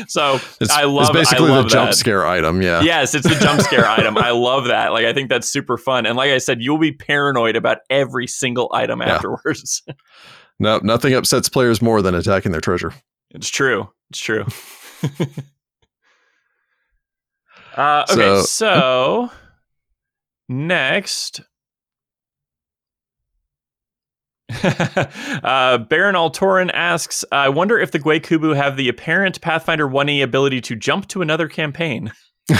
[0.09, 1.97] so It's, I love it's basically I love the jump that.
[1.97, 2.63] scare item.
[2.63, 2.83] Yeah.
[2.83, 4.17] Yes, it's the jump scare item.
[4.17, 4.93] I love that.
[4.93, 6.07] Like I think that's super fun.
[6.07, 9.15] And like I said, you'll be paranoid about every single item Yeah.
[9.17, 9.83] afterwards.
[10.61, 12.93] No, nothing upsets players more than attacking their treasure.
[13.31, 13.89] it's true.
[14.11, 14.45] It's true.
[17.77, 19.31] uh, okay, So- so,
[20.49, 21.41] next.
[24.63, 30.61] uh, Baron Altorin asks, I wonder if the Guecubu have the apparent Pathfinder 1E ability
[30.63, 32.13] to jump to another campaign.
[32.51, 32.57] I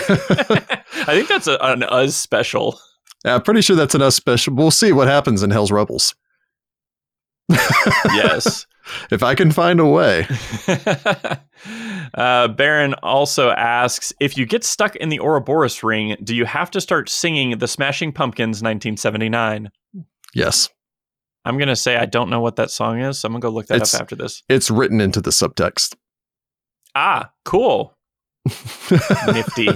[1.09, 2.79] think that's a, an Uz special.
[3.25, 4.55] Yeah, I'm pretty sure that's enough special.
[4.55, 6.15] We'll see what happens in Hell's Rebels.
[8.15, 8.67] Yes.
[9.11, 10.27] If I can find a way.
[12.15, 16.71] uh, Baron also asks if you get stuck in the Ouroboros ring, do you have
[16.73, 19.71] to start singing the Smashing Pumpkins 1979?
[20.35, 20.69] Yes.
[21.45, 23.47] I'm going to say I don't know what that song is, so I'm going to
[23.47, 24.43] go look that It's- up after this.
[24.49, 25.95] It's written into the subtext.
[26.95, 27.97] Ah, cool.
[29.27, 29.69] Nifty.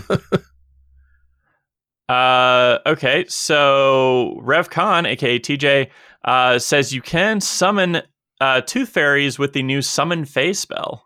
[2.08, 5.90] Uh, okay, so Rev RevCon, aka TJ,
[6.24, 8.02] uh, says you can summon
[8.40, 11.04] uh, tooth fairies with the new Summon Fey spell.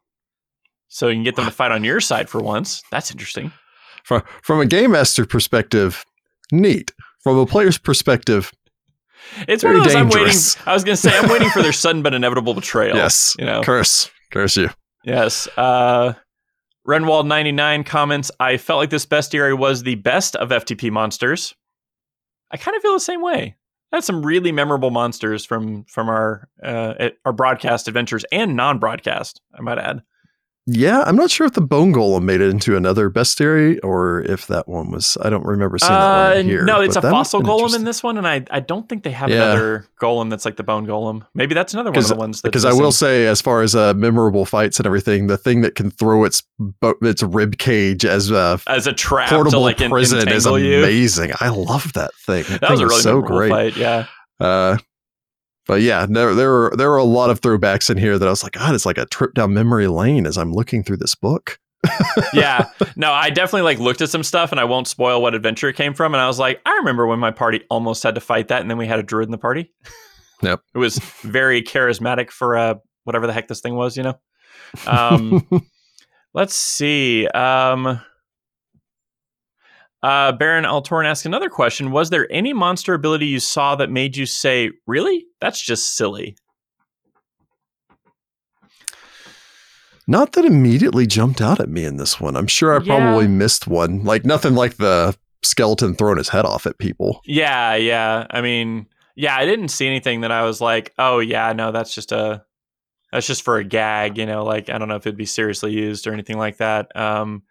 [0.89, 2.83] So you can get them to fight on your side for once.
[2.91, 3.53] That's interesting.
[4.05, 6.05] from from a game master perspective,
[6.51, 6.93] neat.
[7.23, 8.53] From a player's perspective,
[9.49, 10.57] It's Very one of those dangerous.
[10.57, 10.71] I'm waiting.
[10.71, 12.97] I was going to say I'm waiting for their sudden but inevitable betrayal.
[12.97, 13.35] yes.
[13.39, 13.63] you know.
[13.63, 14.11] Curse.
[14.33, 14.71] Curse you.
[15.05, 15.49] Yes.
[15.57, 16.15] Uh,
[16.87, 18.31] Renwald ninety nine comments.
[18.41, 21.55] I felt like this bestiary was the best of FTP monsters.
[22.51, 23.57] I kind of feel the same way.
[23.93, 29.41] Had some really memorable monsters from from our uh, our broadcast adventures and non broadcast.
[29.55, 30.03] I might add.
[30.67, 34.47] Yeah, I'm not sure if the bone golem made it into another bestiary or if
[34.47, 35.19] that one was.
[35.21, 36.65] I don't remember seeing that one Uh, here.
[36.65, 39.29] no, it's a fossil golem in this one, and I I don't think they have
[39.29, 39.43] Yeah.
[39.53, 41.23] another golem that's like the bone golem.
[41.35, 42.43] Maybe that's another one of the ones.
[42.43, 45.75] Because I will say, as far as uh, memorable fights and everything, the thing that
[45.75, 49.79] can throw its bo- its rib cage as a as a trap to portable like
[49.79, 50.79] prison is entangle you.
[50.79, 51.33] amazing.
[51.41, 52.45] I love that thing.
[52.49, 53.51] That, That thing was a really so memorable great.
[53.51, 53.77] fight.
[53.77, 54.05] Yeah.
[54.39, 54.77] Uh,
[55.67, 58.31] but yeah, there there were there were a lot of throwbacks in here that I
[58.31, 61.15] was like, God, it's like a trip down memory lane as I'm looking through this
[61.15, 61.59] book.
[62.33, 62.67] yeah.
[62.97, 65.77] No, I definitely like looked at some stuff and I won't spoil what adventure it
[65.77, 66.15] came from.
[66.15, 68.71] And I was like, I remember when my party almost had to fight that and
[68.71, 69.73] then we had a druid in the party.
[70.43, 70.61] Yep.
[70.75, 72.75] it was very charismatic for uh
[73.05, 74.15] whatever the heck this thing was, you know?
[74.87, 75.47] Um
[76.35, 77.27] let's see.
[77.29, 78.01] Um
[80.03, 81.91] uh, Baron Altorn asked another question.
[81.93, 85.27] Was there any monster ability you saw that made you say, really?
[85.41, 86.37] That's just silly?
[90.09, 92.37] Not that immediately jumped out at me in this one.
[92.37, 92.97] I'm sure I Yeah.
[92.99, 94.03] probably missed one.
[94.05, 97.21] Like nothing like the skeleton throwing his head off at people.
[97.25, 98.27] Yeah, yeah.
[98.31, 101.95] I mean, yeah, I didn't see anything that I was like, oh yeah, no, that's
[101.95, 102.45] just a
[103.13, 105.73] that's just for a gag, you know, like I don't know if it'd be seriously
[105.73, 106.95] used or anything like that.
[106.97, 107.43] Um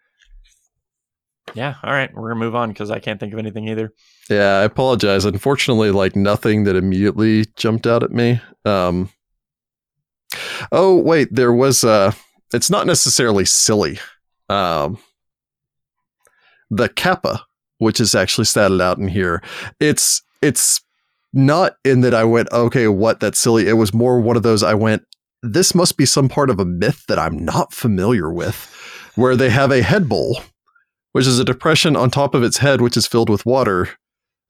[1.54, 3.92] Yeah, all right, we're gonna move on because I can't think of anything either.
[4.30, 5.24] Yeah, I apologize.
[5.24, 8.40] Unfortunately, like nothing that immediately jumped out at me.
[8.64, 9.10] Um
[10.70, 12.12] Oh, wait, there was uh
[12.54, 13.98] it's not necessarily silly.
[14.48, 14.98] Um
[16.70, 17.44] the kappa,
[17.78, 19.42] which is actually statted out in here.
[19.78, 20.80] It's it's
[21.32, 23.68] not in that I went, okay, what that's silly.
[23.68, 25.02] It was more one of those I went,
[25.42, 28.70] this must be some part of a myth that I'm not familiar with,
[29.16, 30.40] where they have a head bowl,
[31.12, 33.88] which is a depression on top of its head, which is filled with water.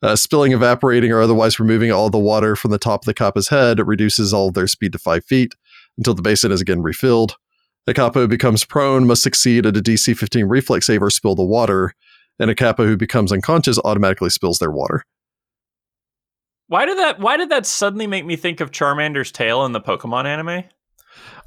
[0.02, 3.48] Uh, spilling, evaporating, or otherwise removing all the water from the top of the kappa's
[3.50, 5.54] head it reduces all of their speed to five feet
[5.96, 7.36] until the basin is again refilled.
[7.86, 11.36] The kappa who becomes prone must succeed at a DC 15 reflex save or spill
[11.36, 11.94] the water,
[12.40, 15.04] and a kappa who becomes unconscious automatically spills their water.
[16.66, 19.80] Why did that why did that suddenly make me think of Charmander's tail in the
[19.80, 20.64] Pokemon anime?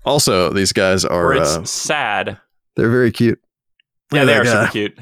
[0.05, 2.39] Also, these guys Or are it's uh, sad.
[2.75, 3.41] they're very cute.
[4.13, 4.99] Yeah, they are that super cute.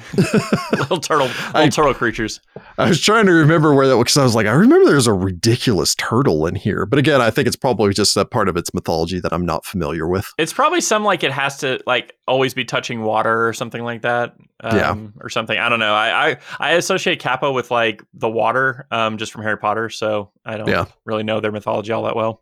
[0.80, 2.40] little turtle little I- turtle creatures.
[2.78, 5.08] I was trying to remember where that was because I was like, I remember there's
[5.08, 8.56] a ridiculous turtle in here, but again, I think it's probably just a part of
[8.56, 10.26] its mythology that I'm not familiar with.
[10.38, 14.04] It's probably some like it has to like always be touching water or something like
[14.04, 14.36] that.
[14.62, 14.96] Um, Yeah.
[15.20, 15.60] Or something.
[15.60, 15.94] I don't know.
[15.94, 20.32] I, I I associate Kappa with like the water, um, just from Harry Potter, so
[20.46, 20.86] I don't Yeah.
[21.04, 22.42] really know their mythology all that well.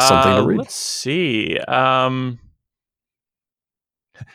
[0.00, 0.58] Something to Uh, read.
[0.58, 1.58] Let's see.
[1.58, 2.38] Um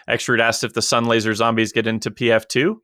[0.10, 2.76] Extrude asked if the sun laser zombies get into PF2.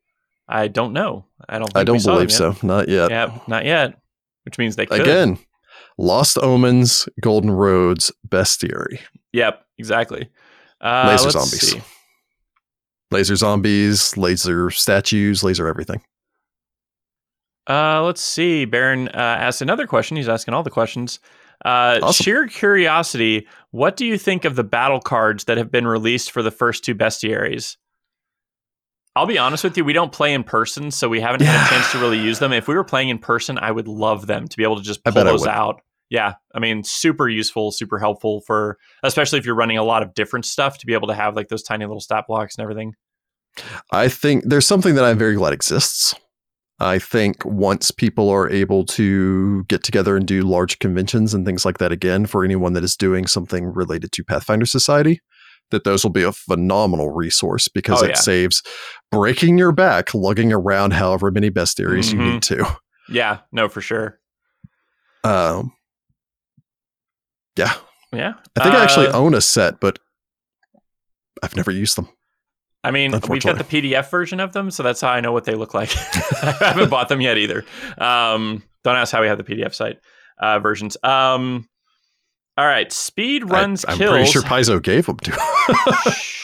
[0.47, 1.26] I don't know.
[1.49, 3.09] I don't think I don't believe so, not yet.
[3.09, 3.99] Yeah, not yet.
[4.43, 5.01] Which means they could.
[5.01, 5.39] Again,
[5.97, 8.99] Lost Omens, Golden Roads, Bestiary,
[9.34, 10.30] Yep, exactly.
[10.80, 11.72] Uh, Laser zombies.
[11.72, 11.81] see.
[13.11, 16.01] laser zombies, laser statues, laser everything.
[17.67, 18.65] Uh, let's see.
[18.65, 20.17] Baron uh, asked another question.
[20.17, 21.19] He's asking all the questions.
[21.65, 22.23] Uh, Awesome.
[22.23, 23.47] Sheer curiosity.
[23.71, 26.85] What do you think of the battle cards that have been released for the first
[26.85, 27.75] two bestiaries?
[29.15, 29.83] I'll be honest with you.
[29.83, 32.53] We don't play in person, so we haven't had a chance to really use them.
[32.53, 35.03] If we were playing in person, I would love them to be able to just
[35.03, 35.81] pull those out.
[36.09, 40.13] Yeah, I mean, super useful, super helpful for, especially if you're running a lot of
[40.13, 42.93] different stuff to be able to have like those tiny little stat blocks and everything.
[43.89, 46.13] I think there's something that I'm very glad exists.
[46.80, 51.64] I think once people are able to get together and do large conventions and things
[51.64, 55.22] like that again, for anyone that is doing something related to Pathfinder Society,
[55.72, 58.15] that those will be a phenomenal resource because Oh, it yeah.
[58.15, 58.61] saves
[59.10, 62.34] breaking your back lugging around however many best bestiaries you Mhm.
[62.34, 62.65] need to.
[63.10, 64.19] Yeah, no, for sure.
[65.23, 65.73] Um,
[67.56, 67.73] yeah,
[68.11, 69.99] Yeah, I think I actually Uh, own a set, but
[71.43, 72.10] I've never used them.
[72.86, 75.45] I mean, we've got the PDF version of them, so that's how I know what
[75.45, 75.90] they look like.
[75.98, 77.66] I haven't bought them yet either.
[77.98, 79.98] Um, don't ask how we have the PDF site
[80.38, 80.95] uh, versions.
[81.02, 81.68] Um,
[82.57, 84.12] all right, speed runs I, am kills.
[84.12, 85.32] pretty sure Paizo gave them to.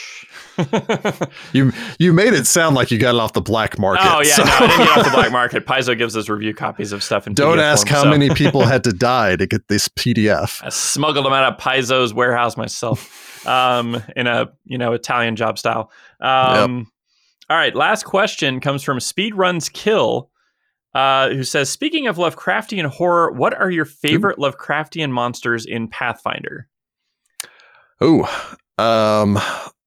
[1.53, 4.03] you you made it sound like you got it off the black market.
[4.05, 5.65] oh yeah, so- no, I didn't get off the black market.
[5.65, 8.29] Paizo gives us review copies of stuff in Don't PDF ask form, how so many
[8.31, 10.61] people had to die to get this PDF.
[10.63, 15.57] I smuggled them out of Paizo's warehouse myself, um, in a you know Italian job
[15.57, 15.91] style.
[16.19, 16.91] Um,
[17.49, 20.29] All right, last question comes from Speedruns Kill,
[20.93, 26.67] uh, who says, "Speaking of Lovecraftian horror, what are your favorite Lovecraftian monsters in Pathfinder?"
[28.03, 28.23] Oh,
[28.77, 29.39] um,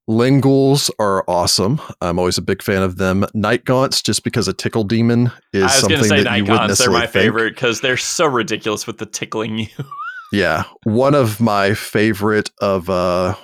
[0.09, 1.81] Lingals are awesome.
[2.01, 3.25] I'm always a big fan of them.
[3.33, 6.79] Night Gaunts, just because a tickle demon is something that you wouldn't Gaunts.
[6.79, 7.13] They're my think.
[7.13, 9.67] favorite because they're so ridiculous with the tickling you.
[10.33, 13.37] Yeah, one of my favorite of uh,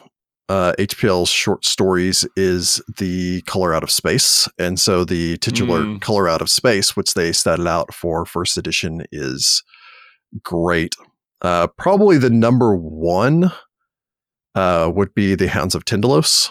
[0.48, 6.00] uh, HPL's short stories is the Color Out of Space, and so the titular Mm.
[6.00, 9.62] Color Out of Space, which they started out for first edition, is
[10.42, 10.96] great.
[11.42, 13.52] Uh, probably the number one
[14.60, 16.50] uh, would be the Hounds of Tindalos.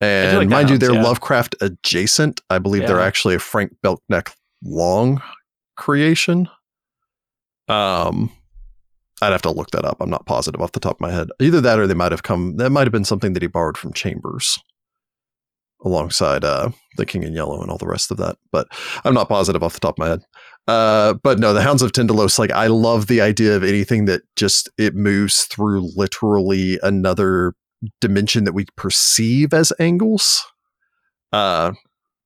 [0.00, 1.02] And like mind you, they're yeah.
[1.02, 2.40] Lovecraft adjacent.
[2.48, 4.30] I believe they're actually a Frank Belknap
[4.62, 5.22] long
[5.76, 6.48] creation.
[7.68, 8.30] Um,
[9.22, 9.98] I'd have to look that up.
[10.00, 11.28] I'm not positive off the top of my head.
[11.40, 13.78] Either that or they might have come, that might have been something that he borrowed
[13.78, 14.58] from Chambers.
[15.84, 18.36] alongside uh, the King in Yellow and all the rest of that.
[18.52, 18.68] But
[19.04, 20.22] I'm not positive off the top of my head.
[20.68, 24.22] Uh, but no, the Hounds of Tindalos, like I love the idea of anything that
[24.34, 27.54] just it moves through literally another
[28.00, 30.44] dimension that we perceive as angles.
[31.32, 31.72] Uh,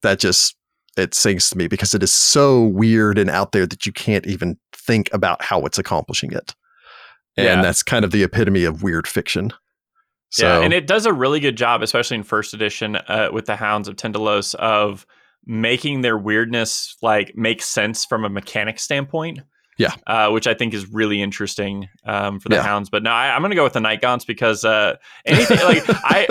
[0.02, 0.56] that just
[0.96, 4.26] it sings to me because it is so weird and out there that you can't
[4.26, 6.54] even think about how it's accomplishing it.
[7.36, 7.62] And Yeah.
[7.62, 9.52] that's kind of the epitome of weird fiction.
[10.30, 13.46] So yeah, and it does a really good job, especially in first edition uh, with
[13.46, 15.04] the Hounds of Tindalos, of
[15.46, 19.40] making their weirdness like make sense from a mechanic standpoint.
[19.78, 19.94] Yeah.
[20.06, 22.62] uh, which I think is really interesting um, for the Yeah.
[22.64, 22.90] Hounds.
[22.90, 25.82] But no, I, I'm going to go with the Night Gaunts because uh, anything like
[25.88, 26.26] I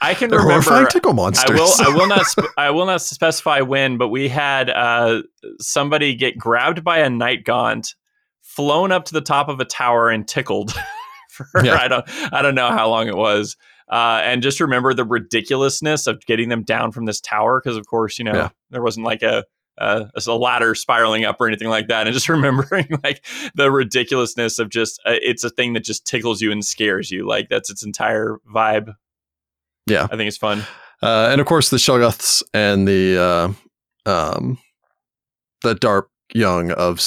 [0.00, 0.86] I can they're remember.
[0.86, 1.50] tickle I monsters.
[1.60, 1.70] will.
[1.86, 2.24] I will not.
[2.24, 5.20] Sp- I will not specify when, but we had uh,
[5.60, 7.94] somebody get grabbed by a night gaunt,
[8.40, 10.72] flown up to the top of a tower, and tickled.
[11.28, 11.74] For Yeah.
[11.74, 12.06] I don't.
[12.32, 13.56] I don't know how long it was.
[13.88, 17.86] Uh, and just remember the ridiculousness of getting them down from this tower, because of
[17.86, 18.48] course, you know, Yeah.
[18.70, 19.44] there wasn't like a.
[19.76, 24.60] Uh, a ladder spiraling up or anything like that, and just remembering like the ridiculousness
[24.60, 27.26] of just uh, it's a thing that just tickles you and scares you.
[27.26, 28.94] Like that's its entire vibe.
[29.88, 30.04] Yeah.
[30.04, 30.62] I think it's fun.
[31.02, 33.56] Uh, and of course, the Shoggoths and the
[34.06, 34.58] uh, um,
[35.62, 36.98] the Dark Young of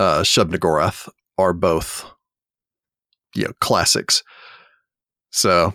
[0.00, 2.06] uh, Shub-Niggurath are both,
[3.34, 4.22] you know, classics.
[5.30, 5.74] So,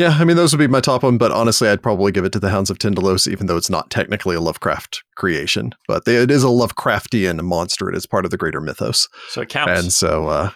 [0.00, 1.18] yeah, I mean, those would be my top one.
[1.18, 3.90] But honestly, I'd probably give it to the Hounds of Tindalos, even though it's not
[3.90, 5.72] technically a Lovecraft creation.
[5.86, 7.88] But they, it is a Lovecraftian monster.
[7.88, 9.80] It is part of the greater mythos, So it counts.
[9.80, 10.50] and so, uh,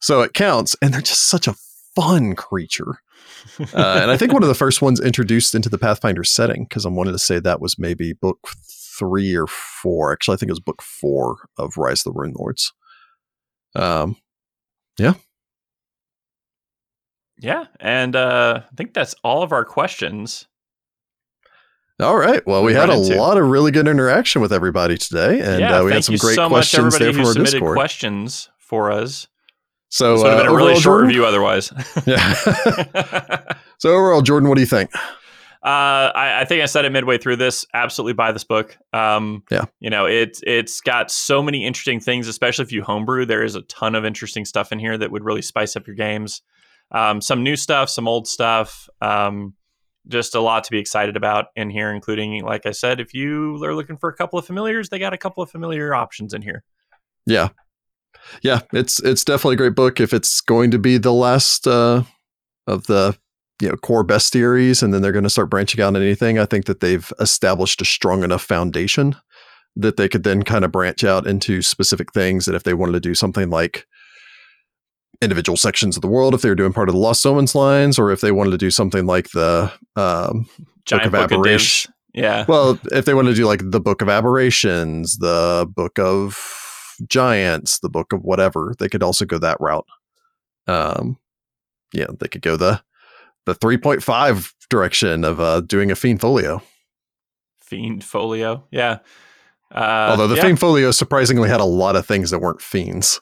[0.00, 0.76] so it counts.
[0.82, 1.54] And they're just such a
[1.94, 3.00] fun creature
[3.58, 6.86] uh, and I think one of the first ones introduced into the Pathfinder setting, because
[6.86, 8.48] I wanted to say that was maybe book
[8.98, 10.12] three or four.
[10.12, 12.72] Actually, I think it was book four of Rise of the Runelords.
[13.74, 14.16] Um,
[14.98, 15.14] Yeah,
[17.80, 20.46] and uh, I think that's all of our questions.
[22.00, 22.44] all right.
[22.46, 23.16] Well, we We've had a into.
[23.16, 26.18] lot of really good interaction with everybody today, and yeah, uh, we had some you
[26.18, 27.76] great so questions much, there everybody from who our submitted Discord.
[27.76, 29.26] questions for us.
[29.88, 31.72] So, this would have uh, been a really short Jordan- review otherwise.
[32.06, 32.34] Yeah.
[33.78, 34.90] so overall, Jordan, what do you think?
[35.62, 37.66] Uh, I, I think I said it midway through this.
[37.74, 38.78] Absolutely buy this book.
[38.94, 39.64] Um, Yeah.
[39.80, 43.26] you know it's it's got so many interesting things, especially if you homebrew.
[43.26, 45.96] There is a ton of interesting stuff in here that would really spice up your
[45.96, 46.40] games.
[46.92, 48.88] Um, some new stuff, some old stuff.
[49.00, 49.54] Um,
[50.08, 53.62] just a lot to be excited about in here, including, like I said, if you
[53.64, 56.42] are looking for a couple of familiars, they got a couple of familiar options in
[56.42, 56.64] here.
[57.26, 57.50] Yeah,
[58.42, 60.00] yeah, it's it's definitely a great book.
[60.00, 62.02] If it's going to be the last uh,
[62.66, 63.16] of the
[63.60, 66.46] you know core bestiaries, and then they're going to start branching out into anything, I
[66.46, 69.16] think that they've established a strong enough foundation
[69.76, 72.46] that they could then kind of branch out into specific things.
[72.46, 73.86] That if they wanted to do something like
[75.22, 77.98] individual sections of the world, if they were doing part of the Lost Omens lines,
[77.98, 80.48] or if they wanted to do something like the um,
[80.86, 82.44] Giant book of Aberration- Yeah.
[82.48, 86.38] well, if they want to do like the Book of Aberrations, the Book of
[87.06, 89.86] Giants, the Book of whatever, they could also go that route.
[90.66, 91.18] Um,
[91.92, 92.82] yeah, they could go the
[93.46, 96.62] the three point five direction of uh, doing a Fiend Folio.
[97.60, 98.64] Fiend Folio.
[98.70, 98.98] Yeah.
[99.74, 100.42] Uh, Although the yeah.
[100.42, 103.20] Fiend Folio surprisingly had a lot of things that weren't fiends.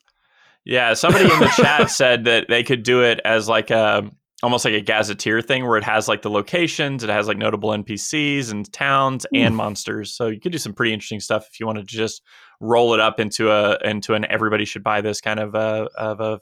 [0.68, 4.08] Yeah, somebody in the chat said that they could do it as like a
[4.42, 7.70] almost like a gazetteer thing where it has like the locations, it has like notable
[7.70, 10.14] NPCs and towns and monsters.
[10.14, 12.22] So you could do some pretty interesting stuff if you wanted to just
[12.60, 16.20] roll it up into a into an everybody should buy this kind of uh of
[16.20, 16.40] a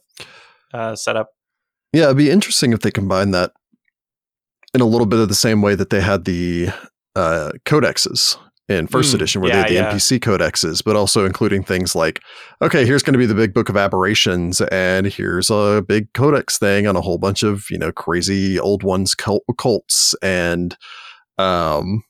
[0.74, 1.28] uh, setup.
[1.93, 3.53] Yeah, it'd be interesting if they combine that
[4.74, 6.70] in a little bit of the same way that they had the
[7.15, 8.36] uh, codexes
[8.68, 9.93] in first Mm, edition, where they had the yeah.
[9.93, 12.20] NPC codexes, but also including things like,
[12.60, 16.59] okay, here's going to be the big book of aberrations, and here's a big codex
[16.59, 20.76] thing on a whole bunch of you know crazy old ones, cult- cults, and
[21.38, 22.02] um,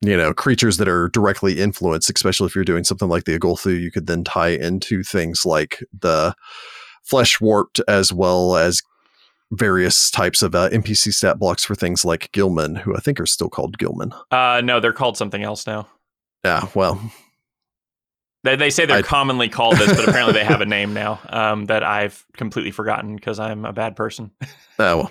[0.00, 2.10] you know creatures that are directly influenced.
[2.10, 5.84] Especially if you're doing something like the Agolthu, you could then tie into things like
[6.00, 6.34] the
[7.04, 8.82] flesh warped as well as
[9.52, 13.26] various types of uh, NPC stat blocks for things like Gillmen, who I think are
[13.26, 14.12] still called Gillmen.
[14.30, 15.86] Uh no, they're called something else now.
[16.44, 17.00] Yeah, well,
[18.44, 21.18] They, they say they're I- commonly called this, but apparently they have a name now
[21.28, 24.30] um, that I've completely forgotten because I'm a bad person.
[24.42, 24.46] uh,
[24.78, 25.10] well.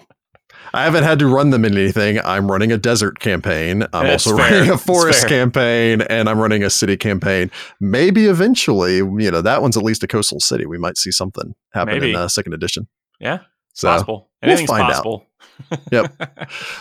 [0.73, 2.19] I haven't had to run them in anything.
[2.23, 3.83] I'm running a desert campaign.
[3.93, 4.51] I'm That's also fair.
[4.51, 7.51] running a forest campaign, and I'm running a city campaign.
[7.79, 10.65] Maybe eventually, you know, that one's at least a coastal city.
[10.65, 12.09] We might see something happen Maybe.
[12.11, 12.87] in uh, second edition.
[13.19, 13.39] Yeah.
[13.75, 14.29] So possible.
[14.41, 15.21] we'll find out.
[15.91, 16.11] Yep.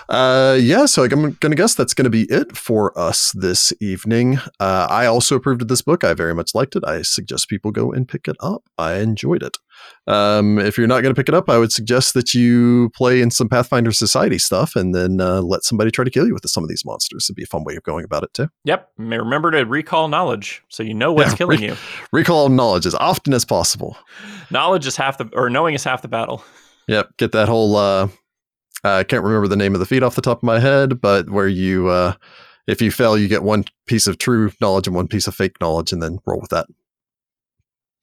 [0.08, 3.72] uh, yeah, so I'm going to guess that's going to be it for us this
[3.80, 4.38] evening.
[4.58, 6.02] Uh, I also approved of this book.
[6.02, 6.82] I very much liked it.
[6.84, 8.64] I suggest people go and pick it up.
[8.78, 9.56] I enjoyed it.
[10.06, 13.20] Um, if you're not going to pick it up, I would suggest that you play
[13.20, 16.48] in some Pathfinder Society stuff and then uh, let somebody try to kill you with
[16.48, 17.26] some of these monsters.
[17.26, 18.48] It'd be a fun way of going about it, too.
[18.64, 18.88] Yep.
[18.98, 21.76] May- Remember to recall knowledge so you know what's Yeah, killing re- you.
[22.12, 23.96] Recall knowledge as often as possible.
[24.50, 26.42] Knowledge is half the, or knowing is half the battle.
[26.88, 27.76] Yep, get that whole.
[27.76, 28.08] Uh,
[28.84, 31.30] I can't remember the name of the feat off the top of my head, but
[31.30, 32.12] where you, uh,
[32.66, 35.56] if you fail, you get one piece of true knowledge and one piece of fake
[35.60, 36.66] knowledge, and then roll with that.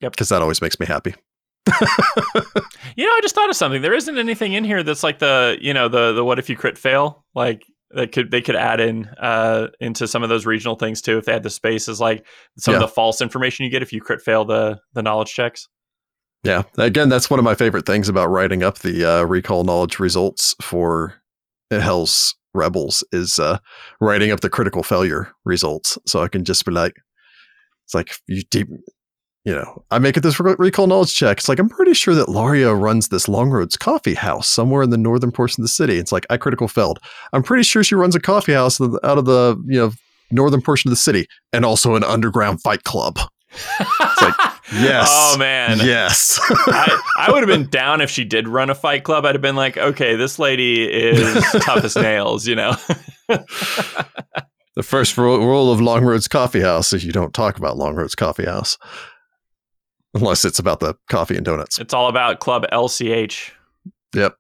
[0.02, 0.14] Yep.
[0.14, 1.14] because that always makes me happy.
[2.98, 3.82] You know, I just thought of something.
[3.82, 6.58] There isn't anything in here that's like the, you know, the the what if you
[6.58, 7.24] crit fail?
[7.36, 11.18] Like that could they could add in uh into some of those regional things too
[11.18, 12.26] if they had the spaces like
[12.58, 12.78] some Yeah.
[12.78, 15.70] of the false information you get if you crit fail the the knowledge checks.
[16.44, 20.00] Yeah, again, that's one of my favorite things about writing up the uh, recall knowledge
[20.00, 21.22] results for
[21.70, 23.60] Hell's Rebels is uh,
[24.00, 26.96] writing up the critical failure results, so I can just be like,
[27.86, 28.68] it's like you deep.
[29.44, 31.38] You know, I make it this recall knowledge check.
[31.38, 34.92] It's like I'm pretty sure that Laria runs this Long Roads coffee house somewhere in
[34.92, 35.98] the northern portion of the city.
[35.98, 37.00] It's like I critical failed.
[37.34, 39.92] I'm pretty sure she runs a coffee house out of the you know
[40.30, 43.20] northern portion of the city and also an underground fight club.
[44.22, 45.08] like, yes.
[45.10, 45.80] Oh man.
[45.80, 46.40] Yes.
[46.50, 49.26] I, I would have been down if she did run a fight club.
[49.26, 52.76] I'd have been like, okay, this lady is tough as nails, you know.
[53.28, 57.96] The first rule, rule of Long Road's Coffee House is you don't talk about Long
[57.96, 58.78] Road's Coffee House
[60.14, 61.80] unless it's about the coffee and donuts.
[61.80, 63.52] It's all about Club LCH.
[64.16, 64.36] Yep.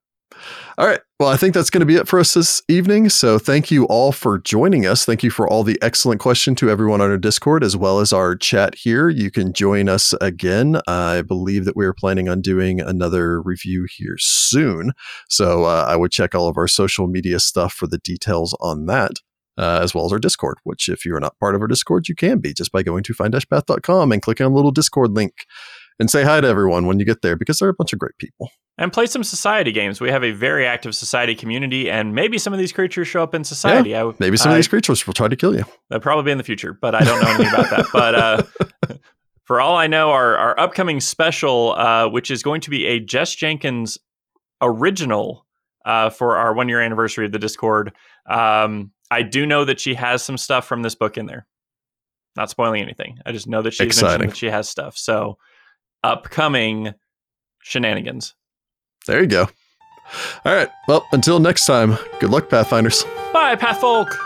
[0.78, 1.02] All right.
[1.20, 3.10] Well, I think that's going to be it for us this evening.
[3.10, 5.06] So thank you all for joining us.
[5.06, 8.12] Thank you for all the excellent question to everyone on our Discord as well as
[8.12, 9.10] our chat here.
[9.10, 10.82] You can join us again.
[10.88, 14.94] I believe that we are planning on doing another review here soon.
[15.30, 18.88] So uh, I would check all of our social media stuff for the details on
[18.88, 19.12] that.
[19.58, 22.08] Uh, as well as our Discord, which, if you are not part of our Discord,
[22.08, 25.46] you can be just by going to find-path.com and clicking on the little Discord link
[26.00, 28.18] and say hi to everyone when you get there because they're a bunch of great
[28.18, 28.50] people.
[28.78, 30.02] And play some society games.
[30.02, 33.36] We have a very active society community, and maybe some of these creatures show up
[33.36, 33.96] in society.
[33.96, 35.66] I, Maybe some of these creatures will try to kill you.
[35.90, 37.86] That'll probably be in the future, but I don't know anything about that.
[37.94, 38.96] But uh,
[39.44, 43.00] for all I know, our, our upcoming special, uh, which is going to be a
[43.00, 44.00] Jess Jenkins
[44.62, 45.46] original
[45.86, 47.94] uh, for our one year anniversary of the Discord,
[48.28, 51.46] um, I do know that she has some stuff from this book in there.
[52.38, 53.20] Not spoiling anything.
[53.26, 54.12] I just know that she's Exciting.
[54.12, 54.98] mentioned that she has stuff.
[54.98, 55.38] So
[56.04, 56.94] upcoming
[57.62, 58.36] shenanigans.
[59.08, 59.50] There you go.
[60.46, 60.70] All right.
[60.88, 63.04] Well, until next time, good luck, Pathfinders.
[63.34, 64.18] Bye, Pathfolk.